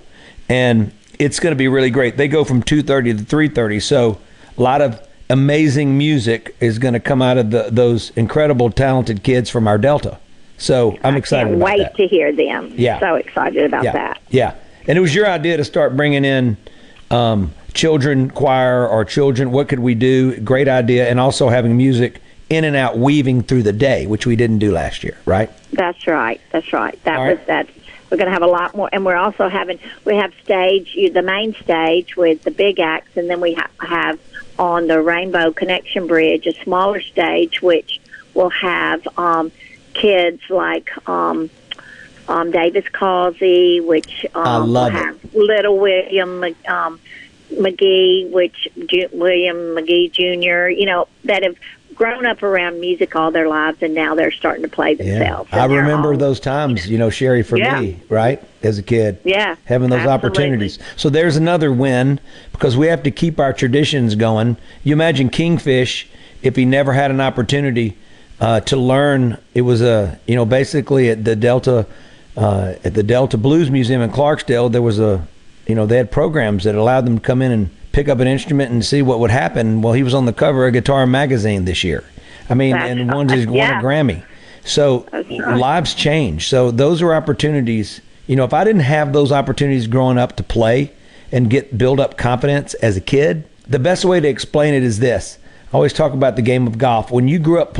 and 0.49 0.91
it's 1.17 1.39
going 1.39 1.51
to 1.51 1.57
be 1.57 1.69
really 1.69 1.89
great. 1.89 2.17
They 2.17 2.27
go 2.27 2.43
from 2.43 2.61
2:30 2.61 3.17
to 3.17 3.23
3:30, 3.23 3.81
so 3.81 4.19
a 4.57 4.61
lot 4.61 4.81
of 4.81 5.01
amazing 5.29 5.97
music 5.97 6.55
is 6.59 6.77
going 6.77 6.93
to 6.93 6.99
come 6.99 7.21
out 7.21 7.37
of 7.37 7.49
the, 7.49 7.69
those 7.71 8.11
incredible, 8.11 8.69
talented 8.69 9.23
kids 9.23 9.49
from 9.49 9.67
our 9.67 9.77
Delta. 9.77 10.19
So 10.57 10.97
I'm 11.03 11.15
excited 11.15 11.47
I 11.47 11.49
Can't 11.49 11.61
about 11.61 11.65
wait 11.65 11.77
that. 11.79 11.95
to 11.95 12.07
hear 12.07 12.31
them. 12.31 12.73
Yeah. 12.75 12.99
So 12.99 13.15
excited 13.15 13.65
about 13.65 13.85
yeah. 13.85 13.91
that. 13.93 14.21
Yeah. 14.29 14.55
And 14.87 14.97
it 14.97 15.01
was 15.01 15.15
your 15.15 15.27
idea 15.27 15.57
to 15.57 15.63
start 15.63 15.95
bringing 15.95 16.25
in 16.25 16.57
um, 17.09 17.53
children 17.73 18.29
choir 18.29 18.87
or 18.87 19.05
children. 19.05 19.51
What 19.51 19.69
could 19.69 19.79
we 19.79 19.95
do? 19.95 20.39
Great 20.41 20.67
idea. 20.67 21.09
And 21.09 21.19
also 21.19 21.49
having 21.49 21.75
music 21.75 22.21
in 22.49 22.63
and 22.63 22.75
out, 22.75 22.97
weaving 22.97 23.43
through 23.43 23.63
the 23.63 23.73
day, 23.73 24.05
which 24.05 24.25
we 24.25 24.35
didn't 24.35 24.59
do 24.59 24.71
last 24.71 25.03
year, 25.03 25.17
right? 25.25 25.49
That's 25.71 26.05
right. 26.07 26.39
That's 26.51 26.71
right. 26.73 27.01
That 27.03 27.19
All 27.19 27.27
was 27.27 27.37
right. 27.37 27.47
that. 27.47 27.69
We're 28.11 28.17
going 28.17 28.27
to 28.27 28.33
have 28.33 28.43
a 28.43 28.47
lot 28.47 28.75
more, 28.75 28.89
and 28.93 29.03
we're 29.05 29.15
also 29.15 29.49
having 29.49 29.79
we 30.05 30.15
have 30.17 30.31
stage 30.43 30.93
you- 30.93 31.09
the 31.11 31.23
main 31.23 31.55
stage 31.55 32.15
with 32.15 32.43
the 32.43 32.51
big 32.51 32.79
acts, 32.79 33.17
and 33.17 33.27
then 33.27 33.41
we 33.41 33.53
ha- 33.55 33.69
have 33.79 34.19
on 34.59 34.85
the 34.85 35.01
Rainbow 35.01 35.51
Connection 35.51 36.05
Bridge 36.05 36.45
a 36.45 36.53
smaller 36.63 37.01
stage 37.01 37.59
which 37.63 37.99
will 38.35 38.51
have 38.51 39.07
um, 39.17 39.51
kids 39.95 40.41
like 40.51 40.91
um, 41.09 41.49
um, 42.27 42.51
Davis 42.51 42.85
Causey, 42.91 43.81
which 43.81 44.27
um, 44.35 44.45
I 44.45 44.57
love 44.57 44.93
it. 44.93 44.97
have 44.97 45.33
Little 45.33 45.79
William 45.79 46.43
um, 46.67 46.99
McGee, 47.51 48.29
which 48.31 48.67
Ju- 48.87 49.09
William 49.11 49.55
McGee 49.75 50.11
Jr. 50.11 50.69
You 50.69 50.85
know 50.85 51.07
that 51.23 51.41
have 51.41 51.55
grown 51.95 52.25
up 52.25 52.43
around 52.43 52.79
music 52.79 53.15
all 53.15 53.31
their 53.31 53.47
lives, 53.47 53.77
and 53.81 53.93
now 53.93 54.15
they're 54.15 54.31
starting 54.31 54.63
to 54.63 54.69
play 54.69 54.95
themselves. 54.95 55.49
I 55.51 55.65
remember 55.65 56.15
those 56.17 56.39
times, 56.39 56.89
you 56.89 56.97
know, 56.97 57.09
Sherry, 57.09 57.43
for 57.43 57.57
Yeah. 57.57 57.79
me, 57.79 57.97
right? 58.09 58.41
As 58.61 58.77
a 58.77 58.83
kid. 58.83 59.17
Yeah, 59.23 59.55
Having 59.65 59.89
those 59.89 59.99
absolutely. 59.99 60.27
opportunities. 60.29 60.79
So 60.95 61.09
there's 61.09 61.35
another 61.35 61.71
win 61.71 62.19
because 62.51 62.77
we 62.77 62.87
have 62.87 63.03
to 63.03 63.11
keep 63.11 63.39
our 63.39 63.53
traditions 63.53 64.15
going. 64.15 64.57
You 64.83 64.93
imagine 64.93 65.29
Kingfish, 65.29 66.05
if 66.41 66.55
he 66.55 66.65
never 66.65 66.93
had 66.93 67.11
an 67.11 67.21
opportunity 67.21 67.97
uh, 68.39 68.59
to 68.61 68.75
learn, 68.77 69.37
it 69.53 69.61
was 69.61 69.81
a, 69.81 70.19
you 70.27 70.35
know, 70.35 70.45
basically 70.45 71.09
at 71.09 71.23
the 71.23 71.35
Delta, 71.35 71.85
uh, 72.35 72.73
at 72.83 72.93
the 72.93 73.03
Delta 73.03 73.37
Blues 73.37 73.69
Museum 73.69 74.01
in 74.01 74.09
Clarksdale, 74.11 74.71
there 74.71 74.81
was 74.81 74.99
a, 74.99 75.25
you 75.67 75.75
know, 75.75 75.85
they 75.85 75.97
had 75.97 76.11
programs 76.11 76.63
that 76.65 76.75
allowed 76.75 77.05
them 77.05 77.19
to 77.19 77.21
come 77.21 77.41
in 77.41 77.51
and 77.51 77.69
pick 77.93 78.09
up 78.09 78.19
an 78.19 78.27
instrument 78.27 78.71
and 78.71 78.83
see 78.83 79.01
what 79.01 79.19
would 79.19 79.31
happen. 79.31 79.81
Well, 79.81 79.93
he 79.93 80.03
was 80.03 80.13
on 80.13 80.25
the 80.25 80.33
cover 80.33 80.67
of 80.67 80.73
Guitar 80.73 81.07
Magazine 81.07 81.63
this 81.63 81.83
year. 81.83 82.03
I 82.49 82.55
mean, 82.55 82.71
That's 82.71 82.91
and 82.91 83.07
won, 83.11 83.27
won 83.27 83.53
Yeah. 83.53 83.79
a 83.79 83.83
Grammy. 83.83 84.23
So 84.65 85.05
right. 85.13 85.29
lives 85.57 85.93
change. 85.93 86.49
So 86.49 86.71
those 86.71 87.01
are 87.01 87.13
opportunities. 87.13 88.01
You 88.27 88.35
know, 88.35 88.43
if 88.43 88.53
I 88.53 88.63
didn't 88.63 88.81
have 88.81 89.13
those 89.13 89.31
opportunities 89.31 89.87
growing 89.87 90.17
up 90.17 90.35
to 90.37 90.43
play 90.43 90.91
and 91.31 91.49
get 91.49 91.77
build 91.77 91.99
up 91.99 92.17
confidence 92.17 92.73
as 92.75 92.97
a 92.97 93.01
kid, 93.01 93.43
the 93.67 93.79
best 93.79 94.03
way 94.05 94.19
to 94.19 94.27
explain 94.27 94.73
it 94.73 94.83
is 94.83 94.99
this. 94.99 95.37
I 95.71 95.75
always 95.75 95.93
talk 95.93 96.13
about 96.13 96.35
the 96.35 96.41
game 96.41 96.67
of 96.67 96.77
golf. 96.77 97.11
When 97.11 97.27
you 97.27 97.39
grew 97.39 97.59
up 97.61 97.73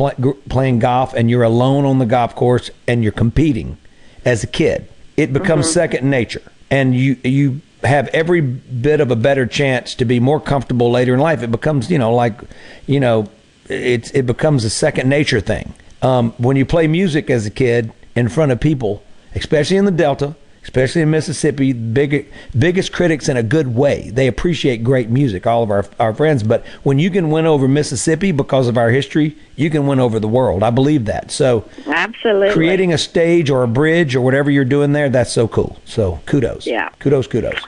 playing 0.50 0.80
golf 0.80 1.14
and 1.14 1.30
you're 1.30 1.44
alone 1.44 1.86
on 1.86 2.00
the 2.00 2.06
golf 2.06 2.36
course 2.36 2.70
and 2.88 3.04
you're 3.04 3.12
competing 3.12 3.78
as 4.26 4.44
a 4.44 4.48
kid, 4.48 4.88
it 5.16 5.32
becomes 5.32 5.68
Mhm. 5.68 5.74
second 5.74 6.10
nature, 6.10 6.42
and 6.72 6.96
you 6.96 7.18
you 7.24 7.62
have 7.84 8.08
every 8.10 8.42
bit 8.42 9.02
of 9.02 9.12
a 9.12 9.16
better 9.16 9.46
chance 9.46 9.96
to 9.96 10.06
be 10.06 10.20
more 10.20 10.40
comfortable 10.40 10.92
later 10.92 11.14
in 11.14 11.20
life. 11.20 11.44
It 11.44 11.52
becomes 11.52 11.90
you 11.90 11.98
know 11.98 12.14
like 12.14 12.40
you 12.88 13.00
know 13.00 13.30
it's 13.70 14.12
it 14.12 14.26
becomes 14.26 14.64
a 14.64 14.70
second 14.70 15.10
nature 15.10 15.40
thing. 15.40 15.74
Um, 16.02 16.32
when 16.38 16.58
you 16.58 16.66
play 16.66 16.88
music 16.88 17.30
as 17.30 17.46
a 17.46 17.50
kid 17.50 17.94
in 18.16 18.28
front 18.28 18.52
of 18.52 18.60
people, 18.60 19.04
especially 19.36 19.78
in 19.78 19.86
the 19.86 19.92
Delta, 19.92 20.36
especially 20.64 21.02
in 21.02 21.12
Mississippi, 21.12 21.74
big, 21.74 22.32
biggest 22.58 22.94
critics 22.94 23.28
in 23.30 23.38
a 23.38 23.44
good 23.44 23.76
way. 23.76 24.10
They 24.10 24.28
appreciate 24.28 24.84
great 24.84 25.10
music, 25.10 25.46
all 25.46 25.62
of 25.62 25.70
our, 25.70 25.86
our 26.00 26.14
friends. 26.14 26.42
But 26.42 26.66
when 26.84 27.00
you 27.00 27.10
can 27.10 27.30
win 27.30 27.46
over 27.46 27.68
Mississippi 27.68 28.32
because 28.32 28.68
of 28.68 28.78
our 28.78 28.90
history, 28.90 29.38
you 29.56 29.70
can 29.70 29.88
win 29.88 30.00
over 30.00 30.20
the 30.20 30.28
world. 30.28 30.64
I 30.64 30.70
believe 30.70 31.06
that. 31.06 31.32
So 31.32 31.70
Absolutely. 31.88 32.54
creating 32.54 32.94
a 32.94 32.98
stage 32.98 33.50
or 33.50 33.64
a 33.64 33.68
bridge 33.68 34.16
or 34.16 34.22
whatever 34.22 34.50
you're 34.50 34.66
doing 34.66 34.94
there, 34.94 35.10
that's 35.10 35.32
so 35.32 35.48
cool. 35.48 35.80
So 35.86 36.22
kudos. 36.26 36.66
Yeah. 36.66 36.90
Kudos, 37.00 37.28
kudos. 37.28 37.60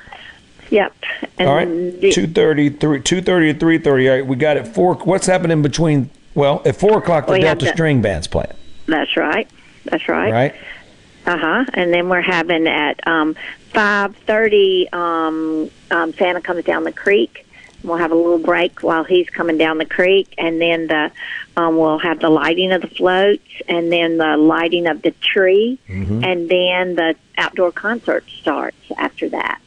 Yep. 0.70 0.94
And 1.38 1.48
all 1.50 1.56
right. 1.56 1.66
the- 2.02 2.12
Two 2.12 2.28
thirty, 2.28 2.70
three, 2.70 3.02
two 3.02 3.22
thirty 3.22 3.54
to 3.54 3.60
three 3.60 3.78
thirty. 3.78 4.10
All 4.10 4.16
right. 4.16 4.26
We 4.26 4.36
got 4.36 4.58
it. 4.58 4.68
Four. 4.68 4.96
What's 4.96 5.28
happening 5.28 5.62
between? 5.62 6.10
Well, 6.34 6.62
at 6.66 6.76
four 6.76 6.98
o'clock, 6.98 7.28
the 7.28 7.34
We 7.34 7.42
Delta 7.42 7.68
String 7.68 8.02
Band's 8.02 8.28
playing. 8.28 8.54
That's 8.88 9.16
right. 9.16 9.50
That's 9.86 10.08
right. 10.10 10.32
Right. 10.32 10.56
Uh 11.26 11.38
huh. 11.38 11.66
And 11.74 11.94
then 11.94 12.10
we're 12.10 12.22
having 12.22 12.68
at 12.68 13.06
um, 13.08 13.36
five 13.72 14.16
thirty. 14.18 14.88
Um, 14.92 15.70
um, 15.92 16.14
Santa 16.14 16.42
comes 16.42 16.64
down 16.66 16.84
the 16.84 16.92
creek. 16.92 17.42
We'll 17.84 17.98
have 17.98 18.12
a 18.12 18.16
little 18.16 18.40
break 18.40 18.82
while 18.82 19.04
he's 19.04 19.30
coming 19.30 19.60
down 19.60 19.78
the 19.78 19.86
creek, 19.86 20.34
and 20.40 20.60
then 20.60 20.88
the 20.88 21.12
um, 21.56 21.78
we'll 21.78 22.00
have 22.00 22.20
the 22.20 22.30
lighting 22.30 22.72
of 22.72 22.82
the 22.82 22.88
floats, 22.88 23.44
and 23.68 23.92
then 23.92 24.18
the 24.18 24.36
lighting 24.38 24.88
of 24.88 25.04
the 25.04 25.12
tree, 25.12 25.78
Mm-hmm. 25.88 26.24
and 26.24 26.50
then 26.50 26.96
the 26.96 27.16
outdoor 27.38 27.72
concert 27.72 28.26
starts 28.42 28.78
after 28.98 29.30
that. 29.30 29.62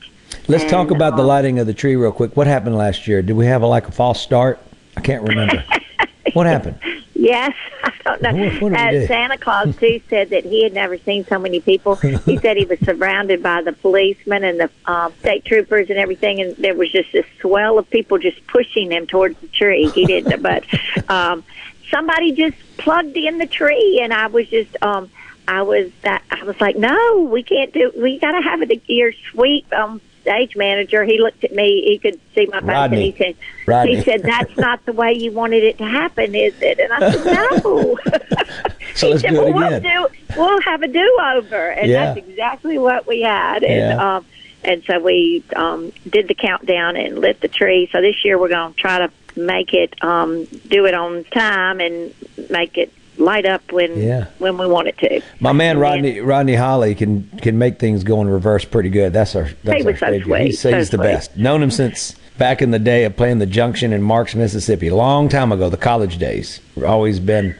Let's 0.46 0.64
talk 0.70 0.88
And, 0.88 0.96
about 0.96 1.16
the 1.16 1.22
um, 1.22 1.28
lighting 1.28 1.58
of 1.58 1.66
the 1.66 1.74
tree 1.74 1.96
real 1.96 2.12
quick. 2.12 2.36
What 2.36 2.46
happened 2.46 2.76
last 2.76 3.06
year? 3.06 3.22
Did 3.22 3.36
we 3.36 3.46
have 3.46 3.62
a, 3.62 3.66
like 3.66 3.88
a 3.88 3.92
false 3.92 4.20
start? 4.20 4.58
I 4.96 5.00
can't 5.00 5.26
remember. 5.26 5.64
what 6.32 6.46
happened? 6.46 6.78
Yes, 7.14 7.54
I 7.84 7.92
don't 8.04 8.22
know. 8.22 8.32
What- 8.32 8.62
what 8.62 8.72
uh. 8.74 9.06
Santa 9.06 9.36
Claus 9.38 9.76
too 9.76 10.00
said 10.08 10.30
that 10.30 10.44
he 10.44 10.62
had 10.62 10.72
never 10.72 10.98
seen 10.98 11.24
so 11.26 11.38
many 11.38 11.60
people. 11.60 11.96
He 11.96 12.38
said 12.38 12.56
he 12.56 12.64
was 12.64 12.78
surrounded 12.80 13.42
by 13.42 13.62
the 13.62 13.72
policemen 13.72 14.44
and 14.44 14.60
the 14.60 14.70
um, 14.86 15.12
state 15.20 15.44
troopers 15.44 15.90
and 15.90 15.98
everything, 15.98 16.40
and 16.40 16.56
there 16.56 16.74
was 16.74 16.90
just 16.92 17.12
this 17.12 17.26
swell 17.40 17.78
of 17.78 17.88
people 17.90 18.18
just 18.18 18.46
pushing 18.46 18.90
him 18.90 19.06
towards 19.06 19.38
the 19.40 19.48
tree. 19.48 19.88
He 19.88 20.06
didn't, 20.06 20.42
but 20.50 20.64
um, 21.10 21.44
somebody 21.90 22.32
just 22.32 22.56
plugged 22.76 23.16
in 23.16 23.38
the 23.38 23.46
tree, 23.46 24.00
and 24.02 24.12
I 24.12 24.26
was 24.28 24.48
just. 24.48 24.76
um 24.82 25.10
I 25.50 25.62
was 25.62 25.90
that 26.02 26.22
I 26.30 26.44
was 26.44 26.60
like, 26.60 26.76
no, 26.76 27.22
we 27.22 27.42
can't 27.42 27.72
do. 27.72 27.90
We 27.96 28.18
got 28.18 28.32
to 28.32 28.42
have 28.42 28.60
it. 28.60 28.82
Your 28.86 29.12
sweet 29.32 29.64
um, 29.72 29.98
stage 30.28 30.56
manager. 30.56 31.04
He 31.04 31.18
looked 31.18 31.42
at 31.44 31.54
me. 31.54 31.82
He 31.86 31.98
could 31.98 32.20
see 32.34 32.46
my 32.46 32.60
face, 32.60 32.68
Rodney. 32.68 32.96
and 32.96 33.14
he 33.14 33.18
said, 33.24 33.36
Rodney. 33.66 33.96
he 33.96 34.02
said, 34.02 34.22
that's 34.22 34.56
not 34.58 34.84
the 34.84 34.92
way 34.92 35.12
you 35.14 35.32
wanted 35.32 35.64
it 35.64 35.78
to 35.78 35.84
happen, 35.86 36.34
is 36.34 36.54
it? 36.60 36.78
And 36.78 36.92
I 36.92 37.10
said, 37.12 37.62
no. 37.64 37.98
So 38.94 39.10
let's 39.10 39.22
he 39.22 39.28
said, 39.28 39.32
well. 39.34 39.52
We'll, 39.52 39.80
do, 39.80 40.06
we'll 40.36 40.60
have 40.62 40.82
a 40.82 40.88
do-over, 40.88 41.68
and 41.70 41.88
Yeah. 41.88 42.14
that's 42.14 42.26
exactly 42.26 42.78
what 42.78 43.06
we 43.06 43.20
had. 43.22 43.62
And 43.62 43.98
Yeah. 43.98 44.16
um, 44.16 44.26
and 44.64 44.82
so 44.84 44.98
we 44.98 45.44
um, 45.54 45.92
did 46.08 46.26
the 46.26 46.34
countdown 46.34 46.96
and 46.96 47.16
lit 47.20 47.40
the 47.40 47.46
tree. 47.46 47.88
So 47.92 48.00
this 48.00 48.24
year 48.24 48.36
we're 48.38 48.48
going 48.48 48.74
to 48.74 48.78
try 48.80 48.98
to 49.06 49.10
make 49.40 49.72
it 49.72 50.02
um, 50.02 50.46
do 50.66 50.84
it 50.86 50.94
on 50.94 51.22
time 51.24 51.80
and 51.80 52.12
make 52.50 52.76
it 52.76 52.92
light 53.18 53.46
up 53.46 53.62
when 53.72 54.00
Yeah. 54.00 54.26
when 54.38 54.56
we 54.58 54.66
want 54.66 54.88
it 54.88 54.98
to. 54.98 55.20
My 55.40 55.52
man 55.52 55.78
Rodney 55.78 56.20
Rodney 56.20 56.54
Holly 56.54 56.94
can 56.94 57.28
can 57.42 57.58
make 57.58 57.78
things 57.78 58.04
go 58.04 58.20
in 58.20 58.28
reverse 58.28 58.64
pretty 58.64 58.90
good. 58.90 59.12
That's 59.12 59.34
our 59.36 59.48
that's 59.64 59.78
He 59.82 59.84
our 59.86 59.92
was 59.92 59.98
so 60.00 60.06
stage 60.06 60.26
guy. 60.26 60.44
He's, 60.78 60.90
the 60.90 60.98
best. 60.98 61.36
Known 61.36 61.62
him 61.62 61.70
since 61.70 62.14
back 62.38 62.62
in 62.62 62.70
the 62.70 62.78
day 62.78 63.04
of 63.04 63.16
playing 63.16 63.38
the 63.38 63.46
Junction 63.46 63.92
in 63.92 64.02
Marks, 64.02 64.34
Mississippi, 64.34 64.90
long 64.90 65.28
time 65.28 65.50
ago, 65.52 65.68
the 65.68 65.76
college 65.76 66.18
days. 66.18 66.60
Always 66.84 67.18
been 67.20 67.56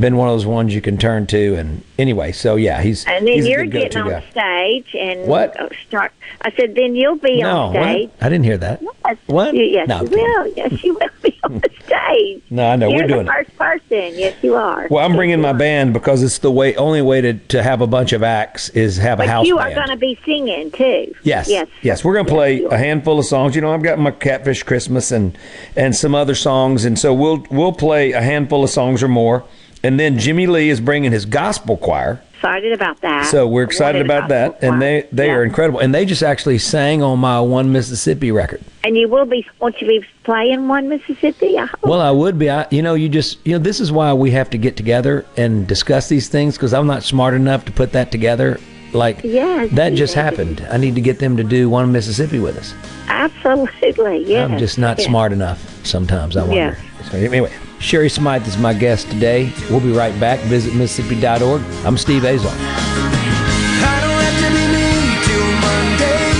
been 0.00 0.16
one 0.16 0.28
of 0.28 0.34
those 0.34 0.46
ones 0.46 0.74
you 0.74 0.80
can 0.80 0.98
turn 0.98 1.26
to. 1.28 1.54
And 1.56 1.82
anyway, 1.98 2.32
so 2.32 2.56
yeah, 2.56 2.80
he's 2.82 3.04
And 3.06 3.26
then 3.26 3.34
he's 3.34 3.46
you're 3.48 3.64
getting 3.66 4.02
on 4.02 4.08
guy. 4.10 4.24
stage 4.30 4.94
and 4.94 5.26
What? 5.26 5.58
uh, 5.60 5.68
start. 5.88 6.12
I 6.42 6.50
said, 6.52 6.74
then 6.74 6.94
you'll 6.94 7.16
be 7.16 7.40
No, 7.42 7.56
on 7.56 7.72
stage. 7.72 8.08
what? 8.10 8.24
I 8.26 8.28
didn't 8.28 8.44
hear 8.44 8.58
that. 8.58 8.82
Yes, 8.82 9.16
What? 9.26 9.54
You, 9.54 9.62
yes, 9.64 9.88
No, 9.88 10.02
you 10.02 10.10
will. 10.10 10.46
Yes, 10.56 10.84
you 10.84 10.94
will 10.94 11.08
be 11.22 11.38
on 11.44 11.58
the 11.60 11.70
stage. 11.84 12.42
No, 12.50 12.68
I 12.68 12.76
know 12.76 12.88
You're 12.88 13.02
we're 13.02 13.06
doing 13.08 13.26
the 13.26 13.32
it. 13.32 13.46
first 13.46 13.58
person. 13.58 14.18
Yes, 14.18 14.34
you 14.42 14.54
are. 14.54 14.86
Well, 14.90 15.04
I'm 15.04 15.14
bringing 15.16 15.40
my 15.40 15.52
band 15.52 15.92
because 15.92 16.22
it's 16.22 16.38
the 16.38 16.50
way 16.50 16.74
only 16.76 17.02
way 17.02 17.20
to, 17.20 17.34
to 17.34 17.62
have 17.62 17.80
a 17.80 17.86
bunch 17.86 18.12
of 18.12 18.22
acts 18.22 18.68
is 18.70 18.96
have 18.98 19.18
a 19.18 19.22
But 19.22 19.28
house 19.28 19.46
you 19.46 19.58
are 19.58 19.72
going 19.74 19.88
to 19.88 19.96
be 19.96 20.18
singing 20.24 20.70
too. 20.70 21.14
Yes. 21.22 21.48
Yes. 21.48 21.68
Yes. 21.82 22.04
We're 22.04 22.14
going 22.14 22.26
to 22.26 22.32
play 22.32 22.62
a 22.64 22.76
handful 22.76 23.18
of 23.18 23.24
songs. 23.24 23.54
You 23.54 23.60
know, 23.62 23.72
I've 23.72 23.82
got 23.82 23.98
my 23.98 24.10
Catfish 24.10 24.62
Christmas 24.64 25.10
and 25.12 25.36
and 25.76 25.94
some 25.94 26.14
other 26.14 26.34
songs, 26.34 26.84
and 26.84 26.98
so 26.98 27.14
we'll 27.14 27.44
we'll 27.50 27.72
play 27.72 28.12
a 28.12 28.20
handful 28.22 28.64
of 28.64 28.70
songs 28.70 29.02
or 29.02 29.08
more. 29.08 29.44
And 29.82 30.00
then 30.00 30.18
Jimmy 30.18 30.46
Lee 30.46 30.68
is 30.68 30.80
bringing 30.80 31.12
his 31.12 31.24
gospel 31.26 31.76
choir. 31.76 32.20
Excited 32.34 32.72
about 32.72 33.00
that. 33.00 33.26
So 33.26 33.46
we're 33.46 33.62
excited 33.62 34.02
about 34.02 34.28
that, 34.28 34.62
and 34.62 34.80
they 34.80 35.08
they 35.10 35.30
are 35.30 35.42
incredible. 35.42 35.80
And 35.80 35.94
they 35.94 36.04
just 36.04 36.22
actually 36.22 36.58
sang 36.58 37.02
on 37.02 37.18
my 37.18 37.40
One 37.40 37.72
Mississippi 37.72 38.30
record. 38.30 38.62
And 38.84 38.96
you 38.96 39.08
will 39.08 39.24
be. 39.24 39.46
Won't 39.58 39.80
you 39.80 39.88
be 39.88 40.04
playing 40.22 40.68
one 40.68 40.88
Mississippi? 40.88 41.58
I 41.58 41.66
hope. 41.66 41.82
Well, 41.82 42.00
I 42.00 42.10
would 42.10 42.38
be. 42.38 42.50
I, 42.50 42.66
you 42.70 42.82
know, 42.82 42.94
you 42.94 43.08
just 43.08 43.38
you 43.46 43.52
know, 43.52 43.58
this 43.58 43.80
is 43.80 43.90
why 43.90 44.12
we 44.12 44.30
have 44.32 44.50
to 44.50 44.58
get 44.58 44.76
together 44.76 45.24
and 45.36 45.66
discuss 45.66 46.08
these 46.08 46.28
things 46.28 46.56
because 46.56 46.74
I'm 46.74 46.86
not 46.86 47.02
smart 47.02 47.32
enough 47.32 47.64
to 47.66 47.72
put 47.72 47.92
that 47.92 48.12
together. 48.12 48.60
Like 48.92 49.22
Yes, 49.24 49.70
that 49.72 49.94
just 49.94 50.14
happened. 50.14 50.66
I 50.70 50.76
need 50.76 50.94
to 50.94 51.00
get 51.00 51.18
them 51.18 51.36
to 51.38 51.44
do 51.44 51.68
One 51.70 51.90
Mississippi 51.90 52.38
with 52.38 52.56
us. 52.58 52.74
Absolutely. 53.08 54.24
yeah. 54.24 54.44
I'm 54.44 54.58
just 54.58 54.78
not 54.78 54.98
yes. 54.98 55.06
smart 55.06 55.32
enough 55.32 55.84
sometimes. 55.86 56.36
I 56.36 56.42
wonder. 56.42 56.54
Yeah. 56.54 57.02
So 57.10 57.16
anyway, 57.18 57.52
Sherry 57.78 58.08
Smythe 58.08 58.46
is 58.46 58.56
my 58.56 58.72
guest 58.74 59.10
today. 59.10 59.52
We'll 59.70 59.80
be 59.80 59.92
right 59.92 60.18
back. 60.18 60.40
Visit 60.40 60.74
Mississippi.org. 60.74 61.62
I'm 61.84 61.96
Steve 61.96 62.24
Azar. 62.24 62.52
I 62.52 64.00
don't 64.00 64.22
have 64.24 64.38
to 64.42 64.48
be 64.50 64.66
me 64.72 64.90
till 65.24 65.46
Monday. 65.62 66.32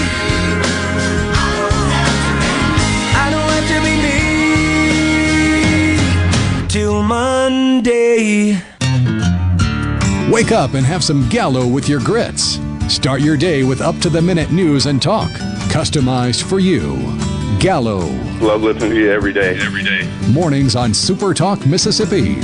I 3.14 3.30
don't 3.30 3.50
have 3.52 3.68
to 3.68 3.78
be 3.84 3.94
me 6.62 6.68
till 6.68 7.02
Monday. 7.02 8.58
Wake 10.32 10.52
up 10.52 10.74
and 10.74 10.84
have 10.84 11.04
some 11.04 11.28
Gallo 11.28 11.66
with 11.66 11.88
your 11.88 12.00
grits. 12.00 12.58
Start 12.88 13.20
your 13.20 13.36
day 13.36 13.62
with 13.62 13.80
up 13.80 13.98
to 13.98 14.08
the 14.08 14.22
minute 14.22 14.50
news 14.50 14.86
and 14.86 15.00
talk, 15.02 15.30
customized 15.70 16.42
for 16.42 16.58
you. 16.58 16.96
Gallo, 17.58 18.00
Love 18.40 18.62
listening 18.62 18.90
to 18.90 19.00
you 19.00 19.10
every 19.10 19.32
day. 19.32 19.58
Every 19.60 19.82
day. 19.82 20.06
mornings 20.30 20.76
on 20.76 20.92
Super 20.92 21.32
Talk 21.32 21.64
Mississippi. 21.64 22.38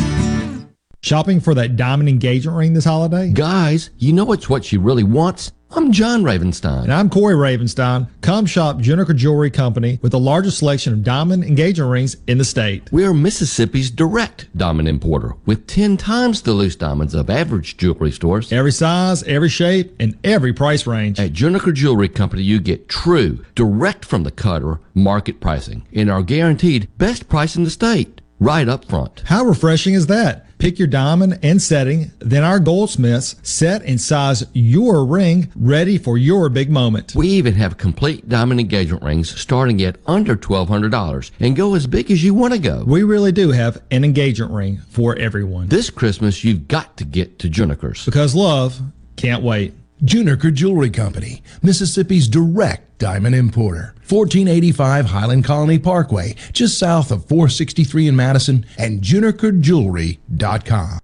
Shopping 1.03 1.39
for 1.41 1.55
that 1.55 1.77
diamond 1.77 2.09
engagement 2.09 2.57
ring 2.57 2.73
this 2.73 2.85
holiday? 2.85 3.31
Guys, 3.31 3.91
you 3.99 4.13
know 4.13 4.33
it's 4.33 4.49
what 4.49 4.65
she 4.65 4.79
really 4.79 5.03
wants? 5.03 5.53
I'm 5.75 5.91
John 5.91 6.23
Ravenstein. 6.23 6.83
And 6.83 6.93
I'm 6.93 7.09
Corey 7.09 7.35
Ravenstein. 7.35 8.07
Come 8.21 8.45
shop 8.45 8.77
Juniker 8.77 9.17
Jewelry 9.17 9.51
Company 9.51 9.99
with 10.03 10.13
the 10.13 10.19
largest 10.19 10.59
selection 10.59 10.93
of 10.93 11.03
diamond 11.03 11.45
engagement 11.45 11.91
rings 11.91 12.19
in 12.27 12.37
the 12.37 12.45
state. 12.45 12.93
We 12.93 13.07
are 13.07 13.15
Mississippi's 13.15 13.91
direct 13.91 14.55
diamond 14.55 14.87
importer 14.87 15.35
with 15.47 15.67
10 15.67 15.97
times 15.97 16.43
the 16.43 16.53
loose 16.53 16.77
diamonds 16.77 17.15
of 17.15 17.31
average 17.31 17.79
jewelry 17.79 18.13
stores. 18.13 18.53
Every 18.53 18.71
size, 18.71 19.23
every 19.23 19.49
shape, 19.49 19.97
and 19.99 20.19
every 20.23 20.53
price 20.53 20.87
range. 20.87 21.19
At 21.19 21.33
Juniker 21.33 21.73
Jewelry 21.73 22.11
Company, 22.11 22.43
you 22.43 22.61
get 22.61 22.91
true, 22.91 23.43
direct 23.55 24.05
from 24.05 24.25
the 24.25 24.31
cutter 24.31 24.79
market 24.93 25.41
pricing 25.41 25.87
and 25.95 26.11
our 26.11 26.23
guaranteed 26.23 26.87
best 26.99 27.31
price 27.31 27.57
in 27.57 27.65
the 27.65 27.71
state 27.71 28.21
right 28.39 28.69
up 28.69 28.85
front. 28.85 29.23
How 29.27 29.45
refreshing 29.45 29.95
is 29.95 30.09
that? 30.09 30.47
Pick 30.63 30.79
your 30.79 30.87
diamond 30.87 31.41
and 31.43 31.61
setting, 31.61 32.13
then 32.21 32.45
our 32.45 32.61
goldsmiths 32.61 33.35
set 33.43 33.83
and 33.83 34.01
size 34.01 34.47
your 34.53 35.05
ring 35.05 35.51
ready 35.57 35.99
for 35.99 36.17
your 36.17 36.49
big 36.51 36.71
moment. 36.71 37.17
We 37.17 37.27
even 37.31 37.55
have 37.55 37.79
complete 37.79 38.29
diamond 38.29 38.61
engagement 38.61 39.03
rings 39.03 39.37
starting 39.37 39.83
at 39.83 39.97
under 40.07 40.37
$1,200 40.37 41.31
and 41.41 41.57
go 41.57 41.75
as 41.75 41.89
big 41.89 42.13
as 42.13 42.23
you 42.23 42.33
want 42.33 42.53
to 42.53 42.61
go. 42.61 42.85
We 42.87 43.03
really 43.03 43.33
do 43.33 43.51
have 43.51 43.83
an 43.91 44.05
engagement 44.05 44.53
ring 44.53 44.79
for 44.89 45.17
everyone. 45.17 45.67
This 45.67 45.91
Christmas, 45.91 46.45
you've 46.45 46.69
got 46.69 46.97
to 46.99 47.05
get 47.05 47.41
to 47.41 47.49
Juniker's. 47.49 48.05
Because 48.05 48.37
love 48.37 48.81
can't 49.17 49.43
wait. 49.43 49.75
Juniker 50.05 50.53
Jewelry 50.53 50.91
Company, 50.91 51.43
Mississippi's 51.63 52.27
direct 52.27 52.99
diamond 52.99 53.37
importer. 53.37 53.95
1485 54.09 55.07
Highland 55.07 55.45
Colony 55.45 55.79
Parkway, 55.79 56.35
just 56.53 56.77
south 56.77 57.13
of 57.13 57.29
463 57.29 58.09
in 58.09 58.17
Madison, 58.17 58.67
and 58.77 59.01
junikerjewelry.com. 59.01 60.99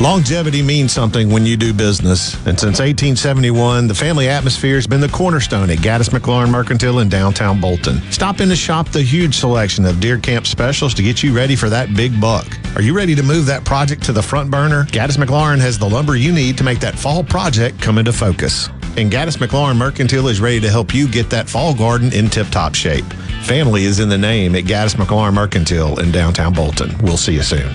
Longevity 0.00 0.62
means 0.62 0.92
something 0.92 1.28
when 1.28 1.44
you 1.44 1.56
do 1.56 1.74
business. 1.74 2.34
And 2.46 2.56
since 2.58 2.78
1871, 2.78 3.88
the 3.88 3.94
family 3.96 4.28
atmosphere 4.28 4.76
has 4.76 4.86
been 4.86 5.00
the 5.00 5.08
cornerstone 5.08 5.70
at 5.70 5.78
Gaddis 5.78 6.10
McLaurin 6.10 6.50
Mercantile 6.50 7.00
in 7.00 7.08
downtown 7.08 7.60
Bolton. 7.60 8.00
Stop 8.12 8.40
in 8.40 8.48
to 8.48 8.54
shop 8.54 8.90
the 8.90 9.02
huge 9.02 9.34
selection 9.34 9.84
of 9.84 9.98
deer 9.98 10.16
camp 10.16 10.46
specials 10.46 10.94
to 10.94 11.02
get 11.02 11.24
you 11.24 11.34
ready 11.34 11.56
for 11.56 11.68
that 11.68 11.96
big 11.96 12.20
buck. 12.20 12.46
Are 12.76 12.80
you 12.80 12.94
ready 12.94 13.16
to 13.16 13.24
move 13.24 13.46
that 13.46 13.64
project 13.64 14.04
to 14.04 14.12
the 14.12 14.22
front 14.22 14.52
burner? 14.52 14.84
Gaddis 14.84 15.16
McLaurin 15.16 15.58
has 15.58 15.80
the 15.80 15.90
lumber 15.90 16.14
you 16.14 16.30
need 16.30 16.56
to 16.58 16.64
make 16.64 16.78
that 16.78 16.96
fall 16.96 17.24
project 17.24 17.82
come 17.82 17.98
into 17.98 18.12
focus. 18.12 18.68
And 18.96 19.10
Gaddis 19.10 19.38
McLaurin 19.38 19.76
Mercantile 19.76 20.28
is 20.28 20.40
ready 20.40 20.60
to 20.60 20.70
help 20.70 20.94
you 20.94 21.08
get 21.08 21.28
that 21.30 21.48
fall 21.48 21.74
garden 21.74 22.12
in 22.12 22.30
tip 22.30 22.46
top 22.50 22.76
shape. 22.76 23.04
Family 23.42 23.82
is 23.82 23.98
in 23.98 24.08
the 24.08 24.18
name 24.18 24.54
at 24.54 24.62
Gaddis 24.62 24.94
McLaurin 24.94 25.34
Mercantile 25.34 25.98
in 25.98 26.12
downtown 26.12 26.52
Bolton. 26.52 26.96
We'll 26.98 27.16
see 27.16 27.34
you 27.34 27.42
soon. 27.42 27.74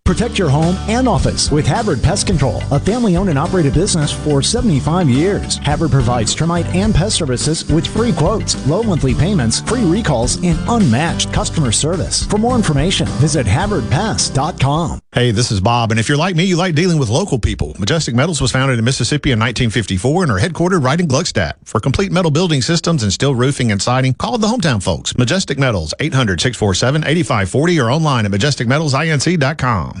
Protect 0.11 0.37
your 0.37 0.49
home 0.49 0.75
and 0.89 1.07
office 1.07 1.49
with 1.51 1.65
Havard 1.65 2.03
Pest 2.03 2.27
Control, 2.27 2.61
a 2.69 2.77
family 2.77 3.15
owned 3.15 3.29
and 3.29 3.39
operated 3.39 3.73
business 3.73 4.11
for 4.11 4.41
75 4.41 5.09
years. 5.09 5.55
Havard 5.59 5.91
provides 5.91 6.35
termite 6.35 6.65
and 6.75 6.93
pest 6.93 7.15
services 7.15 7.65
with 7.71 7.87
free 7.87 8.11
quotes, 8.11 8.67
low 8.67 8.83
monthly 8.83 9.13
payments, 9.13 9.61
free 9.61 9.85
recalls, 9.85 10.35
and 10.43 10.59
unmatched 10.67 11.31
customer 11.31 11.71
service. 11.71 12.25
For 12.25 12.37
more 12.37 12.57
information, 12.57 13.07
visit 13.21 13.47
HavardPest.com. 13.47 14.99
Hey, 15.13 15.31
this 15.31 15.49
is 15.49 15.61
Bob, 15.61 15.91
and 15.91 15.99
if 15.99 16.09
you're 16.09 16.17
like 16.17 16.35
me, 16.35 16.43
you 16.43 16.57
like 16.57 16.75
dealing 16.75 16.99
with 16.99 17.07
local 17.07 17.39
people. 17.39 17.73
Majestic 17.79 18.13
Metals 18.13 18.41
was 18.41 18.51
founded 18.51 18.79
in 18.79 18.83
Mississippi 18.83 19.31
in 19.31 19.39
1954 19.39 20.23
and 20.23 20.31
are 20.33 20.39
headquartered 20.39 20.83
right 20.83 20.99
in 20.99 21.07
Gluckstadt. 21.07 21.53
For 21.63 21.79
complete 21.79 22.11
metal 22.11 22.31
building 22.31 22.61
systems 22.61 23.03
and 23.03 23.13
steel 23.13 23.33
roofing 23.33 23.71
and 23.71 23.81
siding, 23.81 24.15
call 24.15 24.37
the 24.37 24.47
hometown 24.47 24.83
folks. 24.83 25.17
Majestic 25.17 25.57
Metals, 25.57 25.93
800 26.01 26.41
647 26.41 27.05
8540 27.07 27.79
or 27.79 27.89
online 27.89 28.25
at 28.25 28.31
majesticmetalsinc.com. 28.33 30.00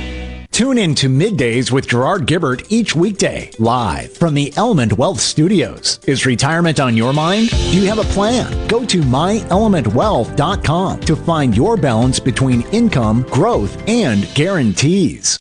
Tune 0.51 0.77
in 0.77 0.93
to 0.95 1.07
Middays 1.07 1.71
with 1.71 1.87
Gerard 1.87 2.27
Gibert 2.27 2.65
each 2.69 2.93
weekday, 2.93 3.51
live 3.57 4.11
from 4.11 4.33
the 4.33 4.51
Element 4.57 4.97
Wealth 4.97 5.21
Studios. 5.21 6.01
Is 6.05 6.25
retirement 6.25 6.81
on 6.81 6.97
your 6.97 7.13
mind? 7.13 7.51
Do 7.51 7.81
you 7.81 7.87
have 7.87 7.99
a 7.99 8.03
plan? 8.03 8.67
Go 8.67 8.85
to 8.85 8.99
myelementwealth.com 8.99 10.99
to 10.99 11.15
find 11.15 11.55
your 11.55 11.77
balance 11.77 12.19
between 12.19 12.63
income, 12.73 13.21
growth, 13.23 13.81
and 13.87 14.27
guarantees. 14.35 15.39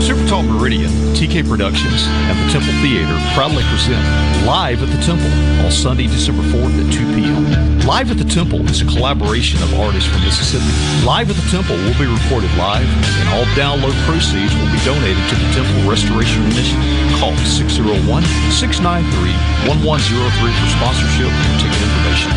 Super 0.00 0.26
Talk 0.26 0.46
Meridian, 0.46 0.90
TK 1.14 1.46
Productions, 1.46 2.06
and 2.08 2.38
the 2.38 2.50
Temple 2.50 2.72
Theater 2.80 3.14
proudly 3.34 3.62
present 3.64 4.02
Live 4.46 4.82
at 4.82 4.88
the 4.88 5.02
Temple 5.04 5.30
on 5.62 5.70
Sunday, 5.70 6.06
December 6.06 6.42
4th 6.44 6.86
at 6.86 6.92
2 6.94 7.14
p.m. 7.14 7.77
Live 7.88 8.10
at 8.10 8.18
the 8.18 8.28
Temple 8.28 8.60
is 8.68 8.82
a 8.82 8.84
collaboration 8.84 9.62
of 9.62 9.72
artists 9.80 10.12
from 10.12 10.20
Mississippi. 10.20 10.68
Live 11.06 11.30
at 11.30 11.36
the 11.36 11.48
Temple 11.48 11.74
will 11.74 11.96
be 11.96 12.04
recorded 12.04 12.52
live, 12.60 12.84
and 12.84 13.26
all 13.32 13.48
download 13.56 13.96
proceeds 14.04 14.52
will 14.60 14.68
be 14.68 14.76
donated 14.84 15.24
to 15.32 15.34
the 15.40 15.48
Temple 15.56 15.88
Restoration 15.88 16.44
Initiative. 16.52 16.84
Call 17.16 17.32
601 17.48 18.04
693 18.52 19.32
1103 19.72 20.52
for 20.52 20.68
sponsorship 20.76 21.32
and 21.32 21.56
ticket 21.64 21.80
information. 21.80 22.28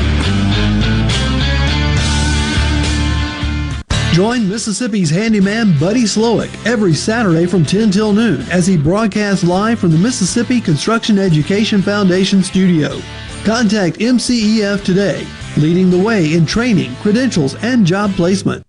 Join 4.16 4.48
Mississippi's 4.48 5.10
handyman 5.10 5.78
Buddy 5.78 6.04
Slowick 6.04 6.48
every 6.66 6.94
Saturday 6.94 7.46
from 7.46 7.66
10 7.66 7.92
till 7.92 8.14
noon 8.14 8.40
as 8.44 8.66
he 8.66 8.78
broadcasts 8.78 9.44
live 9.44 9.80
from 9.80 9.92
the 9.92 9.98
Mississippi 9.98 10.62
Construction 10.62 11.20
Education 11.20 11.82
Foundation 11.82 12.42
studio. 12.42 13.02
Contact 13.44 13.98
MCEF 13.98 14.86
today, 14.86 15.26
leading 15.58 15.90
the 15.90 15.98
way 15.98 16.34
in 16.34 16.46
training, 16.46 16.96
credentials, 16.98 17.56
and 17.64 17.86
job 17.86 18.12
placement. 18.14 18.64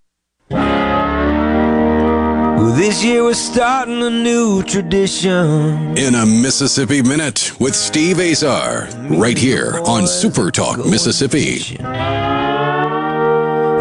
Well, 2.62 2.74
this 2.74 3.02
year 3.04 3.24
we're 3.24 3.34
starting 3.34 4.02
a 4.02 4.10
new 4.10 4.62
tradition. 4.62 5.96
In 5.98 6.14
a 6.14 6.24
Mississippi 6.24 7.02
Minute 7.02 7.58
with 7.60 7.74
Steve 7.74 8.20
Azar, 8.20 8.88
right 9.10 9.36
here 9.36 9.80
on 9.84 10.06
Super 10.06 10.50
Talk 10.50 10.78
Mississippi. 10.78 11.76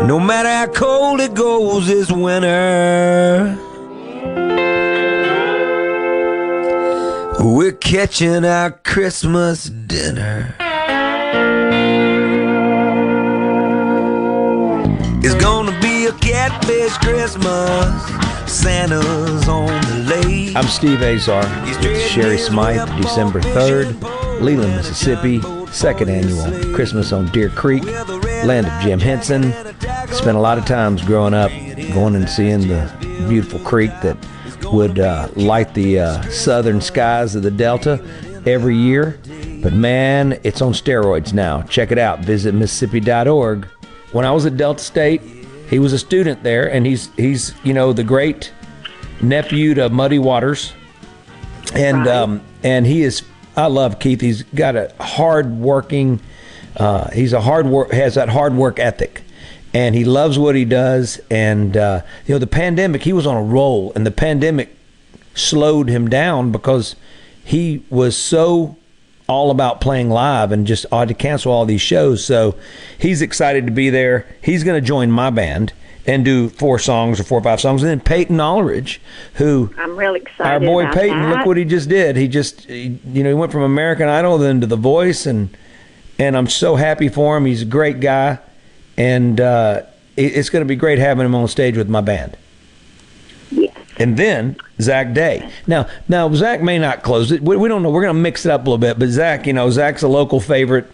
No 0.08 0.20
matter 0.20 0.50
how 0.50 0.66
cold 0.74 1.22
it 1.22 1.36
goes 1.36 1.88
this 1.88 2.12
winter, 2.12 3.56
we're 7.40 7.72
catching 7.74 8.46
our 8.46 8.72
Christmas 8.72 9.66
dinner. 9.66 10.56
It's 15.24 15.36
gonna 15.36 15.80
be 15.82 16.08
a 16.08 16.14
catfish 16.14 16.98
Christmas. 16.98 18.52
Santa's 18.52 19.48
on 19.48 19.68
the 19.68 20.06
lake. 20.08 20.56
I'm 20.56 20.66
Steve 20.66 21.04
Azar. 21.04 21.44
It's 21.68 22.02
Sherry 22.10 22.40
Smythe, 22.40 22.90
December 23.00 23.40
3rd, 23.40 24.42
Leland, 24.42 24.76
Mississippi, 24.76 25.40
second 25.68 26.10
annual 26.10 26.74
Christmas 26.74 27.14
on 27.14 27.28
Deer 27.28 27.50
Creek, 27.50 27.86
land 27.86 28.66
of 28.66 28.82
Jim 28.82 29.00
Henson. 29.00 29.54
Spent 30.12 30.38
a 30.38 30.42
lot 30.42 30.58
of 30.58 30.66
times 30.66 31.04
growing 31.04 31.36
up 31.36 31.52
going 31.94 32.16
and 32.16 32.28
seeing 32.28 32.68
the 32.68 32.92
beautiful 33.30 33.60
creek 33.60 33.92
that 34.02 34.18
would 34.74 34.98
uh, 34.98 35.28
light 35.36 35.72
the 35.76 36.00
uh, 36.00 36.22
southern 36.32 36.82
skies 36.82 37.36
of 37.36 37.44
the 37.44 37.52
Delta 37.52 38.04
every 38.48 38.76
year. 38.76 39.20
But 39.62 39.74
man, 39.74 40.40
it's 40.44 40.64
on 40.64 40.74
steroids 40.74 41.32
now. 41.32 41.62
Check 41.62 41.92
it 41.92 42.00
out. 42.00 42.22
Visit 42.22 42.56
Mississippi.org. 42.56 43.68
When 44.12 44.26
I 44.26 44.32
was 44.32 44.46
at 44.46 44.58
Delta 44.58 44.84
State, 44.84 45.22
he 45.70 45.80
was 45.80 45.94
a 45.94 46.00
student 46.00 46.44
there, 46.44 46.70
and 46.70 46.86
he's 46.86 47.10
he's 47.16 47.54
you 47.64 47.74
know 47.74 47.94
the 47.94 48.04
great 48.04 48.52
nephew 49.22 49.74
to 49.76 49.90
Muddy 49.90 50.20
Waters, 50.20 50.74
and 51.74 52.08
um, 52.08 52.42
and 52.64 52.86
he 52.86 53.04
is. 53.04 53.24
I 53.56 53.68
love 53.68 54.00
Keith. 54.00 54.22
He's 54.22 54.44
got 54.44 54.76
a 54.76 54.94
hard 55.00 55.52
working. 55.52 56.20
Uh, 56.76 57.10
he's 57.12 57.34
a 57.34 57.42
hard 57.42 57.68
work 57.68 57.92
has 57.92 58.16
that 58.16 58.30
hard 58.30 58.54
work 58.54 58.80
ethic, 58.80 59.22
and 59.74 59.96
he 59.96 60.04
loves 60.04 60.38
what 60.38 60.56
he 60.56 60.66
does. 60.66 61.22
And 61.30 61.78
uh, 61.78 62.02
you 62.26 62.36
know 62.36 62.40
the 62.40 62.48
pandemic, 62.48 63.04
he 63.04 63.14
was 63.14 63.26
on 63.26 63.38
a 63.38 63.44
roll, 63.44 63.94
and 63.96 64.06
the 64.06 64.12
pandemic 64.12 64.76
slowed 65.36 65.88
him 65.88 66.10
down 66.10 66.52
because 66.52 66.98
he 67.44 67.84
was 67.90 68.18
so 68.18 68.76
all 69.32 69.50
about 69.52 69.80
playing 69.82 70.10
live 70.10 70.52
and 70.52 70.68
just 70.68 70.86
had 70.92 71.08
to 71.08 71.14
cancel 71.14 71.52
all 71.52 71.66
these 71.66 71.82
shows. 71.82 72.24
So 72.24 72.56
he's 73.00 73.22
excited 73.22 73.66
to 73.66 73.72
be 73.72 73.90
there. 73.90 74.26
He's 74.44 74.64
going 74.64 74.80
to 74.82 74.86
join 74.86 75.10
my 75.12 75.30
band 75.30 75.74
and 76.06 76.26
do 76.26 76.50
four 76.50 76.80
songs 76.80 77.20
or 77.20 77.24
four 77.24 77.40
or 77.40 77.44
five 77.44 77.62
songs. 77.62 77.82
And 77.84 77.90
then 77.90 78.00
Peyton 78.02 78.40
Ulrich, 78.40 79.00
who 79.36 79.74
I'm 79.78 79.96
really 79.96 80.20
excited. 80.20 80.52
our 80.52 80.60
boy 80.60 80.82
about 80.82 80.96
Peyton, 80.96 81.22
that. 81.22 81.38
look 81.38 81.46
what 81.46 81.58
he 81.58 81.64
just 81.66 81.88
did. 81.90 82.16
He 82.18 82.28
just, 82.28 82.62
he- 82.62 83.00
you 83.06 83.24
know, 83.24 83.30
he 83.30 83.36
went 83.36 83.52
from 83.52 83.62
American 83.62 84.10
Idol 84.10 84.38
then 84.38 84.62
to 84.62 84.68
The 84.68 84.76
Voice, 84.78 85.26
and 85.26 85.56
and 86.20 86.36
I'm 86.38 86.48
so 86.48 86.76
happy 86.76 87.08
for 87.10 87.38
him. 87.38 87.46
He's 87.46 87.62
a 87.62 87.66
great 87.66 88.00
guy, 88.00 88.40
and 88.98 89.40
uh, 89.40 89.84
it- 90.18 90.36
it's 90.38 90.50
going 90.50 90.62
to 90.66 90.68
be 90.68 90.76
great 90.76 90.98
having 91.00 91.26
him 91.26 91.34
on 91.36 91.48
stage 91.48 91.78
with 91.78 91.88
my 91.90 92.02
band. 92.02 92.36
And 93.98 94.18
then 94.18 94.56
Zach 94.80 95.14
Day. 95.14 95.50
Now, 95.68 95.88
now 96.08 96.32
Zach 96.34 96.62
may 96.62 96.80
not 96.80 97.04
close 97.04 97.32
it. 97.32 97.42
We, 97.42 97.58
we 97.58 97.68
don't 97.68 97.84
know. 97.84 97.90
We're 97.90 98.02
going 98.02 98.16
to 98.16 98.22
mix 98.22 98.46
it 98.46 98.52
up 98.52 98.62
a 98.62 98.64
little 98.64 98.78
bit. 98.78 98.98
But 98.98 99.10
Zach, 99.10 99.46
you 99.46 99.54
know, 99.54 99.70
Zach's 99.70 100.02
a 100.02 100.08
local 100.08 100.40
favorite. 100.40 100.90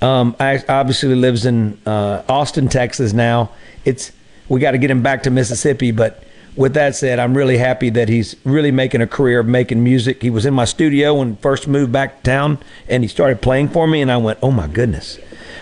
Um, 0.00 0.36
obviously 0.38 1.14
lives 1.14 1.46
in 1.46 1.78
uh, 1.86 2.22
Austin, 2.28 2.68
Texas 2.68 3.12
now. 3.12 3.50
It's 3.84 4.12
we 4.48 4.60
got 4.60 4.72
to 4.72 4.78
get 4.78 4.90
him 4.90 5.02
back 5.02 5.24
to 5.24 5.30
Mississippi. 5.30 5.90
But 5.90 6.22
with 6.54 6.74
that 6.74 6.94
said, 6.94 7.18
I'm 7.18 7.36
really 7.36 7.58
happy 7.58 7.90
that 7.90 8.08
he's 8.08 8.36
really 8.44 8.70
making 8.70 9.00
a 9.00 9.06
career 9.06 9.40
of 9.40 9.46
making 9.46 9.82
music. 9.82 10.22
He 10.22 10.30
was 10.30 10.46
in 10.46 10.54
my 10.54 10.64
studio 10.64 11.14
when 11.14 11.36
first 11.36 11.68
moved 11.68 11.92
back 11.92 12.18
to 12.18 12.22
town, 12.22 12.58
and 12.88 13.02
he 13.02 13.08
started 13.08 13.42
playing 13.42 13.68
for 13.68 13.86
me, 13.86 14.00
and 14.00 14.10
I 14.10 14.16
went, 14.16 14.38
"Oh 14.42 14.50
my 14.50 14.66
goodness!" 14.66 15.18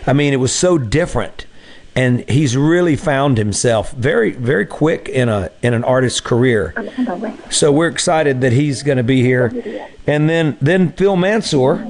I 0.07 0.13
mean, 0.13 0.33
it 0.33 0.37
was 0.37 0.55
so 0.55 0.79
different, 0.79 1.47
and 1.97 2.29
he's 2.29 2.57
really 2.57 2.97
found 2.97 3.39
himself 3.39 3.93
very, 3.93 4.33
very 4.33 4.67
quick 4.67 5.09
in 5.09 5.29
a 5.29 5.51
in 5.63 5.75
an 5.75 5.85
artist's 5.85 6.21
career. 6.21 6.75
So 7.51 7.71
we're 7.71 7.89
excited 7.89 8.41
that 8.41 8.53
he's 8.53 8.83
going 8.83 8.99
to 8.99 9.05
be 9.05 9.23
here, 9.23 9.53
and 10.07 10.29
then 10.29 10.57
then 10.61 10.93
Phil 10.93 11.17
Mansour 11.17 11.87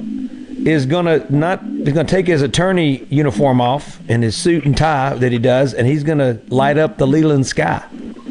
is 0.65 0.85
going 0.85 1.05
to 1.05 1.35
not 1.35 1.63
he's 1.63 1.93
going 1.93 2.05
to 2.05 2.11
take 2.11 2.27
his 2.27 2.41
attorney 2.41 3.05
uniform 3.09 3.61
off 3.61 3.99
and 4.07 4.23
his 4.23 4.35
suit 4.35 4.65
and 4.65 4.77
tie 4.77 5.15
that 5.15 5.31
he 5.31 5.39
does, 5.39 5.73
and 5.73 5.87
he's 5.87 6.03
going 6.03 6.19
to 6.19 6.39
light 6.47 6.77
up 6.77 6.97
the 6.97 7.07
Leland 7.07 7.45
sky 7.47 7.83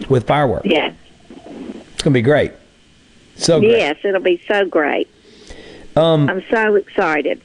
with 0.08 0.26
fireworks. 0.26 0.66
Yeah. 0.66 0.92
It's 1.36 2.02
going 2.02 2.12
to 2.12 2.18
be 2.18 2.22
great. 2.22 2.52
So 3.36 3.60
great. 3.60 3.78
yes, 3.78 3.96
it'll 4.04 4.20
be 4.20 4.40
so 4.46 4.64
great. 4.64 5.08
Um, 5.96 6.28
I'm 6.28 6.42
so 6.50 6.76
excited. 6.76 7.40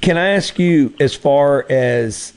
Can 0.00 0.16
I 0.16 0.28
ask 0.28 0.58
you 0.58 0.94
as 1.00 1.14
far 1.14 1.66
as 1.70 2.32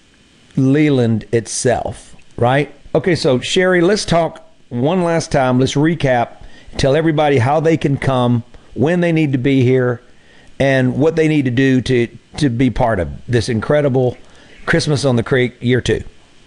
Leland 0.58 1.26
itself, 1.32 2.16
right? 2.36 2.74
Okay, 2.94 3.16
so 3.16 3.40
Sherry, 3.40 3.82
let's 3.82 4.06
talk 4.06 4.46
one 4.70 5.04
last 5.04 5.32
time. 5.32 5.60
Let's 5.60 5.76
recap. 5.76 6.44
Tell 6.78 6.96
everybody 6.96 7.38
how 7.38 7.60
they 7.60 7.78
can 7.78 7.98
come, 7.98 8.44
when 8.74 9.00
they 9.00 9.12
need 9.12 9.32
to 9.32 9.38
be 9.38 9.64
here, 9.64 10.02
and 10.60 10.98
what 10.98 11.16
they 11.16 11.28
need 11.28 11.46
to 11.46 11.52
do 11.52 11.82
to 11.82 12.08
to 12.38 12.50
be 12.50 12.70
part 12.70 13.00
of 13.00 13.10
this 13.28 13.50
incredible 13.50 14.18
Christmas 14.66 15.06
on 15.06 15.16
the 15.16 15.24
Creek 15.24 15.56
year 15.62 15.82
two, 15.82 16.04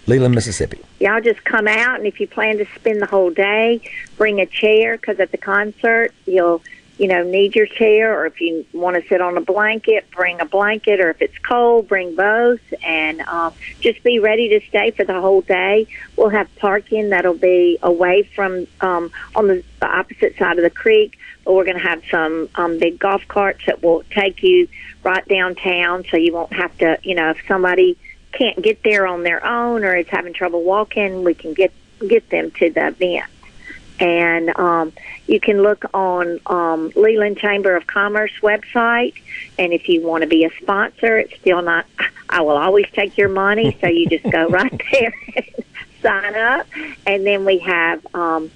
Leland, 0.07 0.35
Mississippi. 0.35 0.79
Y'all 0.99 1.21
just 1.21 1.43
come 1.43 1.67
out, 1.67 1.97
and 1.97 2.07
if 2.07 2.19
you 2.19 2.27
plan 2.27 2.57
to 2.57 2.65
spend 2.75 3.01
the 3.01 3.07
whole 3.07 3.31
day, 3.31 3.81
bring 4.17 4.39
a 4.39 4.45
chair 4.45 4.97
because 4.97 5.19
at 5.19 5.31
the 5.31 5.37
concert 5.37 6.13
you'll, 6.25 6.61
you 7.01 7.07
know, 7.07 7.23
need 7.23 7.55
your 7.55 7.65
chair. 7.65 8.15
Or 8.15 8.27
if 8.27 8.39
you 8.39 8.63
want 8.73 8.95
to 8.95 9.09
sit 9.09 9.21
on 9.21 9.35
a 9.35 9.41
blanket, 9.41 10.05
bring 10.11 10.39
a 10.39 10.45
blanket. 10.45 10.99
Or 10.99 11.09
if 11.09 11.19
it's 11.19 11.37
cold, 11.39 11.87
bring 11.87 12.15
both, 12.15 12.61
and 12.85 13.21
um, 13.21 13.53
just 13.79 14.03
be 14.03 14.19
ready 14.19 14.49
to 14.49 14.61
stay 14.67 14.91
for 14.91 15.03
the 15.03 15.19
whole 15.19 15.41
day. 15.41 15.87
We'll 16.15 16.29
have 16.29 16.47
parking 16.57 17.09
that'll 17.09 17.33
be 17.33 17.79
away 17.81 18.29
from 18.35 18.67
um, 18.81 19.11
on 19.33 19.47
the, 19.47 19.63
the 19.79 19.87
opposite 19.87 20.37
side 20.37 20.59
of 20.59 20.63
the 20.63 20.69
creek. 20.69 21.17
But 21.43 21.53
we're 21.53 21.65
going 21.65 21.79
to 21.79 21.83
have 21.83 22.03
some 22.11 22.49
um, 22.53 22.77
big 22.77 22.99
golf 22.99 23.27
carts 23.27 23.65
that 23.65 23.81
will 23.81 24.03
take 24.11 24.43
you 24.43 24.67
right 25.03 25.27
downtown, 25.27 26.05
so 26.11 26.17
you 26.17 26.33
won't 26.33 26.53
have 26.53 26.77
to, 26.77 26.99
you 27.01 27.15
know, 27.15 27.31
if 27.31 27.39
somebody 27.47 27.97
can't 28.31 28.61
get 28.61 28.83
there 28.83 29.07
on 29.07 29.23
their 29.23 29.43
own 29.43 29.83
or 29.83 29.95
is 29.95 30.07
having 30.07 30.33
trouble 30.33 30.61
walking, 30.61 31.23
we 31.23 31.33
can 31.33 31.55
get 31.55 31.73
get 32.07 32.29
them 32.29 32.51
to 32.51 32.69
the 32.69 32.89
event. 32.89 33.25
And 33.99 34.57
um, 34.57 34.93
you 35.31 35.39
can 35.39 35.63
look 35.63 35.85
on 35.93 36.41
um, 36.47 36.91
Leland 36.93 37.37
Chamber 37.37 37.77
of 37.77 37.87
Commerce 37.87 38.33
website, 38.41 39.13
and 39.57 39.71
if 39.71 39.87
you 39.87 40.05
want 40.05 40.23
to 40.23 40.27
be 40.27 40.43
a 40.43 40.51
sponsor, 40.61 41.19
it's 41.19 41.33
still 41.39 41.61
not. 41.61 41.85
I 42.29 42.41
will 42.41 42.57
always 42.57 42.87
take 42.91 43.17
your 43.17 43.29
money, 43.29 43.77
so 43.79 43.87
you 43.87 44.09
just 44.09 44.29
go 44.29 44.47
right 44.49 44.81
there 44.91 45.13
and 45.37 45.65
sign 46.01 46.35
up, 46.35 46.67
and 47.07 47.25
then 47.25 47.45
we 47.45 47.59
have. 47.59 48.05
Um, 48.13 48.51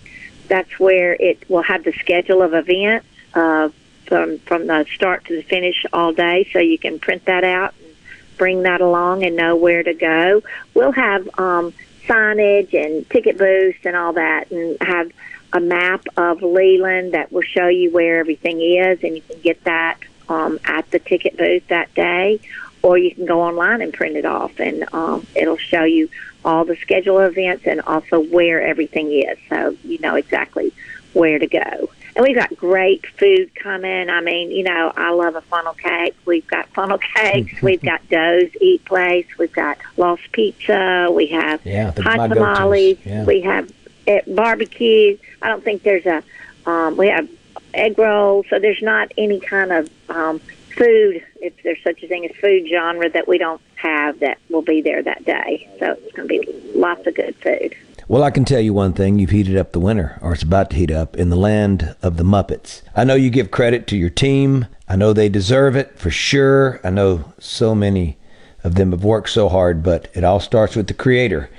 that's 0.49 0.77
where 0.77 1.13
it 1.13 1.49
will 1.49 1.63
have 1.63 1.85
the 1.85 1.93
schedule 1.93 2.43
of 2.43 2.53
events 2.53 3.07
uh, 3.33 3.69
from 4.05 4.39
from 4.39 4.67
the 4.67 4.85
start 4.93 5.23
to 5.25 5.37
the 5.37 5.43
finish 5.43 5.85
all 5.93 6.11
day, 6.11 6.49
so 6.51 6.59
you 6.59 6.77
can 6.77 6.99
print 6.99 7.23
that 7.23 7.45
out 7.45 7.73
and 7.81 7.95
bring 8.37 8.63
that 8.63 8.81
along 8.81 9.23
and 9.23 9.37
know 9.37 9.55
where 9.55 9.81
to 9.81 9.93
go. 9.93 10.43
We'll 10.73 10.91
have 10.91 11.27
um, 11.39 11.73
signage 12.05 12.73
and 12.73 13.09
ticket 13.09 13.37
booths 13.37 13.79
and 13.85 13.95
all 13.95 14.11
that, 14.11 14.51
and 14.51 14.77
have 14.81 15.09
a 15.55 15.59
map 15.61 16.05
of 16.17 16.43
Leland 16.43 17.13
that 17.13 17.31
will 17.31 17.41
show 17.41 17.69
you 17.69 17.89
where 17.89 18.19
everything 18.19 18.59
is, 18.59 19.01
and 19.03 19.15
you 19.15 19.21
can 19.21 19.39
get 19.39 19.63
that 19.63 19.97
um, 20.27 20.59
at 20.65 20.91
the 20.91 20.99
ticket 20.99 21.37
booth 21.37 21.65
that 21.69 21.93
day, 21.95 22.41
or 22.81 22.97
you 22.97 23.15
can 23.15 23.25
go 23.25 23.41
online 23.41 23.81
and 23.81 23.93
print 23.93 24.17
it 24.17 24.25
off, 24.25 24.59
and 24.59 24.85
um, 24.93 25.25
it'll 25.33 25.55
show 25.55 25.85
you 25.85 26.09
all 26.43 26.65
the 26.65 26.75
schedule 26.75 27.19
of 27.19 27.31
events 27.31 27.65
and 27.65 27.79
also 27.81 28.19
where 28.19 28.61
everything 28.61 29.13
is, 29.13 29.37
so 29.47 29.77
you 29.85 29.97
know 29.99 30.15
exactly 30.15 30.73
where 31.13 31.39
to 31.39 31.47
go. 31.47 31.89
And 32.17 32.23
we've 32.23 32.35
got 32.35 32.55
great 32.57 33.05
food 33.17 33.55
coming. 33.55 34.09
I 34.09 34.19
mean, 34.19 34.51
you 34.51 34.63
know, 34.63 34.91
I 34.95 35.11
love 35.11 35.35
a 35.35 35.41
funnel 35.41 35.73
cake. 35.73 36.15
We've 36.25 36.47
got 36.47 36.67
funnel 36.69 36.97
cakes. 37.15 37.61
we've 37.61 37.81
got 37.81 38.07
Doe's 38.09 38.51
Eat 38.59 38.83
Place. 38.83 39.25
We've 39.39 39.51
got 39.53 39.77
Lost 39.95 40.29
Pizza. 40.33 41.07
We 41.11 41.27
have 41.27 41.65
Yeah, 41.65 41.93
hot 41.97 42.27
tamales. 42.27 42.97
Yeah. 43.05 43.23
We 43.23 43.39
have 43.41 43.71
eh, 44.07 44.21
barbecue. 44.27 45.17
I 45.41 45.49
don't 45.49 45.63
think 45.63 45.83
there's 45.83 46.05
a. 46.05 46.23
Um, 46.65 46.97
we 46.97 47.07
have 47.07 47.29
egg 47.75 47.97
rolls. 47.99 48.45
So 48.49 48.59
there's 48.59 48.81
not 48.81 49.11
any 49.17 49.39
kind 49.39 49.71
of 49.71 49.89
um, 50.09 50.39
food, 50.75 51.23
if 51.41 51.53
there's 51.63 51.81
such 51.83 52.01
a 52.03 52.07
thing 52.07 52.25
as 52.25 52.35
food 52.37 52.67
genre, 52.69 53.09
that 53.09 53.27
we 53.27 53.37
don't 53.37 53.61
have 53.75 54.19
that 54.19 54.39
will 54.49 54.61
be 54.61 54.81
there 54.81 55.03
that 55.03 55.25
day. 55.25 55.69
So 55.79 55.91
it's 55.91 56.15
going 56.15 56.27
to 56.27 56.39
be 56.39 56.71
lots 56.73 57.05
of 57.05 57.15
good 57.15 57.35
food. 57.37 57.75
Well, 58.07 58.23
I 58.23 58.29
can 58.29 58.45
tell 58.45 58.59
you 58.59 58.73
one 58.73 58.93
thing. 58.93 59.17
You've 59.17 59.31
heated 59.31 59.57
up 59.57 59.71
the 59.71 59.79
winter, 59.79 60.19
or 60.21 60.33
it's 60.33 60.43
about 60.43 60.69
to 60.71 60.75
heat 60.75 60.91
up, 60.91 61.15
in 61.15 61.29
the 61.29 61.35
land 61.35 61.95
of 62.03 62.17
the 62.17 62.23
Muppets. 62.23 62.83
I 62.95 63.03
know 63.03 63.15
you 63.15 63.31
give 63.31 63.49
credit 63.49 63.87
to 63.87 63.97
your 63.97 64.11
team. 64.11 64.67
I 64.87 64.95
know 64.95 65.11
they 65.11 65.27
deserve 65.29 65.75
it 65.75 65.97
for 65.97 66.11
sure. 66.11 66.79
I 66.83 66.91
know 66.91 67.33
so 67.39 67.73
many 67.73 68.17
of 68.63 68.75
them 68.75 68.91
have 68.91 69.03
worked 69.03 69.29
so 69.29 69.49
hard, 69.49 69.81
but 69.81 70.07
it 70.13 70.23
all 70.23 70.39
starts 70.39 70.75
with 70.75 70.87
the 70.87 70.93
Creator. 70.93 71.49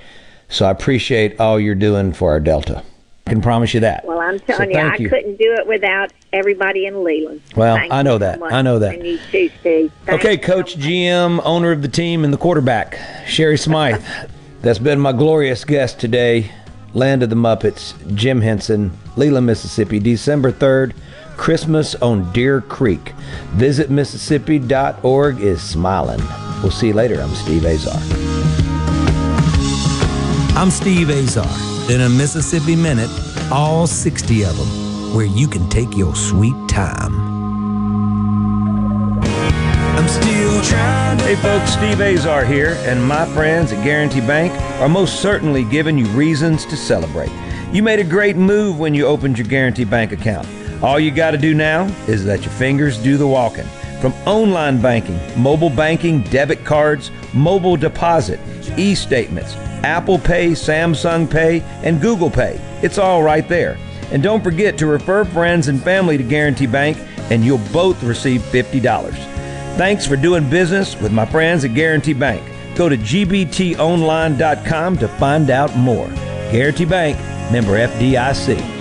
So 0.48 0.66
I 0.66 0.70
appreciate 0.70 1.40
all 1.40 1.58
you're 1.58 1.74
doing 1.74 2.12
for 2.12 2.30
our 2.30 2.40
Delta. 2.40 2.82
I 3.26 3.30
can 3.30 3.40
promise 3.42 3.74
you 3.74 3.80
that. 3.80 4.04
Well, 4.04 4.20
I'm 4.20 4.38
telling 4.38 4.72
So 4.72 4.78
you, 4.80 4.86
I 4.86 4.94
you. 4.96 5.08
couldn't 5.08 5.36
do 5.36 5.52
it 5.54 5.66
without 5.66 6.12
everybody 6.32 6.86
in 6.86 7.02
Leland. 7.02 7.40
Well, 7.56 7.76
I 7.90 8.02
know 8.02 8.14
so 8.14 8.18
that. 8.18 8.40
I 8.42 8.62
know 8.62 8.78
that. 8.78 8.94
And 8.94 9.04
you 9.06 9.18
too, 9.32 9.50
Steve. 9.60 9.92
Thank 10.04 10.20
Okay, 10.20 10.36
Coach, 10.36 10.76
GM, 10.78 11.40
owner 11.44 11.72
of 11.72 11.82
the 11.82 11.88
team, 11.88 12.22
and 12.24 12.32
the 12.32 12.38
quarterback, 12.38 12.98
Sherry 13.26 13.58
Smythe. 13.58 14.04
That's 14.62 14.78
been 14.78 15.00
my 15.00 15.12
glorious 15.12 15.64
guest 15.64 15.98
today. 15.98 16.50
Land 16.94 17.22
of 17.24 17.30
the 17.30 17.36
Muppets, 17.36 17.92
Jim 18.14 18.40
Henson, 18.40 18.96
Leland, 19.16 19.44
Mississippi, 19.46 19.98
December 19.98 20.50
3rd, 20.52 20.94
Christmas 21.36 21.94
on 21.96 22.32
Deer 22.32 22.60
Creek. 22.62 23.10
Visit 23.54 23.90
Mississippi.org 23.90 25.40
is 25.40 25.60
smiling. 25.60 26.22
We'll 26.62 26.70
see 26.70 26.86
you 26.88 26.94
later. 26.94 27.20
I'm 27.20 27.34
Steve 27.34 27.66
Azar. 27.66 28.25
I'm 30.56 30.70
Steve 30.70 31.10
Azar. 31.10 31.46
In 31.90 32.00
a 32.00 32.08
Mississippi 32.08 32.74
Minute, 32.74 33.10
all 33.52 33.86
60 33.86 34.42
of 34.46 34.56
them, 34.56 35.14
where 35.14 35.26
you 35.26 35.46
can 35.46 35.68
take 35.68 35.94
your 35.94 36.16
sweet 36.16 36.56
time. 36.66 37.14
I'm 39.22 40.08
still 40.08 40.62
trying 40.62 41.18
to 41.18 41.24
Hey 41.24 41.36
folks, 41.36 41.72
Steve 41.72 42.00
Azar 42.00 42.46
here, 42.46 42.74
and 42.86 43.04
my 43.04 43.26
friends 43.34 43.70
at 43.70 43.84
Guarantee 43.84 44.22
Bank 44.22 44.50
are 44.80 44.88
most 44.88 45.20
certainly 45.20 45.62
giving 45.62 45.98
you 45.98 46.06
reasons 46.06 46.64
to 46.64 46.76
celebrate. 46.76 47.30
You 47.70 47.82
made 47.82 47.98
a 47.98 48.04
great 48.04 48.36
move 48.36 48.78
when 48.78 48.94
you 48.94 49.04
opened 49.04 49.36
your 49.36 49.46
Guarantee 49.46 49.84
Bank 49.84 50.12
account. 50.12 50.48
All 50.82 50.98
you 50.98 51.10
got 51.10 51.32
to 51.32 51.38
do 51.38 51.52
now 51.52 51.84
is 52.08 52.24
let 52.24 52.40
your 52.40 52.52
fingers 52.52 52.96
do 52.96 53.18
the 53.18 53.26
walking. 53.26 53.66
From 54.00 54.14
online 54.24 54.80
banking, 54.80 55.20
mobile 55.38 55.68
banking, 55.68 56.22
debit 56.22 56.64
cards, 56.64 57.10
mobile 57.34 57.76
deposit, 57.76 58.40
e 58.78 58.94
statements, 58.94 59.54
Apple 59.86 60.18
Pay, 60.18 60.50
Samsung 60.50 61.30
Pay, 61.30 61.60
and 61.84 62.00
Google 62.00 62.28
Pay. 62.28 62.60
It's 62.82 62.98
all 62.98 63.22
right 63.22 63.48
there. 63.48 63.78
And 64.10 64.20
don't 64.20 64.42
forget 64.42 64.76
to 64.78 64.86
refer 64.86 65.24
friends 65.24 65.68
and 65.68 65.80
family 65.80 66.16
to 66.18 66.24
Guarantee 66.24 66.66
Bank, 66.66 66.98
and 67.30 67.44
you'll 67.44 67.60
both 67.72 68.02
receive 68.02 68.40
$50. 68.42 68.82
Thanks 69.76 70.04
for 70.04 70.16
doing 70.16 70.50
business 70.50 71.00
with 71.00 71.12
my 71.12 71.24
friends 71.24 71.64
at 71.64 71.74
Guarantee 71.74 72.14
Bank. 72.14 72.42
Go 72.76 72.88
to 72.88 72.96
gbtonline.com 72.96 73.78
to 74.98 75.08
find 75.08 75.50
out 75.50 75.76
more. 75.76 76.08
Guarantee 76.50 76.84
Bank, 76.84 77.16
member 77.52 77.78
FDIC. 77.78 78.75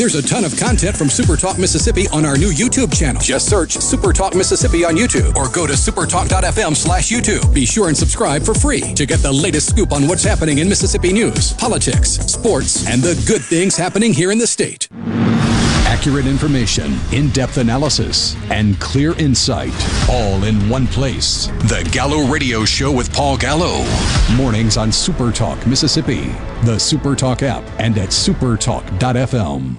There's 0.00 0.14
a 0.14 0.26
ton 0.26 0.46
of 0.46 0.56
content 0.56 0.96
from 0.96 1.10
Super 1.10 1.36
Talk 1.36 1.58
Mississippi 1.58 2.08
on 2.08 2.24
our 2.24 2.38
new 2.38 2.50
YouTube 2.50 2.90
channel. 2.98 3.20
Just 3.20 3.50
search 3.50 3.72
Super 3.72 4.14
Talk 4.14 4.34
Mississippi 4.34 4.82
on 4.82 4.96
YouTube 4.96 5.36
or 5.36 5.46
go 5.50 5.66
to 5.66 5.74
supertalk.fm 5.74 6.74
slash 6.74 7.10
YouTube. 7.10 7.52
Be 7.52 7.66
sure 7.66 7.88
and 7.88 7.96
subscribe 7.96 8.42
for 8.42 8.54
free 8.54 8.80
to 8.94 9.04
get 9.04 9.18
the 9.18 9.30
latest 9.30 9.68
scoop 9.68 9.92
on 9.92 10.08
what's 10.08 10.24
happening 10.24 10.56
in 10.56 10.70
Mississippi 10.70 11.12
news, 11.12 11.52
politics, 11.52 12.12
sports, 12.12 12.88
and 12.88 13.02
the 13.02 13.12
good 13.28 13.42
things 13.42 13.76
happening 13.76 14.14
here 14.14 14.30
in 14.30 14.38
the 14.38 14.46
state. 14.46 14.88
Accurate 15.84 16.26
information, 16.26 16.98
in 17.12 17.28
depth 17.28 17.58
analysis, 17.58 18.34
and 18.50 18.80
clear 18.80 19.12
insight, 19.18 19.74
all 20.08 20.44
in 20.44 20.66
one 20.70 20.86
place. 20.86 21.48
The 21.68 21.86
Gallo 21.92 22.26
Radio 22.26 22.64
Show 22.64 22.90
with 22.90 23.12
Paul 23.12 23.36
Gallo. 23.36 23.84
Mornings 24.34 24.78
on 24.78 24.92
Super 24.92 25.30
Talk 25.30 25.66
Mississippi, 25.66 26.28
the 26.64 26.78
Super 26.78 27.14
Talk 27.14 27.42
app, 27.42 27.64
and 27.78 27.98
at 27.98 28.08
supertalk.fm. 28.08 29.78